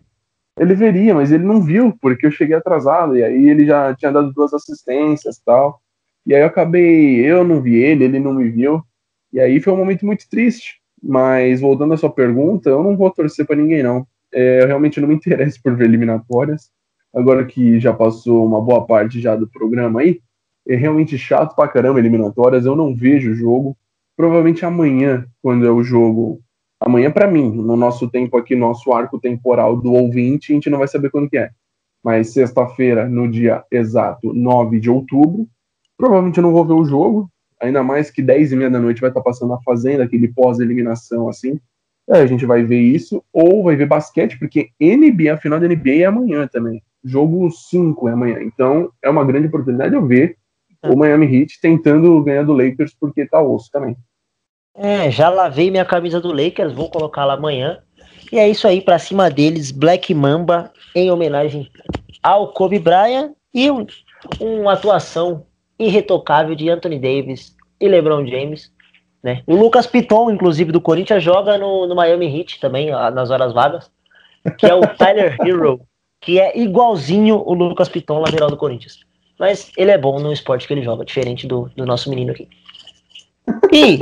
Ele 0.60 0.76
veria, 0.76 1.16
mas 1.16 1.32
ele 1.32 1.44
não 1.44 1.62
viu, 1.62 1.98
porque 2.00 2.28
eu 2.28 2.32
cheguei 2.32 2.56
atrasado, 2.56 3.18
e 3.18 3.24
aí 3.24 3.50
ele 3.50 3.66
já 3.66 3.96
tinha 3.96 4.12
dado 4.12 4.32
duas 4.34 4.54
assistências 4.54 5.42
tal. 5.44 5.82
E 6.26 6.34
aí 6.34 6.42
eu 6.42 6.48
acabei, 6.48 7.20
eu 7.26 7.44
não 7.44 7.62
vi 7.62 7.76
ele, 7.76 8.06
ele 8.06 8.20
não 8.20 8.34
me 8.34 8.50
viu. 8.50 8.82
E 9.32 9.40
aí 9.40 9.60
foi 9.60 9.74
um 9.74 9.78
momento 9.78 10.06
muito 10.06 10.28
triste. 10.30 10.82
Mas 11.02 11.60
voltando 11.62 11.94
à 11.94 11.98
sua 11.98 12.10
pergunta, 12.12 12.70
eu 12.70 12.82
não 12.82 12.96
vou 12.96 13.12
torcer 13.12 13.46
para 13.46 13.56
ninguém, 13.56 13.84
não. 13.84 14.08
É, 14.34 14.64
eu 14.64 14.68
realmente 14.68 15.02
não 15.02 15.08
me 15.08 15.16
interesso 15.16 15.60
por 15.62 15.76
ver 15.76 15.86
eliminatórias. 15.86 16.72
Agora 17.14 17.46
que 17.46 17.80
já 17.80 17.94
passou 17.94 18.46
uma 18.46 18.62
boa 18.62 18.86
parte 18.86 19.20
já 19.20 19.36
do 19.36 19.48
programa 19.48 20.02
aí, 20.02 20.20
é 20.68 20.76
realmente 20.76 21.18
chato 21.18 21.56
pra 21.56 21.68
caramba 21.68 22.00
eliminatórias. 22.00 22.66
Eu 22.66 22.76
não 22.76 22.96
vejo 22.96 23.32
o 23.32 23.36
jogo. 23.36 23.78
Provavelmente 24.16 24.66
amanhã, 24.66 25.26
quando 25.42 25.66
é 25.66 25.72
o 25.72 25.84
jogo 25.84 26.42
Amanhã, 26.86 27.10
para 27.10 27.32
mim, 27.32 27.50
no 27.50 27.78
nosso 27.78 28.10
tempo 28.10 28.36
aqui, 28.36 28.58
nosso 28.58 28.92
arco 28.92 29.18
temporal 29.18 29.78
do 29.78 29.94
ouvinte, 29.94 30.52
a 30.52 30.56
gente 30.56 30.70
não 30.70 30.80
vai 30.80 30.88
saber 30.90 31.10
quando 31.10 31.30
que 31.30 31.38
é. 31.38 31.50
Mas 32.04 32.34
sexta-feira, 32.34 33.08
no 33.08 33.32
dia 33.32 33.64
exato 33.72 34.34
9 34.34 34.82
de 34.82 34.90
outubro, 34.90 35.48
provavelmente 36.04 36.38
eu 36.38 36.44
não 36.44 36.52
vou 36.52 36.66
ver 36.66 36.74
o 36.74 36.84
jogo, 36.84 37.30
ainda 37.62 37.82
mais 37.82 38.12
que 38.12 38.22
10 38.22 38.52
e 38.52 38.56
meia 38.58 38.70
da 38.70 38.78
noite 38.78 39.00
vai 39.00 39.10
estar 39.10 39.22
passando 39.22 39.54
a 39.54 39.62
Fazenda, 39.62 40.04
aquele 40.04 40.28
pós-eliminação 40.28 41.30
assim. 41.30 41.58
É, 42.10 42.20
a 42.20 42.26
gente 42.26 42.46
vai 42.46 42.62
ver 42.62 42.82
isso, 42.82 43.24
ou 43.32 43.64
vai 43.64 43.78
ver 43.78 43.86
basquete, 43.86 44.38
porque 44.38 44.72
NBA, 44.82 45.34
a 45.34 45.38
final 45.38 45.62
da 45.62 45.66
NBA 45.66 46.02
é 46.02 46.04
amanhã 46.04 46.46
também. 46.46 46.84
Jogo 47.06 47.50
5 47.50 48.10
é 48.10 48.12
amanhã. 48.12 48.44
Então 48.44 48.90
é 49.02 49.10
uma 49.10 49.24
grande 49.24 49.48
oportunidade 49.48 49.92
de 49.92 49.96
eu 49.96 50.06
ver 50.06 50.36
o 50.84 50.98
Miami 50.98 51.26
Heat 51.26 51.62
tentando 51.62 52.22
ganhar 52.22 52.44
do 52.44 52.52
Lakers, 52.52 52.94
porque 53.00 53.26
tá 53.26 53.42
osso 53.42 53.72
também. 53.72 53.96
É, 54.76 55.10
já 55.10 55.30
lavei 55.30 55.72
minha 55.72 55.86
camisa 55.86 56.20
do 56.20 56.34
Lakers, 56.34 56.74
vou 56.74 56.90
colocá-la 56.90 57.36
amanhã. 57.36 57.80
E 58.30 58.38
é 58.38 58.50
isso 58.50 58.68
aí, 58.68 58.82
para 58.82 59.00
cima 59.00 59.30
deles, 59.30 59.72
Black 59.72 60.14
Mamba, 60.14 60.70
em 60.94 61.10
homenagem 61.10 61.70
ao 62.22 62.52
Kobe 62.52 62.78
Bryant 62.78 63.32
e 63.54 63.72
um, 63.72 63.88
uma 64.42 64.74
atuação 64.74 65.46
irretocável 65.80 66.56
de 66.56 66.70
Anthony 66.70 67.00
Davis 67.00 67.56
e 67.80 67.88
LeBron 67.88 68.26
James. 68.26 68.72
Né? 69.22 69.42
O 69.48 69.56
Lucas 69.56 69.88
Piton, 69.88 70.32
inclusive, 70.32 70.72
do 70.72 70.82
Corinthians, 70.82 71.24
joga 71.24 71.58
no, 71.58 71.88
no 71.88 71.96
Miami 71.96 72.28
Heat 72.28 72.60
também, 72.60 72.92
nas 72.92 73.30
horas 73.30 73.54
vagas, 73.54 73.90
que 74.58 74.66
é 74.66 74.74
o 74.74 74.82
Tyler 74.98 75.38
Hero, 75.42 75.82
que 76.20 76.40
é 76.40 76.58
igualzinho 76.58 77.42
o 77.46 77.54
Lucas 77.54 77.90
Piton, 77.90 78.20
lateral 78.20 78.50
do 78.50 78.58
Corinthians. 78.58 79.00
Mas 79.40 79.72
ele 79.78 79.92
é 79.92 79.98
bom 79.98 80.20
no 80.20 80.32
esporte 80.32 80.68
que 80.68 80.74
ele 80.74 80.84
joga, 80.84 81.06
diferente 81.06 81.48
do, 81.48 81.70
do 81.76 81.86
nosso 81.86 82.10
menino 82.10 82.32
aqui. 82.32 82.48
E 83.72 84.00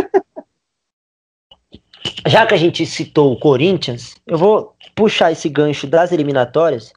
já 2.27 2.45
que 2.45 2.53
a 2.53 2.57
gente 2.57 2.85
citou 2.85 3.31
o 3.31 3.39
Corinthians, 3.39 4.15
eu 4.27 4.37
vou 4.37 4.75
puxar 4.95 5.31
esse 5.31 5.49
gancho 5.49 5.87
das 5.87 6.11
eliminatórias 6.11 6.93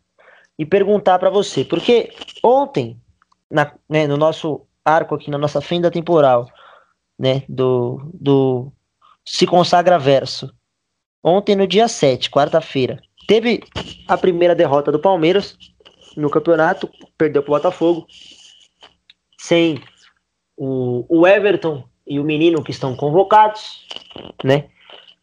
e 0.58 0.64
perguntar 0.64 1.18
para 1.18 1.30
você, 1.30 1.64
porque 1.64 2.10
ontem, 2.42 2.96
na, 3.54 3.72
né, 3.88 4.08
no 4.08 4.16
nosso 4.16 4.66
arco 4.84 5.14
aqui, 5.14 5.30
na 5.30 5.38
nossa 5.38 5.60
fenda 5.60 5.88
temporal, 5.88 6.50
né, 7.16 7.44
do, 7.48 8.10
do 8.12 8.72
Se 9.24 9.46
Consagra 9.46 9.96
Verso, 9.96 10.52
ontem 11.22 11.54
no 11.54 11.64
dia 11.64 11.86
7, 11.86 12.28
quarta-feira, 12.30 13.00
teve 13.28 13.62
a 14.08 14.18
primeira 14.18 14.56
derrota 14.56 14.90
do 14.90 14.98
Palmeiras 14.98 15.56
no 16.16 16.28
campeonato, 16.28 16.90
perdeu 17.16 17.44
pro 17.44 17.52
Botafogo, 17.52 18.06
sem 19.38 19.80
o, 20.56 21.06
o 21.08 21.24
Everton 21.24 21.84
e 22.04 22.18
o 22.18 22.24
menino 22.24 22.62
que 22.62 22.72
estão 22.72 22.96
convocados, 22.96 23.86
né? 24.42 24.68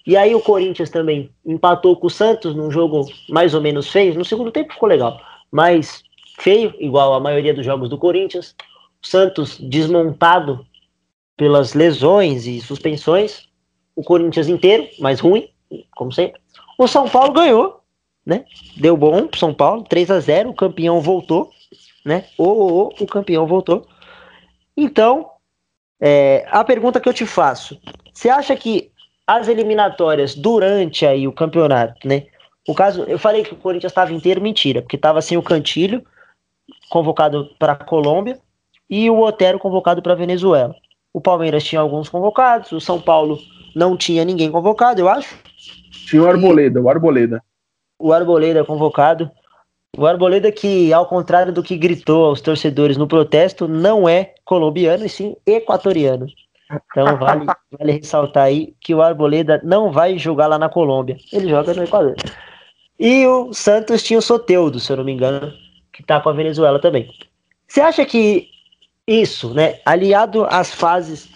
E 0.08 0.16
aí 0.16 0.34
o 0.34 0.42
Corinthians 0.42 0.90
também 0.90 1.30
empatou 1.46 1.96
com 1.96 2.08
o 2.08 2.10
Santos 2.10 2.56
num 2.56 2.72
jogo 2.72 3.06
mais 3.30 3.54
ou 3.54 3.62
menos 3.62 3.92
feio. 3.92 4.18
No 4.18 4.26
segundo 4.26 4.52
tempo 4.52 4.74
ficou 4.74 4.90
legal, 4.90 5.22
mas 5.52 6.04
feio, 6.40 6.74
igual 6.80 7.14
a 7.14 7.20
maioria 7.20 7.54
dos 7.54 7.66
jogos 7.66 7.90
do 7.90 7.98
Corinthians. 7.98 8.56
O 9.04 9.08
Santos 9.08 9.58
desmontado 9.60 10.66
pelas 11.36 11.74
lesões 11.74 12.46
e 12.46 12.62
suspensões. 12.62 13.48
O 13.96 14.04
Corinthians 14.04 14.48
inteiro, 14.48 14.88
mais 15.00 15.20
ruim, 15.20 15.50
como 15.96 16.12
sempre. 16.12 16.40
O 16.78 16.88
São 16.88 17.08
Paulo 17.10 17.34
ganhou, 17.34 17.82
né? 18.26 18.46
Deu 18.78 18.96
bom 18.96 19.28
pro 19.28 19.40
São 19.40 19.54
Paulo, 19.54 19.84
3 19.84 20.12
a 20.12 20.20
0 20.20 20.50
o 20.50 20.54
campeão 20.54 21.02
voltou, 21.02 21.52
né? 22.06 22.26
O, 22.38 22.44
o, 22.44 22.82
o, 22.84 22.88
o 23.02 23.08
campeão 23.08 23.46
voltou. 23.46 23.88
Então, 24.76 25.30
é, 26.00 26.48
a 26.50 26.64
pergunta 26.64 27.00
que 27.00 27.08
eu 27.08 27.14
te 27.14 27.26
faço: 27.26 27.80
você 28.12 28.30
acha 28.30 28.56
que 28.56 28.92
as 29.28 29.48
eliminatórias 29.48 30.36
durante 30.36 31.06
aí 31.06 31.28
o 31.28 31.32
campeonato, 31.32 32.08
né? 32.08 32.28
O 32.68 32.76
caso, 32.76 33.04
eu 33.04 33.18
falei 33.18 33.44
que 33.44 33.54
o 33.54 33.58
Corinthians 33.58 33.92
estava 33.92 34.14
inteiro, 34.14 34.42
mentira, 34.42 34.82
porque 34.82 34.96
estava 34.96 35.22
sem 35.22 35.38
o 35.38 35.44
Cantilho, 35.44 36.06
convocado 36.92 37.50
para 37.58 37.72
a 37.72 37.76
Colômbia, 37.76 38.38
e 38.90 39.10
o 39.10 39.22
Otero 39.22 39.58
convocado 39.58 40.02
para 40.02 40.12
a 40.12 40.18
Venezuela. 40.18 40.76
O 41.14 41.22
Palmeiras 41.22 41.64
tinha 41.64 41.80
alguns 41.80 42.10
convocados, 42.10 42.74
o 42.74 42.82
São 42.82 43.00
Paulo 43.00 43.40
não 43.74 43.96
tinha 43.96 44.26
ninguém 44.26 44.52
convocado, 44.52 45.00
eu 45.00 45.08
acho. 45.08 45.34
Tinha 46.06 46.22
o 46.22 46.28
Arboleda, 46.28 46.80
e 46.80 46.84
o 46.84 46.90
Arboleda. 46.90 47.44
O 47.98 48.12
Arboleda 48.12 48.66
convocado. 48.66 49.32
O 49.98 50.06
Arboleda 50.06 50.52
que, 50.52 50.92
ao 50.92 51.06
contrário 51.06 51.54
do 51.54 51.64
que 51.64 51.78
gritou 51.78 52.26
aos 52.26 52.42
torcedores 52.42 52.98
no 52.98 53.08
protesto, 53.08 53.68
não 53.68 54.08
é 54.08 54.34
colombiano 54.44 55.06
e 55.06 55.10
sim 55.10 55.36
equatoriano. 55.46 56.28
Então 56.92 57.18
vale, 57.18 57.46
vale 57.78 57.92
ressaltar 57.94 58.44
aí 58.44 58.74
que 58.82 58.94
o 58.94 59.02
Arboleda 59.02 59.62
não 59.64 59.92
vai 59.92 60.18
jogar 60.18 60.48
lá 60.48 60.60
na 60.60 60.68
Colômbia. 60.68 61.18
Ele 61.32 61.50
joga 61.50 61.74
no 61.74 61.84
Equador. 61.84 62.16
E 63.00 63.26
o 63.26 63.54
Santos 63.54 64.04
tinha 64.04 64.20
o 64.20 64.22
Soteudo, 64.22 64.80
se 64.80 64.92
eu 64.92 64.98
não 64.98 65.04
me 65.04 65.14
engano, 65.14 65.54
que 66.02 66.08
tá 66.08 66.20
com 66.20 66.30
a 66.30 66.34
Venezuela 66.34 66.80
também. 66.80 67.10
Você 67.68 67.80
acha 67.80 68.06
que 68.06 68.50
isso, 69.08 69.54
né, 69.54 69.80
aliado 69.86 70.46
às 70.50 70.74
fases 70.74 71.30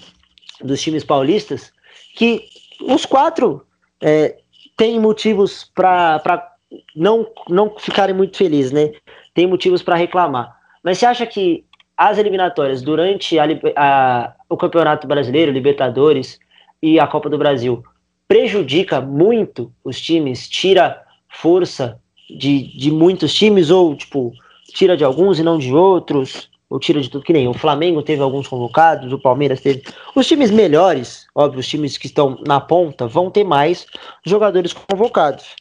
dos 0.61 0.81
times 0.81 1.03
paulistas, 1.03 1.71
que 2.15 2.47
os 2.81 3.05
quatro 3.05 3.65
é, 4.01 4.37
têm 4.75 4.99
motivos 4.99 5.69
para 5.73 6.53
não, 6.95 7.27
não 7.47 7.77
ficarem 7.77 8.15
muito 8.15 8.37
felizes, 8.37 8.71
né? 8.71 8.91
Tem 9.33 9.47
motivos 9.47 9.81
para 9.81 9.95
reclamar. 9.95 10.55
Mas 10.83 10.97
você 10.97 11.05
acha 11.05 11.25
que 11.25 11.65
as 11.97 12.17
eliminatórias 12.17 12.81
durante 12.81 13.39
a, 13.39 13.45
a, 13.75 14.33
o 14.49 14.57
Campeonato 14.57 15.07
Brasileiro, 15.07 15.51
Libertadores 15.51 16.39
e 16.81 16.99
a 16.99 17.07
Copa 17.07 17.29
do 17.29 17.37
Brasil 17.37 17.83
prejudica 18.27 18.99
muito 18.99 19.71
os 19.83 20.01
times, 20.01 20.49
tira 20.49 21.01
força 21.29 21.99
de, 22.29 22.75
de 22.77 22.91
muitos 22.91 23.33
times, 23.33 23.69
ou 23.69 23.95
tipo, 23.95 24.33
tira 24.75 24.97
de 24.97 25.05
alguns 25.05 25.39
e 25.39 25.43
não 25.43 25.57
de 25.57 25.73
outros, 25.73 26.49
ou 26.69 26.77
tira 26.77 26.99
de 26.99 27.09
tudo 27.09 27.23
que 27.23 27.31
nem. 27.31 27.47
O 27.47 27.53
Flamengo 27.53 28.03
teve 28.03 28.21
alguns 28.21 28.45
convocados, 28.45 29.11
o 29.13 29.17
Palmeiras 29.17 29.61
teve. 29.61 29.83
Os 30.13 30.27
times 30.27 30.51
melhores, 30.51 31.25
óbvio, 31.33 31.61
os 31.61 31.67
times 31.67 31.97
que 31.97 32.07
estão 32.07 32.37
na 32.45 32.59
ponta, 32.59 33.07
vão 33.07 33.31
ter 33.31 33.45
mais 33.45 33.87
jogadores 34.25 34.73
convocados, 34.73 35.55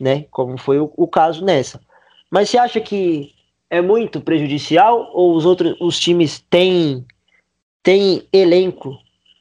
né? 0.00 0.26
Como 0.30 0.56
foi 0.56 0.78
o, 0.78 0.90
o 0.96 1.08
caso 1.08 1.44
nessa. 1.44 1.80
Mas 2.30 2.48
você 2.48 2.56
acha 2.56 2.80
que 2.80 3.34
é 3.68 3.80
muito 3.80 4.20
prejudicial 4.20 5.10
ou 5.12 5.34
os 5.34 5.44
outros 5.44 5.76
os 5.80 5.98
times 5.98 6.38
têm 6.48 7.04
têm 7.82 8.22
elenco, 8.32 8.96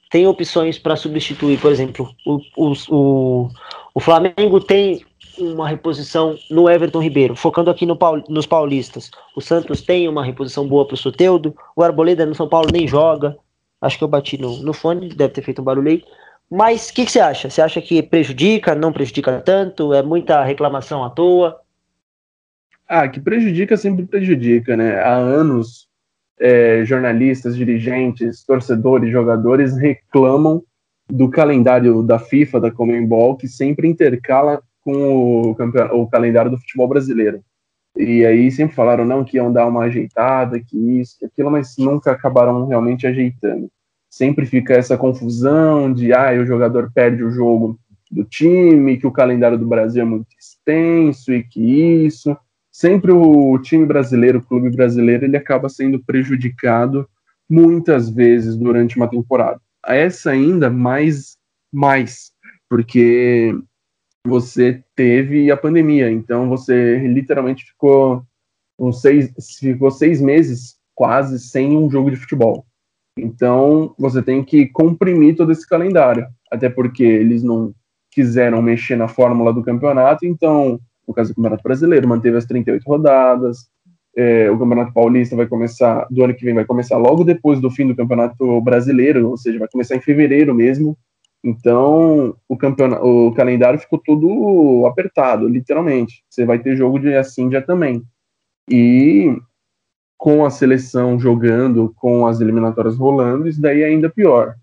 têm 0.10 0.26
opções 0.26 0.80
para 0.80 0.96
substituir, 0.96 1.60
por 1.60 1.72
exemplo, 1.72 2.10
o, 2.26 2.40
o, 2.58 2.74
o, 2.90 3.50
o 3.94 4.00
Flamengo 4.00 4.60
tem 4.60 5.06
uma 5.44 5.68
reposição 5.68 6.38
no 6.50 6.70
Everton 6.70 7.02
Ribeiro? 7.02 7.36
Focando 7.36 7.70
aqui 7.70 7.86
no 7.86 7.96
Paul, 7.96 8.24
nos 8.30 8.46
paulistas. 8.46 9.12
O 9.36 9.42
Santos 9.42 9.82
tem 9.82 10.08
uma 10.08 10.24
reposição 10.24 10.68
boa 10.68 10.86
para 10.86 10.96
o 10.96 10.98
Soteudo. 10.98 11.56
O 11.76 11.84
Arboleda 11.84 12.26
no 12.26 12.36
São 12.36 12.48
Paulo 12.48 12.70
nem 12.72 12.88
joga. 12.88 13.38
Acho 13.82 13.98
que 13.98 14.04
eu 14.04 14.08
bati 14.08 14.40
no, 14.40 14.58
no 14.62 14.74
fone, 14.74 15.10
deve 15.10 15.34
ter 15.34 15.42
feito 15.42 15.62
um 15.62 15.66
barulho 15.66 15.90
aí. 15.90 16.04
Mas 16.50 16.90
o 16.90 16.94
que, 16.94 17.06
que, 17.06 17.12
você 17.12 17.20
acha? 17.20 17.50
Você 17.50 17.62
acha 17.62 17.82
que 17.82 18.04
prejudica, 18.04 18.76
não 18.76 18.92
prejudica 18.92 19.40
tanto? 19.40 19.94
É 19.94 20.04
muita 20.04 20.44
reclamação 20.44 21.04
à 21.04 21.10
toa? 21.10 21.60
Ah, 22.88 23.08
que 23.08 23.22
prejudica 23.22 23.78
sempre 23.78 24.06
prejudica, 24.06 24.76
né? 24.76 25.00
Há 25.00 25.16
anos, 25.16 25.88
é, 26.40 26.84
jornalistas, 26.84 27.56
dirigentes, 27.56 28.44
torcedores, 28.44 29.12
jogadores 29.12 29.78
reclamam 29.78 30.62
do 31.10 31.30
calendário 31.30 32.04
da 32.04 32.20
FIFA, 32.20 32.60
da 32.60 32.72
Comembol, 32.72 33.38
que 33.38 33.48
sempre 33.48 33.88
intercala 33.88 34.62
com 34.84 34.94
o, 34.94 35.52
o 35.52 36.08
calendário 36.08 36.52
do 36.52 36.58
futebol 36.58 36.88
brasileiro. 36.88 37.42
E 37.98 38.26
aí 38.26 38.52
sempre 38.52 38.76
falaram 38.76 39.06
não 39.06 39.24
que 39.24 39.38
iam 39.38 39.52
dar 39.52 39.68
uma 39.68 39.84
ajeitada, 39.84 40.60
que 40.60 40.78
isso, 41.00 41.18
que 41.20 41.26
aquilo, 41.26 41.52
mas 41.52 41.76
nunca 41.78 42.12
acabaram 42.12 42.68
realmente 42.68 43.06
ajeitando. 43.06 43.70
Sempre 44.10 44.46
fica 44.46 44.74
essa 44.74 44.98
confusão 44.98 45.92
de 45.92 46.14
ah, 46.14 46.32
o 46.42 46.46
jogador 46.46 46.92
perde 46.94 47.24
o 47.24 47.32
jogo 47.32 47.80
do 48.10 48.24
time, 48.24 48.98
que 48.98 49.08
o 49.08 49.12
calendário 49.12 49.58
do 49.58 49.68
Brasil 49.68 50.02
é 50.02 50.06
muito 50.06 50.28
extenso 50.38 51.34
e 51.34 51.44
que 51.44 51.62
isso 52.06 52.36
sempre 52.72 53.12
o 53.12 53.58
time 53.60 53.86
brasileiro, 53.86 54.40
o 54.40 54.44
clube 54.44 54.70
brasileiro, 54.70 55.26
ele 55.26 55.38
acaba 55.38 55.68
sendo 55.70 56.04
prejudicado 56.04 57.08
muitas 57.50 58.10
vezes 58.10 58.56
durante 58.56 58.96
uma 58.96 59.10
temporada. 59.10 59.60
Essa 59.86 60.32
ainda 60.32 60.70
mais, 60.70 61.36
mais, 61.72 62.32
porque 62.70 63.54
você 64.26 64.84
teve 64.96 65.52
a 65.52 65.58
pandemia, 65.58 66.12
então 66.12 66.48
você 66.48 67.00
literalmente 67.08 67.66
ficou 67.66 68.24
uns 68.78 69.02
seis, 69.02 69.32
ficou 69.60 69.92
seis 69.92 70.22
meses 70.22 70.78
quase 70.94 71.40
sem 71.40 71.76
um 71.78 71.90
jogo 71.90 72.12
de 72.12 72.18
futebol. 72.18 72.66
Então 73.18 73.94
você 73.98 74.22
tem 74.22 74.44
que 74.44 74.68
comprimir 74.68 75.36
todo 75.36 75.52
esse 75.52 75.68
calendário, 75.68 76.28
até 76.52 76.70
porque 76.70 77.04
eles 77.04 77.44
não 77.44 77.74
quiseram 78.12 78.62
mexer 78.62 78.96
na 78.96 79.08
fórmula 79.08 79.54
do 79.54 79.64
campeonato, 79.64 80.26
então 80.26 80.80
no 81.08 81.14
caso 81.14 81.32
do 81.32 81.36
Campeonato 81.36 81.64
Brasileiro, 81.64 82.08
manteve 82.08 82.38
as 82.38 82.46
38 82.46 82.84
rodadas. 82.86 83.70
É, 84.16 84.50
o 84.50 84.58
Campeonato 84.58 84.94
Paulista 84.94 85.36
vai 85.36 85.48
começar, 85.48 86.06
do 86.10 86.24
ano 86.24 86.34
que 86.34 86.44
vem, 86.44 86.54
vai 86.54 86.66
começar 86.66 86.98
logo 86.98 87.24
depois 87.24 87.60
do 87.60 87.70
fim 87.70 87.88
do 87.88 87.96
Campeonato 87.96 88.62
Brasileiro, 88.62 89.30
ou 89.30 89.38
seja, 89.38 89.60
vai 89.60 89.68
começar 89.70 89.96
em 89.96 90.02
fevereiro 90.02 90.54
mesmo. 90.54 90.98
Então, 91.44 92.36
o, 92.48 92.56
campeonato, 92.56 93.04
o 93.04 93.34
calendário 93.34 93.80
ficou 93.80 94.00
tudo 94.00 94.86
apertado, 94.86 95.48
literalmente. 95.48 96.24
Você 96.30 96.46
vai 96.46 96.60
ter 96.60 96.76
jogo 96.76 97.00
de 97.00 97.16
assim 97.16 97.52
já 97.52 97.62
também. 97.62 98.04
E 98.70 99.36
com 100.18 100.46
a 100.46 100.52
seleção 100.52 101.20
jogando, 101.20 101.94
com 101.96 102.28
as 102.28 102.40
eliminatórias 102.40 102.96
rolando, 102.96 103.48
isso 103.48 103.60
daí 103.60 103.82
é 103.82 103.88
ainda 103.88 104.10
pior. 104.10 104.56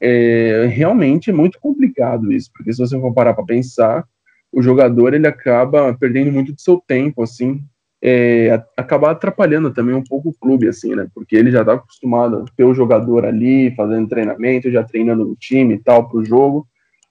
É 0.00 0.66
realmente 0.66 1.30
é 1.30 1.32
muito 1.32 1.58
complicado 1.60 2.32
isso, 2.32 2.50
porque 2.54 2.72
se 2.72 2.78
você 2.78 3.00
for 3.00 3.14
parar 3.14 3.34
para 3.34 3.44
pensar, 3.44 4.06
o 4.52 4.60
jogador 4.60 5.14
ele 5.14 5.26
acaba 5.26 5.94
perdendo 5.94 6.30
muito 6.30 6.52
do 6.52 6.60
seu 6.60 6.82
tempo, 6.86 7.22
assim, 7.22 7.64
é, 8.02 8.60
acabar 8.76 9.12
atrapalhando 9.12 9.72
também 9.72 9.94
um 9.94 10.02
pouco 10.02 10.30
o 10.30 10.34
clube, 10.34 10.68
assim, 10.68 10.94
né? 10.94 11.06
Porque 11.14 11.36
ele 11.36 11.52
já 11.52 11.60
está 11.60 11.74
acostumado 11.74 12.38
a 12.38 12.44
ter 12.56 12.64
o 12.64 12.74
jogador 12.74 13.24
ali 13.24 13.72
fazendo 13.76 14.08
treinamento, 14.08 14.70
já 14.70 14.82
treinando 14.82 15.24
no 15.24 15.36
time 15.36 15.74
e 15.74 15.78
tal 15.78 16.08
para 16.08 16.18
o 16.18 16.24
jogo, 16.24 16.66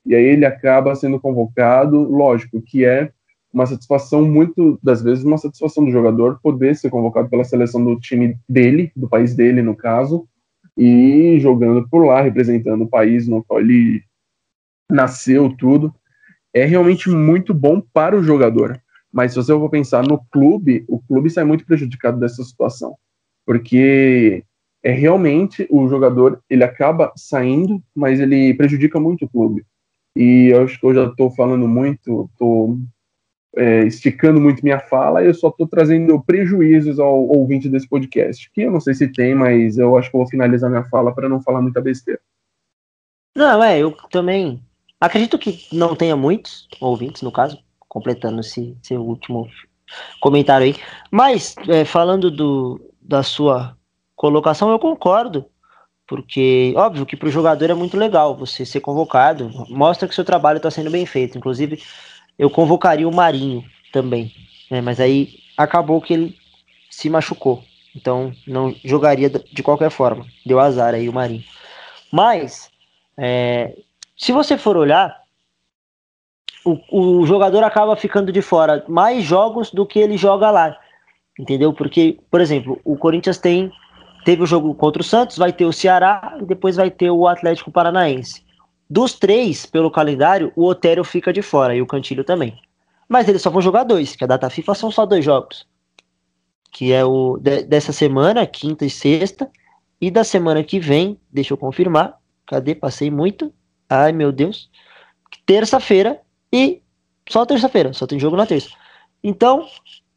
e 0.06 0.14
aí 0.14 0.24
ele 0.24 0.46
acaba 0.46 0.94
sendo 0.96 1.20
convocado, 1.20 2.02
lógico 2.04 2.62
que 2.62 2.84
é 2.84 3.12
uma 3.54 3.66
satisfação 3.66 4.26
muito 4.26 4.80
das 4.82 5.02
vezes 5.02 5.24
uma 5.24 5.38
satisfação 5.38 5.86
do 5.86 5.92
jogador 5.92 6.40
poder 6.42 6.76
ser 6.76 6.90
convocado 6.90 7.30
pela 7.30 7.44
seleção 7.44 7.84
do 7.84 8.00
time 8.00 8.38
dele, 8.48 8.92
do 8.96 9.08
país 9.08 9.36
dele 9.36 9.62
no 9.62 9.76
caso, 9.76 10.28
e 10.78 11.38
jogando 11.40 11.88
por 11.90 12.06
lá, 12.06 12.22
representando 12.22 12.84
o 12.84 12.90
país 12.90 13.28
no 13.28 13.44
qual 13.44 13.60
ele 13.60 14.02
nasceu, 14.90 15.54
tudo 15.58 15.94
é 16.54 16.66
realmente 16.66 17.10
muito 17.10 17.54
bom 17.54 17.82
para 17.94 18.18
o 18.18 18.24
jogador. 18.24 18.78
Mas 19.12 19.32
se 19.32 19.38
você 19.38 19.54
for 19.54 19.70
pensar 19.70 20.04
no 20.04 20.24
clube, 20.32 20.86
o 20.88 21.00
clube 21.00 21.30
sai 21.30 21.44
muito 21.44 21.66
prejudicado 21.66 22.20
dessa 22.20 22.44
situação. 22.44 22.96
Porque 23.46 24.44
é 24.84 24.92
realmente 24.92 25.68
o 25.70 25.88
jogador, 25.88 26.42
ele 26.50 26.64
acaba 26.64 27.12
saindo, 27.16 27.82
mas 27.94 28.20
ele 28.20 28.54
prejudica 28.54 29.00
muito 29.00 29.26
o 29.26 29.30
clube. 29.30 29.66
E 30.16 30.50
eu 30.52 30.64
acho 30.64 30.80
que 30.80 30.86
eu 30.86 30.94
já 30.94 31.06
estou 31.06 31.32
falando 31.32 31.68
muito, 31.68 32.30
estou 32.32 32.78
é, 33.56 33.86
esticando 33.86 34.40
muito 34.40 34.64
minha 34.64 34.80
fala, 34.80 35.24
eu 35.24 35.34
só 35.34 35.50
estou 35.50 35.68
trazendo 35.68 36.22
prejuízos 36.24 37.00
ao 37.00 37.28
ouvinte 37.28 37.70
desse 37.70 37.88
podcast, 37.88 38.50
que 38.52 38.62
eu 38.62 38.72
não 38.72 38.80
sei 38.80 38.94
se 38.94 39.08
tem, 39.08 39.36
mas 39.36 39.78
eu 39.78 39.98
acho 39.98 40.10
que 40.10 40.16
eu 40.16 40.22
vou 40.22 40.30
finalizar 40.30 40.70
minha 40.70 40.86
fala 40.86 41.14
para 41.14 41.30
não 41.30 41.42
falar 41.42 41.62
muita 41.62 41.82
besteira. 41.82 42.20
Não, 43.36 43.64
é, 43.64 43.80
eu 43.80 43.92
também 44.10 44.62
Acredito 45.02 45.40
que 45.40 45.66
não 45.74 45.96
tenha 45.96 46.16
muitos 46.16 46.68
ouvintes, 46.80 47.24
no 47.24 47.32
caso, 47.32 47.58
completando 47.92 48.40
esse 48.40 48.78
seu 48.82 49.02
último 49.02 49.50
comentário 50.22 50.66
aí. 50.66 50.76
Mas, 51.12 51.56
é, 51.68 51.84
falando 51.84 52.32
do, 52.32 52.80
da 53.02 53.22
sua 53.22 53.76
colocação, 54.16 54.72
eu 54.72 54.80
concordo. 54.80 55.46
Porque, 56.08 56.74
óbvio 56.78 57.06
que 57.06 57.18
para 57.18 57.28
o 57.28 57.32
jogador 57.32 57.70
é 57.70 57.74
muito 57.74 57.98
legal 57.98 58.36
você 58.36 58.66
ser 58.66 58.80
convocado, 58.80 59.52
mostra 59.70 60.08
que 60.08 60.16
seu 60.16 60.24
trabalho 60.24 60.56
está 60.56 60.72
sendo 60.72 60.90
bem 60.90 61.06
feito. 61.06 61.38
Inclusive, 61.38 61.84
eu 62.40 62.50
convocaria 62.50 63.08
o 63.08 63.14
Marinho 63.14 63.62
também, 63.92 64.32
né? 64.70 64.80
mas 64.80 65.02
aí 65.02 65.40
acabou 65.58 66.00
que 66.02 66.14
ele 66.14 66.38
se 66.90 67.10
machucou. 67.10 67.62
Então, 67.94 68.32
não 68.48 68.74
jogaria 68.86 69.30
de 69.30 69.62
qualquer 69.62 69.92
forma. 69.92 70.26
Deu 70.46 70.62
azar 70.62 70.94
aí 70.94 71.10
o 71.10 71.14
Marinho. 71.14 71.44
Mas, 72.10 72.70
é, 73.18 73.78
se 74.16 74.32
você 74.32 74.58
for 74.58 74.78
olhar, 74.78 75.21
o, 76.66 77.22
o 77.22 77.26
jogador 77.26 77.64
acaba 77.64 77.96
ficando 77.96 78.32
de 78.32 78.42
fora 78.42 78.84
mais 78.88 79.24
jogos 79.24 79.72
do 79.72 79.86
que 79.86 80.00
ele 80.00 80.18
joga 80.18 80.52
lá. 80.52 80.78
Entendeu? 81.40 81.74
Porque, 81.74 82.20
por 82.30 82.42
exemplo, 82.42 82.80
o 82.84 82.98
Corinthians 82.98 83.38
tem 83.38 83.72
teve 84.24 84.44
o 84.44 84.46
jogo 84.46 84.76
contra 84.76 85.02
o 85.02 85.06
Santos, 85.06 85.38
vai 85.38 85.52
ter 85.52 85.66
o 85.66 85.74
Ceará 85.74 86.38
e 86.40 86.46
depois 86.46 86.76
vai 86.76 86.92
ter 86.92 87.10
o 87.10 87.28
Atlético 87.28 87.72
Paranaense. 87.72 88.44
Dos 88.90 89.14
três, 89.14 89.66
pelo 89.66 89.90
calendário, 89.90 90.52
o 90.56 90.66
Otério 90.66 91.04
fica 91.04 91.34
de 91.34 91.42
fora 91.42 91.76
e 91.76 91.82
o 91.82 91.88
Cantilho 91.88 92.24
também. 92.24 92.56
Mas 93.10 93.28
eles 93.28 93.42
só 93.42 93.50
vão 93.50 93.62
jogar 93.62 93.84
dois, 93.84 94.16
que 94.16 94.24
a 94.24 94.28
data 94.28 94.50
FIFA 94.50 94.76
são 94.76 94.92
só 94.92 95.06
dois 95.06 95.26
jogos. 95.26 95.66
Que 96.72 96.94
é 96.94 97.04
o 97.04 97.38
de, 97.38 97.64
dessa 97.64 97.92
semana, 97.92 98.46
quinta 98.46 98.86
e 98.86 98.90
sexta. 98.90 99.50
E 100.00 100.12
da 100.12 100.24
semana 100.24 100.64
que 100.64 100.80
vem, 100.80 101.20
deixa 101.32 101.54
eu 101.54 101.58
confirmar. 101.58 102.18
Cadê? 102.46 102.76
Passei 102.76 103.10
muito. 103.10 103.54
Ai, 103.90 104.12
meu 104.12 104.32
Deus. 104.32 104.70
Terça-feira 105.46 106.20
e 106.52 106.82
só 107.30 107.46
terça-feira, 107.46 107.94
só 107.94 108.06
tem 108.06 108.20
jogo 108.20 108.36
na 108.36 108.46
terça. 108.46 108.70
Então, 109.24 109.68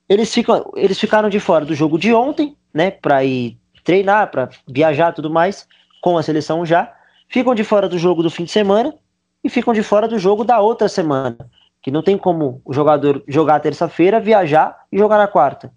eles 0.09 0.33
ficam, 0.33 0.73
eles 0.77 0.99
ficaram 0.99 1.29
de 1.29 1.39
fora 1.41 1.65
do 1.65 1.75
jogo 1.75 1.99
de 1.99 2.13
ontem, 2.13 2.57
né, 2.73 2.91
para 2.91 3.25
ir 3.25 3.59
treinar, 3.85 4.31
para 4.31 4.49
viajar 4.67 5.13
tudo 5.13 5.31
mais 5.31 5.69
com 6.03 6.19
a 6.19 6.23
seleção 6.23 6.65
já. 6.65 6.93
Ficam 7.29 7.55
de 7.55 7.65
fora 7.65 7.89
do 7.89 7.99
jogo 7.99 8.23
do 8.23 8.31
fim 8.31 8.45
de 8.45 8.51
semana 8.51 8.95
e 9.43 9.49
ficam 9.49 9.73
de 9.73 9.83
fora 9.83 10.09
do 10.09 10.19
jogo 10.19 10.45
da 10.45 10.61
outra 10.61 10.89
semana, 10.89 11.37
que 11.83 11.91
não 11.91 12.03
tem 12.03 12.17
como 12.17 12.61
o 12.65 12.73
jogador 12.73 13.23
jogar 13.29 13.61
terça-feira, 13.61 14.21
viajar 14.21 14.85
e 14.91 14.99
jogar 14.99 15.19
na 15.19 15.27
quarta. 15.27 15.71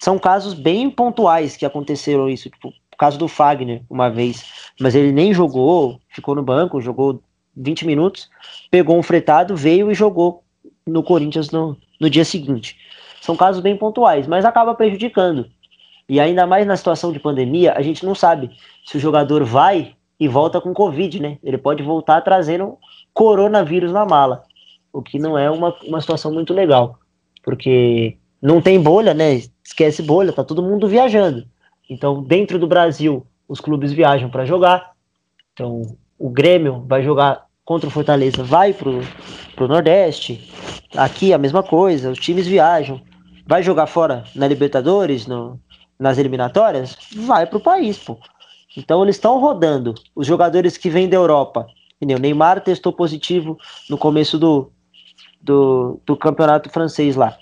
São 0.00 0.18
casos 0.18 0.52
bem 0.52 0.90
pontuais 0.90 1.56
que 1.56 1.64
aconteceram 1.64 2.28
isso, 2.28 2.50
tipo, 2.50 2.68
o 2.68 2.96
caso 2.96 3.18
do 3.18 3.28
Fagner 3.28 3.82
uma 3.88 4.10
vez, 4.10 4.44
mas 4.80 4.94
ele 4.94 5.12
nem 5.12 5.32
jogou, 5.32 6.00
ficou 6.08 6.34
no 6.34 6.42
banco, 6.42 6.80
jogou 6.80 7.22
20 7.56 7.86
minutos, 7.86 8.28
pegou 8.70 8.96
um 8.96 9.02
fretado, 9.02 9.56
veio 9.56 9.90
e 9.90 9.94
jogou 9.94 10.42
no 10.86 11.02
Corinthians 11.02 11.50
no, 11.50 11.76
no 12.00 12.10
dia 12.10 12.24
seguinte. 12.24 12.76
São 13.20 13.36
casos 13.36 13.62
bem 13.62 13.76
pontuais, 13.76 14.26
mas 14.26 14.44
acaba 14.44 14.74
prejudicando. 14.74 15.46
E 16.08 16.20
ainda 16.20 16.46
mais 16.46 16.66
na 16.66 16.76
situação 16.76 17.12
de 17.12 17.18
pandemia, 17.18 17.72
a 17.72 17.80
gente 17.80 18.04
não 18.04 18.14
sabe 18.14 18.50
se 18.84 18.96
o 18.96 19.00
jogador 19.00 19.44
vai 19.44 19.94
e 20.20 20.28
volta 20.28 20.60
com 20.60 20.74
Covid, 20.74 21.20
né? 21.20 21.38
Ele 21.42 21.56
pode 21.56 21.82
voltar 21.82 22.20
trazendo 22.20 22.78
coronavírus 23.12 23.92
na 23.92 24.04
mala, 24.04 24.44
o 24.92 25.02
que 25.02 25.18
não 25.18 25.38
é 25.38 25.50
uma, 25.50 25.74
uma 25.84 26.00
situação 26.00 26.32
muito 26.32 26.52
legal, 26.52 26.98
porque 27.42 28.18
não 28.40 28.60
tem 28.60 28.80
bolha, 28.80 29.14
né? 29.14 29.40
Esquece 29.64 30.02
bolha, 30.02 30.32
tá 30.32 30.44
todo 30.44 30.62
mundo 30.62 30.86
viajando. 30.86 31.46
Então, 31.88 32.22
dentro 32.22 32.58
do 32.58 32.66
Brasil, 32.66 33.26
os 33.48 33.60
clubes 33.60 33.92
viajam 33.92 34.30
para 34.30 34.44
jogar. 34.44 34.92
Então, 35.52 35.96
o 36.18 36.30
Grêmio 36.30 36.84
vai 36.86 37.02
jogar 37.02 37.43
contra 37.64 37.88
o 37.88 37.90
Fortaleza, 37.90 38.42
vai 38.42 38.72
pro, 38.72 39.00
pro 39.54 39.68
Nordeste. 39.68 40.52
Aqui 40.96 41.32
a 41.32 41.38
mesma 41.38 41.62
coisa, 41.62 42.10
os 42.10 42.18
times 42.18 42.46
viajam. 42.46 43.00
Vai 43.46 43.62
jogar 43.62 43.86
fora 43.86 44.24
na 44.34 44.46
Libertadores, 44.46 45.26
no, 45.26 45.60
nas 45.98 46.18
eliminatórias? 46.18 46.96
Vai 47.14 47.46
pro 47.46 47.60
país, 47.60 47.98
pô. 47.98 48.18
Então 48.76 49.02
eles 49.02 49.16
estão 49.16 49.40
rodando. 49.40 49.94
Os 50.14 50.26
jogadores 50.26 50.76
que 50.76 50.90
vêm 50.90 51.08
da 51.08 51.16
Europa. 51.16 51.66
O 52.00 52.06
Neymar 52.06 52.60
testou 52.60 52.92
positivo 52.92 53.56
no 53.88 53.96
começo 53.96 54.38
do, 54.38 54.70
do, 55.40 56.00
do 56.04 56.16
campeonato 56.16 56.68
francês 56.68 57.16
lá. 57.16 57.36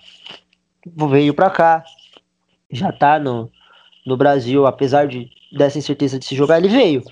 Veio 1.11 1.35
para 1.35 1.51
cá, 1.51 1.85
já 2.70 2.93
tá 2.93 3.18
no, 3.18 3.51
no 4.07 4.16
Brasil, 4.16 4.66
apesar 4.66 5.07
de 5.07 5.31
dessa 5.53 5.79
incerteza 5.79 6.18
de 6.18 6.25
se 6.25 6.35
jogar, 6.35 6.59
ele 6.59 6.68
veio. 6.68 7.03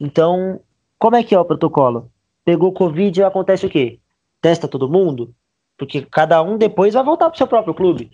Então, 0.00 0.60
como 0.98 1.16
é 1.16 1.22
que 1.22 1.34
é 1.34 1.38
o 1.38 1.44
protocolo? 1.44 2.10
Pegou 2.44 2.72
Covid, 2.72 3.22
acontece 3.22 3.64
o 3.66 3.70
quê? 3.70 3.98
Testa 4.40 4.68
todo 4.68 4.88
mundo? 4.88 5.34
Porque 5.78 6.02
cada 6.02 6.42
um 6.42 6.58
depois 6.58 6.94
vai 6.94 7.02
voltar 7.02 7.30
pro 7.30 7.38
seu 7.38 7.46
próprio 7.46 7.74
clube. 7.74 8.10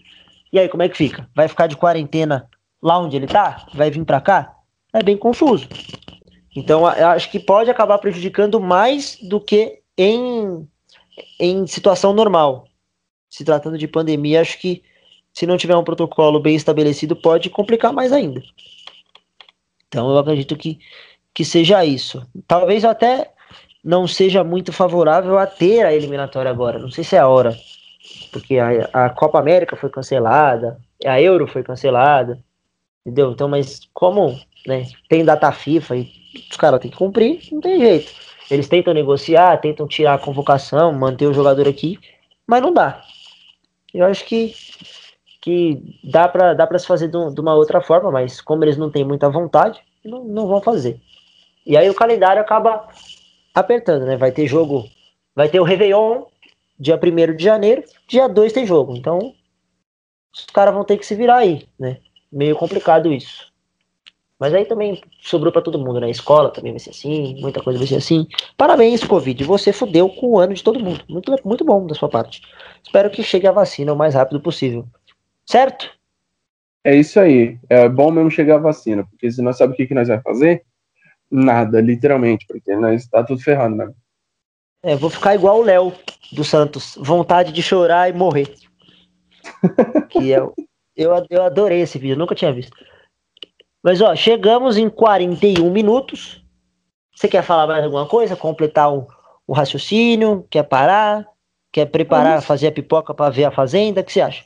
E 0.52 0.58
aí, 0.58 0.68
como 0.68 0.82
é 0.82 0.88
que 0.88 0.96
fica? 0.96 1.28
Vai 1.34 1.48
ficar 1.48 1.66
de 1.66 1.76
quarentena 1.76 2.48
lá 2.82 2.98
onde 2.98 3.16
ele 3.16 3.26
tá? 3.26 3.66
Vai 3.74 3.90
vir 3.90 4.04
para 4.04 4.20
cá? 4.20 4.56
É 4.92 5.02
bem 5.02 5.16
confuso. 5.16 5.68
Então, 6.54 6.86
acho 6.86 7.30
que 7.30 7.38
pode 7.38 7.70
acabar 7.70 7.98
prejudicando 7.98 8.60
mais 8.60 9.16
do 9.22 9.40
que 9.40 9.80
em, 9.96 10.68
em 11.38 11.66
situação 11.66 12.12
normal. 12.12 12.66
Se 13.28 13.44
tratando 13.44 13.78
de 13.78 13.86
pandemia, 13.86 14.40
acho 14.40 14.58
que 14.58 14.82
se 15.32 15.46
não 15.46 15.56
tiver 15.56 15.76
um 15.76 15.84
protocolo 15.84 16.40
bem 16.40 16.56
estabelecido, 16.56 17.14
pode 17.14 17.48
complicar 17.50 17.92
mais 17.92 18.12
ainda. 18.12 18.42
Então, 19.86 20.10
eu 20.10 20.18
acredito 20.18 20.56
que, 20.56 20.80
que 21.32 21.44
seja 21.44 21.84
isso. 21.84 22.26
Talvez 22.48 22.84
até 22.84 23.32
não 23.82 24.06
seja 24.06 24.44
muito 24.44 24.72
favorável 24.72 25.38
a 25.38 25.46
ter 25.46 25.84
a 25.84 25.92
eliminatória 25.92 26.50
agora. 26.50 26.78
Não 26.78 26.90
sei 26.90 27.04
se 27.04 27.16
é 27.16 27.18
a 27.18 27.28
hora. 27.28 27.56
Porque 28.32 28.58
a, 28.58 28.88
a 28.92 29.10
Copa 29.10 29.38
América 29.38 29.76
foi 29.76 29.90
cancelada, 29.90 30.78
a 31.04 31.20
Euro 31.20 31.46
foi 31.46 31.62
cancelada. 31.62 32.38
Entendeu? 33.04 33.32
Então, 33.32 33.48
mas 33.48 33.80
como 33.94 34.38
né, 34.66 34.86
tem 35.08 35.24
data 35.24 35.50
FIFA 35.50 35.96
e 35.96 36.12
os 36.50 36.56
caras 36.56 36.80
têm 36.80 36.90
que 36.90 36.96
cumprir, 36.96 37.40
não 37.50 37.60
tem 37.60 37.80
jeito. 37.80 38.12
Eles 38.50 38.68
tentam 38.68 38.92
negociar, 38.92 39.56
tentam 39.58 39.86
tirar 39.86 40.14
a 40.14 40.18
convocação, 40.18 40.92
manter 40.92 41.26
o 41.26 41.34
jogador 41.34 41.68
aqui, 41.68 41.98
mas 42.46 42.60
não 42.60 42.74
dá. 42.74 43.02
Eu 43.94 44.06
acho 44.06 44.24
que, 44.24 44.54
que 45.40 45.98
dá 46.04 46.28
para 46.28 46.52
dá 46.54 46.78
se 46.78 46.86
fazer 46.86 47.08
de, 47.08 47.34
de, 47.34 47.40
uma 47.40 47.54
outra 47.54 47.80
forma, 47.80 48.10
mas 48.10 48.40
como 48.40 48.64
eles 48.64 48.76
não 48.76 48.90
têm 48.90 49.04
muita 49.04 49.28
vontade, 49.28 49.80
não, 50.04 50.24
não 50.24 50.46
vão 50.46 50.60
fazer. 50.60 51.00
E 51.64 51.76
aí 51.76 51.88
o 51.88 51.94
calendário 51.94 52.42
acaba 52.42 52.88
apertando, 53.54 54.06
né? 54.06 54.16
Vai 54.16 54.32
ter 54.32 54.46
jogo, 54.46 54.88
vai 55.34 55.48
ter 55.48 55.60
o 55.60 55.64
Réveillon, 55.64 56.24
dia 56.78 56.98
1 56.98 57.36
de 57.36 57.44
janeiro, 57.44 57.84
dia 58.08 58.28
2 58.28 58.52
tem 58.52 58.66
jogo. 58.66 58.96
Então, 58.96 59.34
os 60.32 60.46
caras 60.46 60.74
vão 60.74 60.84
ter 60.84 60.96
que 60.96 61.06
se 61.06 61.14
virar 61.14 61.38
aí, 61.38 61.66
né? 61.78 61.98
Meio 62.32 62.56
complicado 62.56 63.12
isso. 63.12 63.50
Mas 64.38 64.54
aí 64.54 64.64
também 64.64 65.02
sobrou 65.20 65.52
para 65.52 65.60
todo 65.60 65.78
mundo, 65.78 66.00
né? 66.00 66.08
Escola 66.08 66.50
também 66.50 66.72
vai 66.72 66.78
ser 66.78 66.90
assim, 66.90 67.38
muita 67.40 67.62
coisa 67.62 67.78
vai 67.78 67.86
ser 67.86 67.96
assim. 67.96 68.26
Parabéns, 68.56 69.04
Covid. 69.04 69.44
Você 69.44 69.70
fudeu 69.70 70.08
com 70.08 70.28
o 70.28 70.38
ano 70.38 70.54
de 70.54 70.64
todo 70.64 70.82
mundo. 70.82 71.04
Muito, 71.06 71.36
muito 71.44 71.62
bom 71.62 71.86
da 71.86 71.94
sua 71.94 72.08
parte. 72.08 72.40
Espero 72.82 73.10
que 73.10 73.22
chegue 73.22 73.46
a 73.46 73.52
vacina 73.52 73.92
o 73.92 73.96
mais 73.96 74.14
rápido 74.14 74.40
possível. 74.40 74.86
Certo? 75.44 75.90
É 76.82 76.96
isso 76.96 77.20
aí. 77.20 77.58
É 77.68 77.86
bom 77.86 78.10
mesmo 78.10 78.30
chegar 78.30 78.54
a 78.54 78.60
vacina, 78.60 79.04
porque 79.04 79.30
se 79.30 79.42
sabe 79.52 79.74
o 79.74 79.76
que, 79.76 79.86
que 79.86 79.94
nós 79.94 80.08
vamos 80.08 80.22
fazer, 80.22 80.64
nada, 81.30 81.80
literalmente, 81.80 82.46
porque 82.46 82.74
nós 82.76 83.02
está 83.02 83.22
tudo 83.22 83.40
ferrado 83.40 83.76
mesmo. 83.76 83.94
É, 84.82 84.96
vou 84.96 85.10
ficar 85.10 85.34
igual 85.34 85.60
o 85.60 85.62
Léo 85.62 85.92
do 86.32 86.42
Santos. 86.42 86.96
Vontade 86.98 87.52
de 87.52 87.62
chorar 87.62 88.08
e 88.08 88.12
morrer. 88.12 88.54
que 90.08 90.32
é, 90.32 90.38
eu, 90.96 91.12
eu 91.28 91.42
adorei 91.42 91.80
esse 91.80 91.98
vídeo, 91.98 92.16
nunca 92.16 92.34
tinha 92.34 92.52
visto. 92.52 92.76
Mas 93.82 94.00
ó, 94.00 94.14
chegamos 94.14 94.76
em 94.76 94.88
41 94.88 95.70
minutos. 95.70 96.44
Você 97.14 97.28
quer 97.28 97.42
falar 97.42 97.66
mais 97.66 97.84
alguma 97.84 98.06
coisa? 98.06 98.36
Completar 98.36 98.92
o, 98.92 99.06
o 99.46 99.52
raciocínio? 99.52 100.46
Quer 100.50 100.64
parar? 100.64 101.26
Quer 101.72 101.86
preparar, 101.86 102.42
fazer 102.42 102.68
a 102.68 102.72
pipoca 102.72 103.14
para 103.14 103.30
ver 103.30 103.44
a 103.44 103.50
fazenda? 103.50 104.00
O 104.00 104.04
que 104.04 104.12
você 104.12 104.20
acha? 104.20 104.44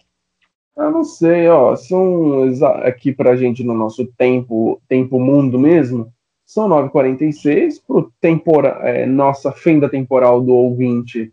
Eu 0.76 0.90
não 0.90 1.04
sei, 1.04 1.48
ó. 1.48 1.74
São 1.74 2.42
aqui 2.82 3.12
pra 3.12 3.36
gente 3.36 3.64
no 3.64 3.74
nosso 3.74 4.06
tempo, 4.18 4.80
tempo 4.88 5.18
mundo 5.18 5.58
mesmo. 5.58 6.12
São 6.46 6.68
9h46. 6.68 7.82
Pro 7.86 8.12
tempora, 8.20 8.78
é, 8.82 9.06
nossa 9.06 9.52
fenda 9.52 9.88
temporal 9.88 10.40
do 10.40 10.52
ouvinte, 10.52 11.32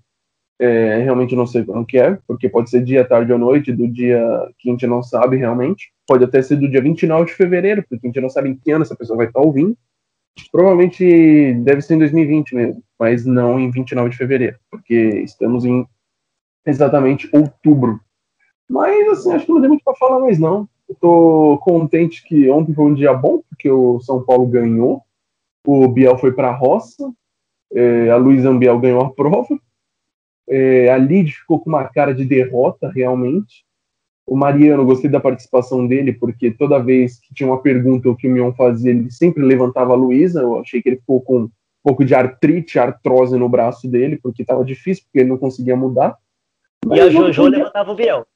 é, 0.59 0.97
realmente 1.03 1.35
não 1.35 1.47
sei 1.47 1.63
como 1.63 1.85
que 1.85 1.97
é, 1.97 2.17
porque 2.27 2.47
pode 2.47 2.69
ser 2.69 2.83
dia, 2.83 3.03
tarde 3.03 3.33
ou 3.33 3.39
noite, 3.39 3.73
do 3.73 3.87
dia 3.87 4.21
que 4.59 4.69
a 4.69 4.71
gente 4.71 4.85
não 4.85 5.01
sabe 5.01 5.37
realmente. 5.37 5.91
Pode 6.07 6.23
até 6.23 6.41
ser 6.41 6.57
do 6.57 6.69
dia 6.69 6.81
29 6.81 7.25
de 7.25 7.33
fevereiro, 7.33 7.83
porque 7.89 8.05
a 8.05 8.07
gente 8.07 8.21
não 8.21 8.29
sabe 8.29 8.49
em 8.49 8.55
que 8.55 8.71
ano 8.71 8.83
essa 8.83 8.95
pessoa 8.95 9.17
vai 9.17 9.27
estar 9.27 9.39
ouvindo. 9.39 9.75
Provavelmente 10.51 11.53
deve 11.63 11.81
ser 11.81 11.95
em 11.95 11.99
2020 11.99 12.55
mesmo, 12.55 12.83
mas 12.97 13.25
não 13.25 13.59
em 13.59 13.69
29 13.69 14.11
de 14.11 14.17
fevereiro, 14.17 14.57
porque 14.69 14.95
estamos 15.23 15.65
em 15.65 15.85
exatamente 16.65 17.29
outubro. 17.33 17.99
Mas, 18.69 19.07
assim, 19.09 19.33
acho 19.33 19.45
que 19.45 19.51
não 19.51 19.59
tem 19.59 19.69
muito 19.69 19.83
para 19.83 19.95
falar 19.95 20.19
mais, 20.19 20.39
não. 20.39 20.69
Eu 20.91 20.95
tô 20.99 21.57
contente 21.63 22.21
que 22.21 22.49
ontem 22.49 22.73
foi 22.73 22.83
um 22.83 22.93
dia 22.93 23.13
bom, 23.13 23.41
porque 23.47 23.71
o 23.71 24.01
São 24.01 24.21
Paulo 24.21 24.45
ganhou, 24.45 25.01
o 25.65 25.87
Biel 25.87 26.17
foi 26.17 26.33
para 26.33 26.49
a 26.49 26.55
roça, 26.55 27.09
é, 27.73 28.09
a 28.09 28.17
Luiz 28.17 28.43
Ambiel 28.43 28.77
ganhou 28.77 29.01
a 29.01 29.09
prova, 29.09 29.57
é, 30.49 30.91
a 30.91 30.97
Lid 30.97 31.31
ficou 31.31 31.61
com 31.61 31.69
uma 31.69 31.87
cara 31.87 32.13
de 32.13 32.25
derrota, 32.25 32.91
realmente. 32.93 33.63
O 34.27 34.35
Mariano, 34.35 34.85
gostei 34.85 35.09
da 35.09 35.21
participação 35.21 35.87
dele, 35.87 36.11
porque 36.11 36.51
toda 36.51 36.83
vez 36.83 37.21
que 37.21 37.33
tinha 37.33 37.47
uma 37.47 37.61
pergunta 37.61 38.13
que 38.19 38.27
o 38.27 38.31
Mion 38.31 38.51
fazia, 38.51 38.91
ele 38.91 39.09
sempre 39.09 39.45
levantava 39.45 39.93
a 39.93 39.95
Luísa. 39.95 40.41
Eu 40.41 40.59
achei 40.59 40.81
que 40.81 40.89
ele 40.89 40.97
ficou 40.97 41.21
com 41.21 41.43
um 41.43 41.51
pouco 41.81 42.03
de 42.03 42.13
artrite, 42.13 42.77
artrose 42.77 43.37
no 43.37 43.47
braço 43.47 43.89
dele, 43.89 44.19
porque 44.21 44.41
estava 44.41 44.65
difícil, 44.65 45.05
porque 45.05 45.19
ele 45.19 45.29
não 45.29 45.37
conseguia 45.37 45.75
mudar. 45.77 46.17
Mas 46.85 46.99
e 46.99 47.01
a 47.01 47.09
Jojo 47.09 47.47
levantava 47.47 47.91
o 47.91 47.95
Biel. 47.95 48.27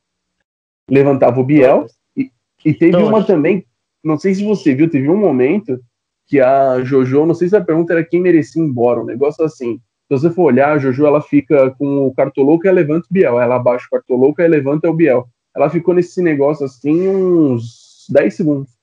Levantava 0.90 1.40
o 1.42 1.44
Biel. 1.44 1.86
E, 2.66 2.74
teve 2.74 2.98
uma 2.98 3.24
também, 3.24 3.64
não 4.04 4.18
sei 4.18 4.34
se 4.34 4.44
você 4.44 4.74
viu, 4.74 4.90
teve 4.90 5.08
um 5.08 5.18
momento 5.18 5.80
que 6.28 6.42
a 6.42 6.84
Jojo, 6.84 7.26
não 7.26 7.36
sei 7.36 7.48
se 7.48 7.56
a 7.56 7.64
pergunta 7.64 7.94
era 7.94 8.04
quem 8.04 8.20
merecia 8.20 8.62
ir 8.62 8.66
embora, 8.66 9.02
um 9.02 9.06
negócio 9.06 9.46
assim. 9.46 9.80
Se 10.08 10.20
você 10.20 10.30
for 10.30 10.44
olhar, 10.44 10.74
a 10.74 10.78
Jojo 10.80 11.06
ela 11.06 11.22
fica 11.22 11.72
com 11.78 12.08
o 12.08 12.14
Cartoloco 12.14 12.68
e 12.68 12.72
levanta 12.72 13.06
o 13.10 13.14
Biel. 13.14 13.40
Ela 13.40 13.56
abaixa 13.56 13.86
o 13.88 13.90
Cartoloco 13.92 14.42
e 14.42 14.48
levanta 14.48 14.90
o 14.90 14.94
Biel. 14.94 15.28
Ela 15.56 15.70
ficou 15.70 15.94
nesse 15.94 16.22
negócio 16.22 16.66
assim 16.66 17.08
uns 17.08 18.06
10 18.10 18.34
segundos. 18.34 18.75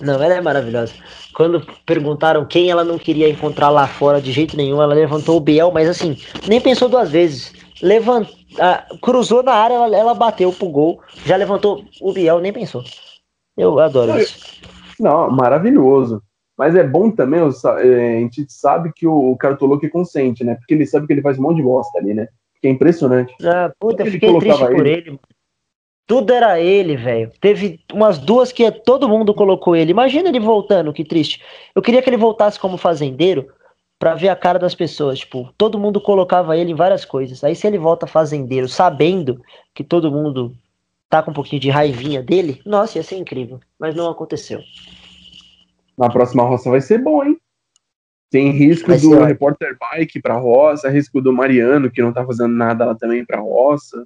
Não, 0.00 0.22
ela 0.22 0.34
é 0.34 0.40
maravilhosa. 0.40 0.92
Quando 1.34 1.66
perguntaram 1.84 2.44
quem 2.44 2.70
ela 2.70 2.84
não 2.84 2.98
queria 2.98 3.28
encontrar 3.28 3.70
lá 3.70 3.86
fora 3.86 4.20
de 4.20 4.32
jeito 4.32 4.56
nenhum, 4.56 4.82
ela 4.82 4.94
levantou 4.94 5.36
o 5.36 5.40
Biel, 5.40 5.70
mas 5.72 5.88
assim, 5.88 6.16
nem 6.48 6.60
pensou 6.60 6.88
duas 6.88 7.10
vezes. 7.10 7.52
Levant... 7.82 8.28
Ah, 8.58 8.86
cruzou 9.02 9.42
na 9.42 9.52
área, 9.52 9.74
ela, 9.74 9.96
ela 9.96 10.14
bateu 10.14 10.52
pro 10.52 10.68
gol, 10.68 11.00
já 11.26 11.34
levantou 11.34 11.84
o 12.00 12.12
Biel, 12.12 12.38
nem 12.38 12.52
pensou. 12.52 12.84
Eu 13.56 13.78
adoro 13.80 14.12
não, 14.12 14.18
isso. 14.18 14.60
Não, 14.98 15.28
maravilhoso. 15.28 16.22
Mas 16.56 16.76
é 16.76 16.84
bom 16.84 17.10
também, 17.10 17.40
é, 17.40 18.16
a 18.16 18.20
gente 18.20 18.46
sabe 18.48 18.92
que 18.94 19.06
o 19.06 19.36
Cartoloco 19.36 19.84
é 19.84 19.88
consciente, 19.88 20.44
né? 20.44 20.54
Porque 20.54 20.72
ele 20.72 20.86
sabe 20.86 21.06
que 21.06 21.12
ele 21.12 21.22
faz 21.22 21.36
um 21.36 21.42
monte 21.42 21.56
de 21.56 21.62
bosta 21.64 21.98
ali, 21.98 22.14
né? 22.14 22.28
Que 22.62 22.68
é 22.68 22.70
impressionante. 22.70 23.34
Ah, 23.42 23.72
puta, 23.78 24.04
eu 24.04 24.12
fiquei 24.12 24.38
triste 24.38 24.66
por 24.66 24.86
ele. 24.86 25.08
ele. 25.08 25.20
Tudo 26.06 26.32
era 26.32 26.60
ele, 26.60 26.96
velho. 26.96 27.32
Teve 27.40 27.80
umas 27.92 28.18
duas 28.18 28.52
que 28.52 28.70
todo 28.70 29.08
mundo 29.08 29.32
colocou 29.32 29.74
ele. 29.74 29.90
Imagina 29.90 30.28
ele 30.28 30.40
voltando, 30.40 30.92
que 30.92 31.04
triste. 31.04 31.42
Eu 31.74 31.80
queria 31.80 32.02
que 32.02 32.10
ele 32.10 32.16
voltasse 32.16 32.58
como 32.58 32.76
fazendeiro 32.76 33.48
para 33.98 34.14
ver 34.14 34.28
a 34.28 34.36
cara 34.36 34.58
das 34.58 34.74
pessoas. 34.74 35.20
Tipo, 35.20 35.52
todo 35.56 35.78
mundo 35.78 36.00
colocava 36.00 36.56
ele 36.56 36.72
em 36.72 36.76
várias 36.76 37.04
coisas. 37.04 37.42
Aí 37.42 37.56
se 37.56 37.66
ele 37.66 37.78
volta 37.78 38.06
fazendeiro, 38.06 38.68
sabendo 38.68 39.40
que 39.72 39.82
todo 39.82 40.10
mundo 40.10 40.54
tá 41.08 41.22
com 41.22 41.30
um 41.30 41.34
pouquinho 41.34 41.60
de 41.60 41.70
raivinha 41.70 42.22
dele, 42.22 42.60
nossa, 42.66 42.98
ia 42.98 43.04
ser 43.04 43.16
incrível. 43.16 43.60
Mas 43.78 43.94
não 43.94 44.10
aconteceu 44.10 44.60
na 45.96 46.10
próxima 46.10 46.42
roça 46.42 46.70
vai 46.70 46.80
ser 46.80 46.98
bom, 46.98 47.24
hein? 47.24 47.38
Tem 48.30 48.50
risco 48.50 48.88
vai 48.88 48.98
do 48.98 49.10
ser, 49.10 49.24
repórter 49.24 49.76
bike 49.78 50.20
pra 50.20 50.34
roça, 50.36 50.90
risco 50.90 51.20
do 51.20 51.32
Mariano, 51.32 51.90
que 51.90 52.02
não 52.02 52.12
tá 52.12 52.26
fazendo 52.26 52.52
nada 52.54 52.84
lá 52.84 52.94
também 52.94 53.24
pra 53.24 53.40
roça, 53.40 54.04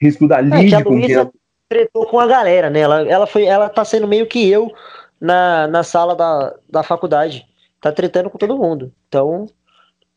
risco 0.00 0.26
da 0.28 0.40
Lid 0.40 0.74
é, 0.74 0.82
com 0.82 1.00
quem 1.00 1.12
ela... 1.12 1.30
tretou 1.68 2.06
com 2.06 2.18
a 2.18 2.26
galera, 2.26 2.70
né? 2.70 2.80
Ela, 2.80 3.08
ela, 3.08 3.26
foi, 3.26 3.44
ela 3.44 3.68
tá 3.68 3.84
sendo 3.84 4.06
meio 4.06 4.26
que 4.26 4.48
eu 4.48 4.72
na, 5.20 5.66
na 5.66 5.82
sala 5.82 6.14
da, 6.14 6.54
da 6.68 6.82
faculdade. 6.82 7.46
Tá 7.80 7.92
tretando 7.92 8.30
com 8.30 8.38
todo 8.38 8.58
mundo. 8.58 8.92
Então, 9.08 9.46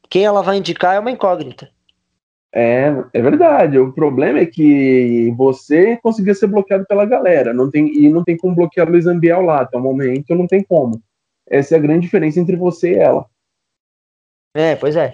quem 0.09 0.25
ela 0.25 0.41
vai 0.41 0.57
indicar 0.57 0.95
é 0.95 0.99
uma 0.99 1.11
incógnita. 1.11 1.69
É, 2.53 2.91
é 3.13 3.21
verdade. 3.21 3.77
O 3.77 3.93
problema 3.93 4.39
é 4.39 4.45
que 4.45 5.31
você 5.37 5.97
conseguia 5.97 6.33
ser 6.33 6.47
bloqueado 6.47 6.85
pela 6.85 7.05
galera. 7.05 7.53
Não 7.53 7.69
tem, 7.69 7.87
e 7.87 8.09
não 8.09 8.23
tem 8.23 8.35
como 8.35 8.55
bloquear 8.55 8.89
Luiz 8.89 9.05
Ambiel 9.05 9.41
lá. 9.41 9.61
Até 9.61 9.77
o 9.77 9.81
momento 9.81 10.33
não 10.35 10.47
tem 10.47 10.63
como. 10.63 11.01
Essa 11.47 11.75
é 11.75 11.77
a 11.77 11.81
grande 11.81 12.01
diferença 12.01 12.39
entre 12.39 12.55
você 12.55 12.93
e 12.93 12.97
ela. 12.97 13.25
É, 14.55 14.75
pois 14.75 14.95
é. 14.95 15.13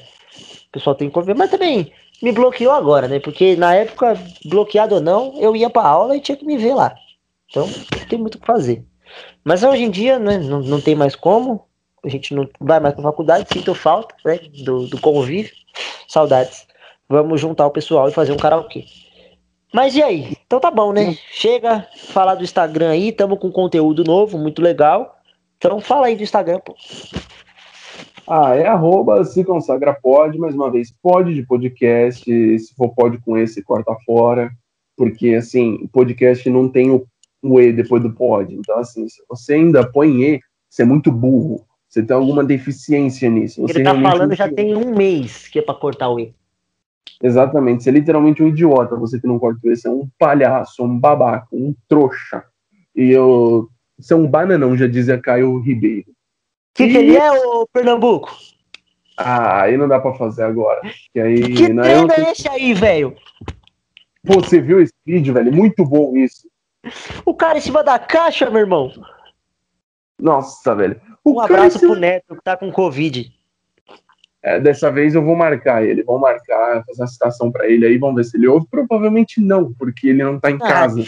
O 0.68 0.72
pessoal 0.72 0.95
tem 0.95 1.07
que 1.07 1.13
conviver, 1.13 1.36
mas 1.36 1.51
também 1.51 1.91
me 2.26 2.32
bloqueou 2.32 2.73
agora, 2.73 3.07
né? 3.07 3.19
Porque 3.19 3.55
na 3.55 3.76
época, 3.76 4.19
bloqueado 4.45 4.95
ou 4.95 5.01
não, 5.01 5.36
eu 5.38 5.55
ia 5.55 5.69
pra 5.69 5.84
aula 5.84 6.17
e 6.17 6.19
tinha 6.19 6.36
que 6.36 6.43
me 6.43 6.57
ver 6.57 6.73
lá. 6.73 6.95
Então, 7.47 7.67
não 7.67 8.07
tem 8.07 8.17
muito 8.17 8.36
o 8.36 8.39
que 8.39 8.47
fazer. 8.47 8.84
Mas 9.43 9.61
hoje 9.61 9.84
em 9.84 9.91
dia, 9.91 10.17
né, 10.17 10.39
não, 10.39 10.59
não 10.59 10.82
tem 10.82 10.95
mais 10.95 11.15
como. 11.15 11.67
A 12.03 12.09
gente 12.09 12.34
não 12.34 12.49
vai 12.59 12.80
mais 12.80 12.95
pra 12.95 13.03
faculdade, 13.03 13.47
sinto 13.53 13.76
falta, 13.76 14.15
né? 14.26 14.39
Do, 14.63 14.88
do 14.88 14.99
convívio. 14.99 15.53
Saudades. 16.07 16.65
Vamos 17.07 17.39
juntar 17.39 17.67
o 17.67 17.71
pessoal 17.71 18.09
e 18.09 18.11
fazer 18.11 18.32
um 18.32 18.38
karaokê. 18.38 18.86
Mas 19.71 19.95
e 19.95 20.01
aí? 20.01 20.36
Então 20.47 20.59
tá 20.59 20.71
bom, 20.71 20.91
né? 20.91 21.15
Chega, 21.32 21.88
falar 22.07 22.34
do 22.34 22.43
Instagram 22.43 22.89
aí, 22.89 23.11
tamo 23.11 23.38
com 23.38 23.51
conteúdo 23.51 24.03
novo, 24.03 24.36
muito 24.36 24.63
legal. 24.63 25.15
Então 25.59 25.80
fala 25.80 26.07
aí 26.07 26.15
do 26.15 26.23
Instagram, 26.23 26.59
pô. 26.59 26.76
Ah, 28.28 28.55
é 28.55 28.65
arroba 28.65 29.23
se 29.23 29.43
consagra 29.43 29.93
pode, 29.93 30.39
mais 30.39 30.55
uma 30.55 30.71
vez, 30.71 30.91
pode 31.01 31.34
de 31.36 31.43
podcast, 31.43 32.23
se 32.59 32.76
for 32.76 32.93
pode 32.95 33.19
com 33.19 33.38
esse, 33.38 33.63
corta 33.63 33.95
fora, 34.03 34.51
porque 34.97 35.36
assim, 35.36 35.88
podcast 35.93 36.49
não 36.49 36.67
tem 36.67 36.89
o, 36.89 37.05
o 37.43 37.61
E 37.61 37.71
depois 37.71 38.01
do 38.01 38.11
pode, 38.11 38.55
então 38.55 38.80
assim, 38.80 39.07
se 39.07 39.21
você 39.30 39.53
ainda 39.53 39.86
põe 39.86 40.23
E, 40.23 40.39
você 40.67 40.82
é 40.82 40.86
muito 40.86 41.11
burro, 41.11 41.65
você 41.88 42.01
tem 42.01 42.15
alguma 42.15 42.43
deficiência 42.43 43.30
nisso. 43.30 43.61
Você 43.61 43.78
Ele 43.78 43.84
tá 43.84 44.01
falando 44.01 44.34
já 44.34 44.51
tem 44.51 44.76
um 44.76 44.95
mês 44.95 45.47
que 45.47 45.59
é 45.59 45.61
pra 45.61 45.76
cortar 45.76 46.09
o 46.09 46.19
E. 46.19 46.34
Exatamente, 47.21 47.84
você 47.84 47.89
é 47.89 47.93
literalmente 47.93 48.41
um 48.41 48.47
idiota, 48.47 48.95
você 48.95 49.19
que 49.19 49.28
não 49.28 49.38
corta 49.38 49.59
o 49.63 49.71
E, 49.71 49.76
você 49.76 49.88
é 49.88 49.91
um 49.91 50.09
palhaço, 50.17 50.84
um 50.84 50.99
babaca, 50.99 51.47
um 51.51 51.76
trouxa, 51.88 52.43
e 52.95 53.11
eu... 53.11 53.69
Você 53.97 54.13
é 54.13 54.17
um 54.17 54.28
bananão, 54.28 54.76
já 54.76 54.88
dizia 54.88 55.17
Caio 55.17 55.57
Ribeiro 55.59 56.14
que, 56.76 56.89
que 56.89 56.97
ele 56.97 57.15
é, 57.15 57.32
o 57.32 57.65
Pernambuco? 57.71 58.36
Ah, 59.17 59.61
aí 59.61 59.78
não 59.78 59.88
dá 59.88 59.97
pra 59.97 60.13
fazer 60.13 60.43
agora. 60.43 60.82
Que, 61.13 61.19
aí, 61.21 61.55
que 61.55 61.69
não, 61.69 61.84
treino 61.84 62.11
é 62.11 62.32
esse 62.32 62.49
aí, 62.49 62.73
velho? 62.73 63.15
Pô, 64.26 64.41
você 64.41 64.59
viu 64.59 64.82
esse 64.82 64.93
vídeo, 65.05 65.34
velho? 65.34 65.53
Muito 65.53 65.86
bom 65.86 66.17
isso. 66.17 66.47
O 67.26 67.34
cara 67.34 67.57
em 67.57 67.61
cima 67.61 67.82
da 67.82 67.97
caixa, 67.97 68.49
meu 68.49 68.59
irmão. 68.59 68.91
Nossa, 70.19 70.76
velho. 70.76 70.99
O 71.23 71.36
um 71.36 71.39
abraço 71.39 71.80
pro 71.80 71.95
Neto 71.95 72.36
que 72.36 72.43
tá 72.43 72.57
com 72.57 72.71
Covid. 72.71 73.34
É, 74.43 74.59
dessa 74.59 74.91
vez 74.91 75.15
eu 75.15 75.23
vou 75.23 75.36
marcar 75.36 75.84
ele. 75.84 76.03
Vou 76.03 76.19
marcar, 76.19 76.84
fazer 76.86 77.01
uma 77.01 77.07
citação 77.07 77.51
pra 77.51 77.67
ele 77.67 77.86
aí. 77.86 77.97
Vamos 77.97 78.17
ver 78.17 78.26
se 78.26 78.38
ele 78.38 78.47
ouve. 78.47 78.67
Provavelmente 78.69 79.39
não, 79.39 79.73
porque 79.73 80.09
ele 80.09 80.23
não 80.23 80.39
tá 80.39 80.51
em 80.51 80.55
ah, 80.55 80.67
casa. 80.67 81.05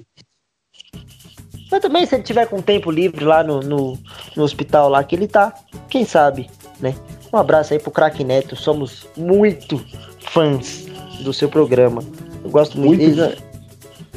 Mas 1.71 1.81
também, 1.81 2.05
se 2.05 2.15
ele 2.15 2.23
tiver 2.23 2.47
com 2.47 2.61
tempo 2.61 2.89
livre 2.89 3.25
lá 3.25 3.43
no, 3.43 3.59
no, 3.59 3.97
no 4.35 4.43
hospital 4.43 4.89
lá 4.89 5.03
que 5.03 5.15
ele 5.15 5.27
tá, 5.27 5.53
quem 5.89 6.05
sabe, 6.05 6.49
né? 6.79 6.95
Um 7.31 7.37
abraço 7.37 7.73
aí 7.73 7.79
pro 7.79 7.91
Crack 7.91 8.23
Neto, 8.23 8.55
somos 8.55 9.05
muito 9.17 9.83
fãs 10.31 10.85
do 11.21 11.33
seu 11.33 11.49
programa. 11.49 12.01
Eu 12.43 12.49
gosto 12.49 12.77
muito, 12.77 13.03
muito. 13.03 13.15
dele. 13.15 13.37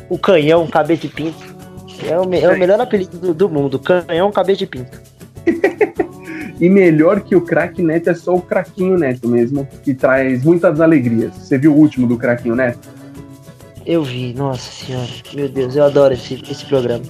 O 0.08 0.18
canhão, 0.18 0.66
cabeça 0.66 1.02
de 1.02 1.08
pinto. 1.08 1.50
É 2.06 2.18
o, 2.18 2.34
é 2.34 2.54
o 2.54 2.58
melhor 2.58 2.80
apelido 2.80 3.18
do, 3.18 3.34
do 3.34 3.48
mundo. 3.48 3.78
Canhão, 3.78 4.30
cabeça 4.30 4.58
de 4.58 4.66
pinto. 4.66 5.00
e 6.60 6.68
melhor 6.68 7.20
que 7.20 7.34
o 7.34 7.40
Crack 7.40 7.82
Neto 7.82 8.10
é 8.10 8.14
só 8.14 8.34
o 8.34 8.40
Craquinho 8.40 8.96
Neto 8.96 9.28
mesmo, 9.28 9.66
que 9.82 9.92
traz 9.92 10.44
muitas 10.44 10.80
alegrias. 10.80 11.34
Você 11.34 11.58
viu 11.58 11.72
o 11.72 11.76
último 11.76 12.06
do 12.06 12.16
Craquinho 12.16 12.54
Neto? 12.54 12.99
Eu 13.86 14.02
vi, 14.02 14.34
nossa 14.34 14.70
senhora. 14.70 15.08
Meu 15.32 15.48
Deus, 15.48 15.76
eu 15.76 15.84
adoro 15.84 16.14
esse, 16.14 16.34
esse 16.50 16.64
programa. 16.64 17.04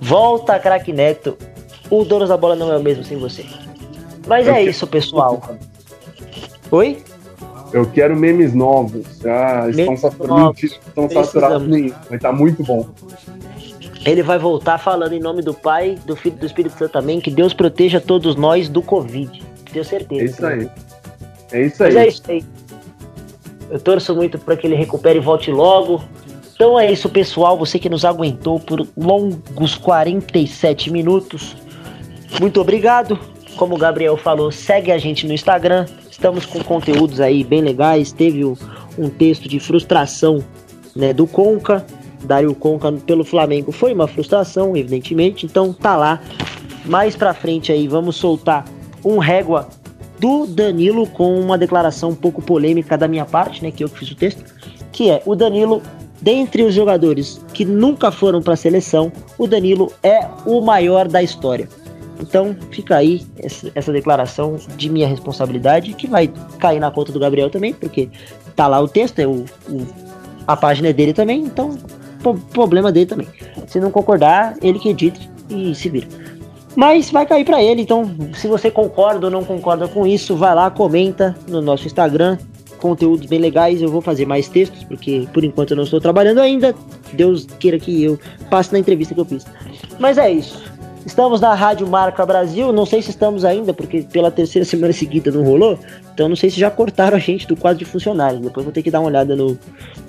Volta, 0.00 0.58
craque 0.58 0.92
Neto. 0.92 1.36
O 1.90 2.04
dono 2.04 2.26
da 2.26 2.36
bola 2.36 2.56
não 2.56 2.72
é 2.72 2.76
o 2.76 2.82
mesmo 2.82 3.04
sem 3.04 3.18
você. 3.18 3.44
Mas 4.26 4.46
eu 4.46 4.54
é 4.54 4.62
isso, 4.62 4.86
pessoal. 4.86 5.42
Oi? 6.70 7.02
Eu 7.72 7.86
quero 7.86 8.16
memes 8.16 8.54
novos. 8.54 9.20
Memes 9.20 9.78
estão 9.78 9.96
saturados, 9.96 10.62
estão 10.62 11.10
saturados 11.10 11.68
Mas 12.10 12.20
tá 12.20 12.32
muito 12.32 12.62
bom. 12.62 12.88
Ele 14.04 14.22
vai 14.22 14.38
voltar 14.38 14.78
falando 14.78 15.12
em 15.12 15.20
nome 15.20 15.42
do 15.42 15.54
Pai, 15.54 15.98
do 16.06 16.14
Filho 16.14 16.36
e 16.36 16.38
do 16.40 16.46
Espírito 16.46 16.78
Santo 16.78 16.92
também. 16.92 17.20
Que 17.20 17.30
Deus 17.30 17.54
proteja 17.54 18.00
todos 18.00 18.36
nós 18.36 18.68
do 18.68 18.82
Covid. 18.82 19.42
Tenho 19.72 19.84
certeza. 19.84 20.22
É 20.22 20.24
isso 20.24 20.46
aí. 20.46 20.70
É 21.52 21.62
isso 21.62 21.82
aí. 21.82 21.94
Mas 21.94 22.04
é 22.04 22.08
isso 22.08 22.22
aí. 22.28 22.44
Eu 23.70 23.80
torço 23.80 24.14
muito 24.14 24.38
para 24.38 24.56
que 24.56 24.66
ele 24.66 24.74
recupere 24.74 25.18
e 25.18 25.22
volte 25.22 25.50
logo. 25.50 26.02
Então 26.54 26.78
é 26.78 26.90
isso, 26.90 27.08
pessoal. 27.08 27.58
Você 27.58 27.78
que 27.78 27.88
nos 27.88 28.04
aguentou 28.04 28.60
por 28.60 28.86
longos 28.96 29.74
47 29.74 30.90
minutos. 30.90 31.56
Muito 32.40 32.60
obrigado. 32.60 33.18
Como 33.56 33.74
o 33.74 33.78
Gabriel 33.78 34.16
falou, 34.16 34.50
segue 34.50 34.90
a 34.90 34.98
gente 34.98 35.26
no 35.26 35.32
Instagram. 35.32 35.86
Estamos 36.10 36.46
com 36.46 36.62
conteúdos 36.62 37.20
aí 37.20 37.42
bem 37.42 37.60
legais. 37.60 38.12
Teve 38.12 38.44
um 38.44 39.08
texto 39.08 39.48
de 39.48 39.58
frustração 39.58 40.42
né, 40.94 41.12
do 41.12 41.26
Conca. 41.26 41.84
Dario 42.24 42.54
Conca 42.54 42.90
pelo 42.92 43.24
Flamengo 43.24 43.70
foi 43.70 43.92
uma 43.92 44.06
frustração, 44.06 44.76
evidentemente. 44.76 45.46
Então 45.46 45.72
tá 45.72 45.96
lá. 45.96 46.20
Mais 46.84 47.16
pra 47.16 47.34
frente 47.34 47.72
aí, 47.72 47.88
vamos 47.88 48.16
soltar 48.16 48.64
um 49.04 49.18
régua 49.18 49.68
do 50.18 50.46
Danilo 50.46 51.06
com 51.06 51.38
uma 51.38 51.58
declaração 51.58 52.10
um 52.10 52.14
pouco 52.14 52.40
polêmica 52.40 52.96
da 52.96 53.08
minha 53.08 53.24
parte, 53.24 53.62
né? 53.62 53.70
Que 53.70 53.84
eu 53.84 53.88
que 53.88 53.98
fiz 53.98 54.10
o 54.10 54.16
texto. 54.16 54.44
Que 54.92 55.10
é 55.10 55.22
o 55.26 55.34
Danilo 55.34 55.82
Dentre 56.24 56.62
os 56.62 56.72
jogadores 56.72 57.38
que 57.52 57.66
nunca 57.66 58.10
foram 58.10 58.40
para 58.40 58.54
a 58.54 58.56
seleção, 58.56 59.12
o 59.36 59.46
Danilo 59.46 59.92
é 60.02 60.26
o 60.46 60.62
maior 60.62 61.06
da 61.06 61.22
história. 61.22 61.68
Então 62.18 62.56
fica 62.70 62.96
aí 62.96 63.26
essa, 63.74 63.92
declaração 63.92 64.56
de 64.74 64.88
minha 64.88 65.06
responsabilidade, 65.06 65.92
que 65.92 66.06
vai 66.06 66.32
cair 66.58 66.80
na 66.80 66.90
conta 66.90 67.12
do 67.12 67.18
Gabriel 67.18 67.50
também, 67.50 67.74
porque 67.74 68.08
tá 68.56 68.66
lá 68.66 68.80
o 68.80 68.88
texto, 68.88 69.18
é 69.18 69.26
o, 69.26 69.44
o 69.68 69.86
a 70.46 70.56
página 70.56 70.88
é 70.88 70.92
dele 70.94 71.12
também, 71.12 71.42
então 71.42 71.76
problema 72.54 72.90
dele 72.90 73.04
também. 73.04 73.28
Se 73.66 73.78
não 73.78 73.90
concordar, 73.90 74.56
ele 74.62 74.78
que 74.78 74.88
edite 74.88 75.28
e 75.50 75.74
se 75.74 75.90
vira. 75.90 76.06
Mas 76.76 77.10
vai 77.10 77.24
cair 77.24 77.44
para 77.44 77.62
ele, 77.62 77.82
então 77.82 78.10
se 78.34 78.48
você 78.48 78.70
concorda 78.70 79.26
ou 79.26 79.30
não 79.30 79.44
concorda 79.44 79.86
com 79.86 80.06
isso, 80.06 80.34
vai 80.34 80.54
lá, 80.54 80.70
comenta 80.70 81.36
no 81.46 81.60
nosso 81.60 81.86
Instagram, 81.86 82.36
conteúdos 82.78 83.26
bem 83.26 83.38
legais. 83.38 83.80
Eu 83.80 83.88
vou 83.88 84.00
fazer 84.00 84.26
mais 84.26 84.48
textos, 84.48 84.84
porque 84.84 85.26
por 85.32 85.44
enquanto 85.44 85.70
eu 85.70 85.76
não 85.76 85.84
estou 85.84 86.00
trabalhando 86.00 86.40
ainda. 86.40 86.74
Deus 87.12 87.46
queira 87.58 87.78
que 87.78 88.02
eu 88.02 88.18
passe 88.50 88.72
na 88.72 88.78
entrevista 88.78 89.14
que 89.14 89.20
eu 89.20 89.24
fiz. 89.24 89.46
Mas 89.98 90.18
é 90.18 90.30
isso. 90.30 90.74
Estamos 91.06 91.40
na 91.40 91.54
Rádio 91.54 91.86
Marca 91.86 92.24
Brasil. 92.24 92.72
Não 92.72 92.86
sei 92.86 93.02
se 93.02 93.10
estamos 93.10 93.44
ainda, 93.44 93.72
porque 93.72 94.02
pela 94.02 94.30
terceira 94.30 94.64
semana 94.64 94.92
seguida 94.92 95.30
não 95.30 95.44
rolou. 95.44 95.78
Então 96.12 96.28
não 96.28 96.36
sei 96.36 96.50
se 96.50 96.58
já 96.58 96.70
cortaram 96.70 97.16
a 97.16 97.20
gente 97.20 97.46
do 97.46 97.56
quadro 97.56 97.78
de 97.78 97.84
funcionários. 97.84 98.40
Depois 98.40 98.64
vou 98.64 98.72
ter 98.72 98.82
que 98.82 98.90
dar 98.90 99.00
uma 99.00 99.08
olhada 99.08 99.36
no, 99.36 99.58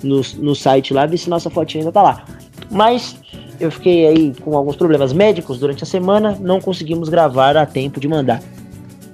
no, 0.02 0.20
no 0.38 0.54
site 0.54 0.92
lá, 0.92 1.06
ver 1.06 1.18
se 1.18 1.30
nossa 1.30 1.48
fotinha 1.48 1.82
ainda 1.82 1.92
tá 1.92 2.02
lá. 2.02 2.24
Mas 2.70 3.16
eu 3.60 3.70
fiquei 3.70 4.06
aí 4.06 4.34
com 4.42 4.56
alguns 4.56 4.76
problemas 4.76 5.12
médicos 5.12 5.58
durante 5.58 5.82
a 5.82 5.86
semana. 5.86 6.36
Não 6.40 6.60
conseguimos 6.60 7.08
gravar 7.08 7.56
a 7.56 7.66
tempo 7.66 8.00
de 8.00 8.08
mandar. 8.08 8.42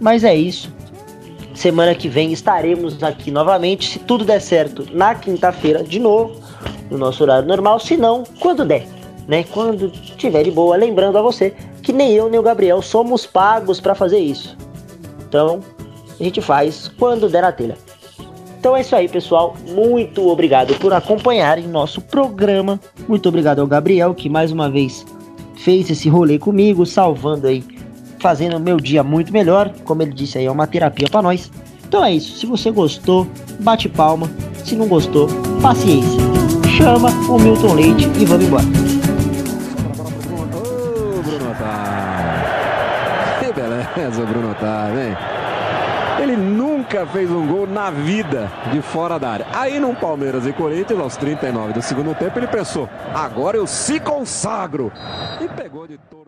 Mas 0.00 0.24
é 0.24 0.34
isso. 0.34 0.72
Semana 1.54 1.94
que 1.94 2.08
vem 2.08 2.32
estaremos 2.32 3.02
aqui 3.02 3.30
novamente, 3.30 3.90
se 3.90 3.98
tudo 3.98 4.24
der 4.24 4.40
certo, 4.40 4.86
na 4.92 5.14
quinta-feira 5.14 5.84
de 5.84 5.98
novo, 5.98 6.40
no 6.90 6.98
nosso 6.98 7.22
horário 7.22 7.46
normal, 7.46 7.78
se 7.78 7.96
não, 7.96 8.24
quando 8.40 8.64
der, 8.64 8.86
né? 9.28 9.44
Quando 9.44 9.90
tiver 9.90 10.44
de 10.44 10.50
boa, 10.50 10.76
lembrando 10.76 11.18
a 11.18 11.22
você 11.22 11.54
que 11.82 11.92
nem 11.92 12.12
eu 12.12 12.28
nem 12.28 12.40
o 12.40 12.42
Gabriel 12.42 12.80
somos 12.80 13.26
pagos 13.26 13.80
para 13.80 13.94
fazer 13.94 14.18
isso. 14.18 14.56
Então, 15.28 15.60
a 16.18 16.22
gente 16.22 16.40
faz 16.40 16.90
quando 16.98 17.28
der 17.28 17.42
na 17.42 17.52
telha. 17.52 17.76
Então 18.62 18.76
é 18.76 18.80
isso 18.80 18.94
aí, 18.94 19.08
pessoal. 19.08 19.56
Muito 19.66 20.28
obrigado 20.28 20.78
por 20.78 20.92
acompanharem 20.92 21.66
nosso 21.66 22.00
programa. 22.00 22.78
Muito 23.08 23.28
obrigado 23.28 23.58
ao 23.58 23.66
Gabriel 23.66 24.14
que 24.14 24.28
mais 24.28 24.52
uma 24.52 24.70
vez 24.70 25.04
fez 25.56 25.90
esse 25.90 26.08
rolê 26.08 26.38
comigo, 26.38 26.86
salvando 26.86 27.48
aí 27.48 27.64
fazendo 28.20 28.58
o 28.58 28.60
meu 28.60 28.76
dia 28.76 29.02
muito 29.02 29.32
melhor. 29.32 29.72
Como 29.82 30.00
ele 30.00 30.12
disse 30.12 30.38
aí, 30.38 30.46
é 30.46 30.50
uma 30.50 30.68
terapia 30.68 31.08
para 31.10 31.22
nós. 31.22 31.50
Então 31.88 32.04
é 32.04 32.14
isso. 32.14 32.38
Se 32.38 32.46
você 32.46 32.70
gostou, 32.70 33.26
bate 33.58 33.88
palma. 33.88 34.30
Se 34.64 34.76
não 34.76 34.86
gostou, 34.86 35.26
paciência. 35.60 36.20
Chama 36.78 37.10
o 37.28 37.40
Milton 37.40 37.74
Leite 37.74 38.08
e 38.16 38.24
vamos 38.24 38.46
embora. 38.46 38.62
Bruno 41.24 41.50
Otávio. 41.50 42.44
Que 43.40 43.52
beleza, 43.52 44.24
Bruno 44.24 44.52
Otávio, 44.52 45.00
hein? 45.00 45.31
Nunca 46.92 47.06
fez 47.06 47.30
um 47.30 47.46
gol 47.46 47.66
na 47.66 47.90
vida 47.90 48.52
de 48.70 48.82
fora 48.82 49.18
da 49.18 49.30
área. 49.30 49.46
Aí 49.54 49.80
no 49.80 49.96
Palmeiras 49.96 50.46
e 50.46 50.52
Corinthians, 50.52 51.00
aos 51.00 51.16
39 51.16 51.72
do 51.72 51.80
segundo 51.80 52.14
tempo, 52.14 52.38
ele 52.38 52.46
pensou: 52.46 52.86
agora 53.14 53.56
eu 53.56 53.66
se 53.66 53.98
consagro. 53.98 54.92
E 55.40 55.48
pegou 55.48 55.88
de 55.88 55.96
todo. 55.96 56.21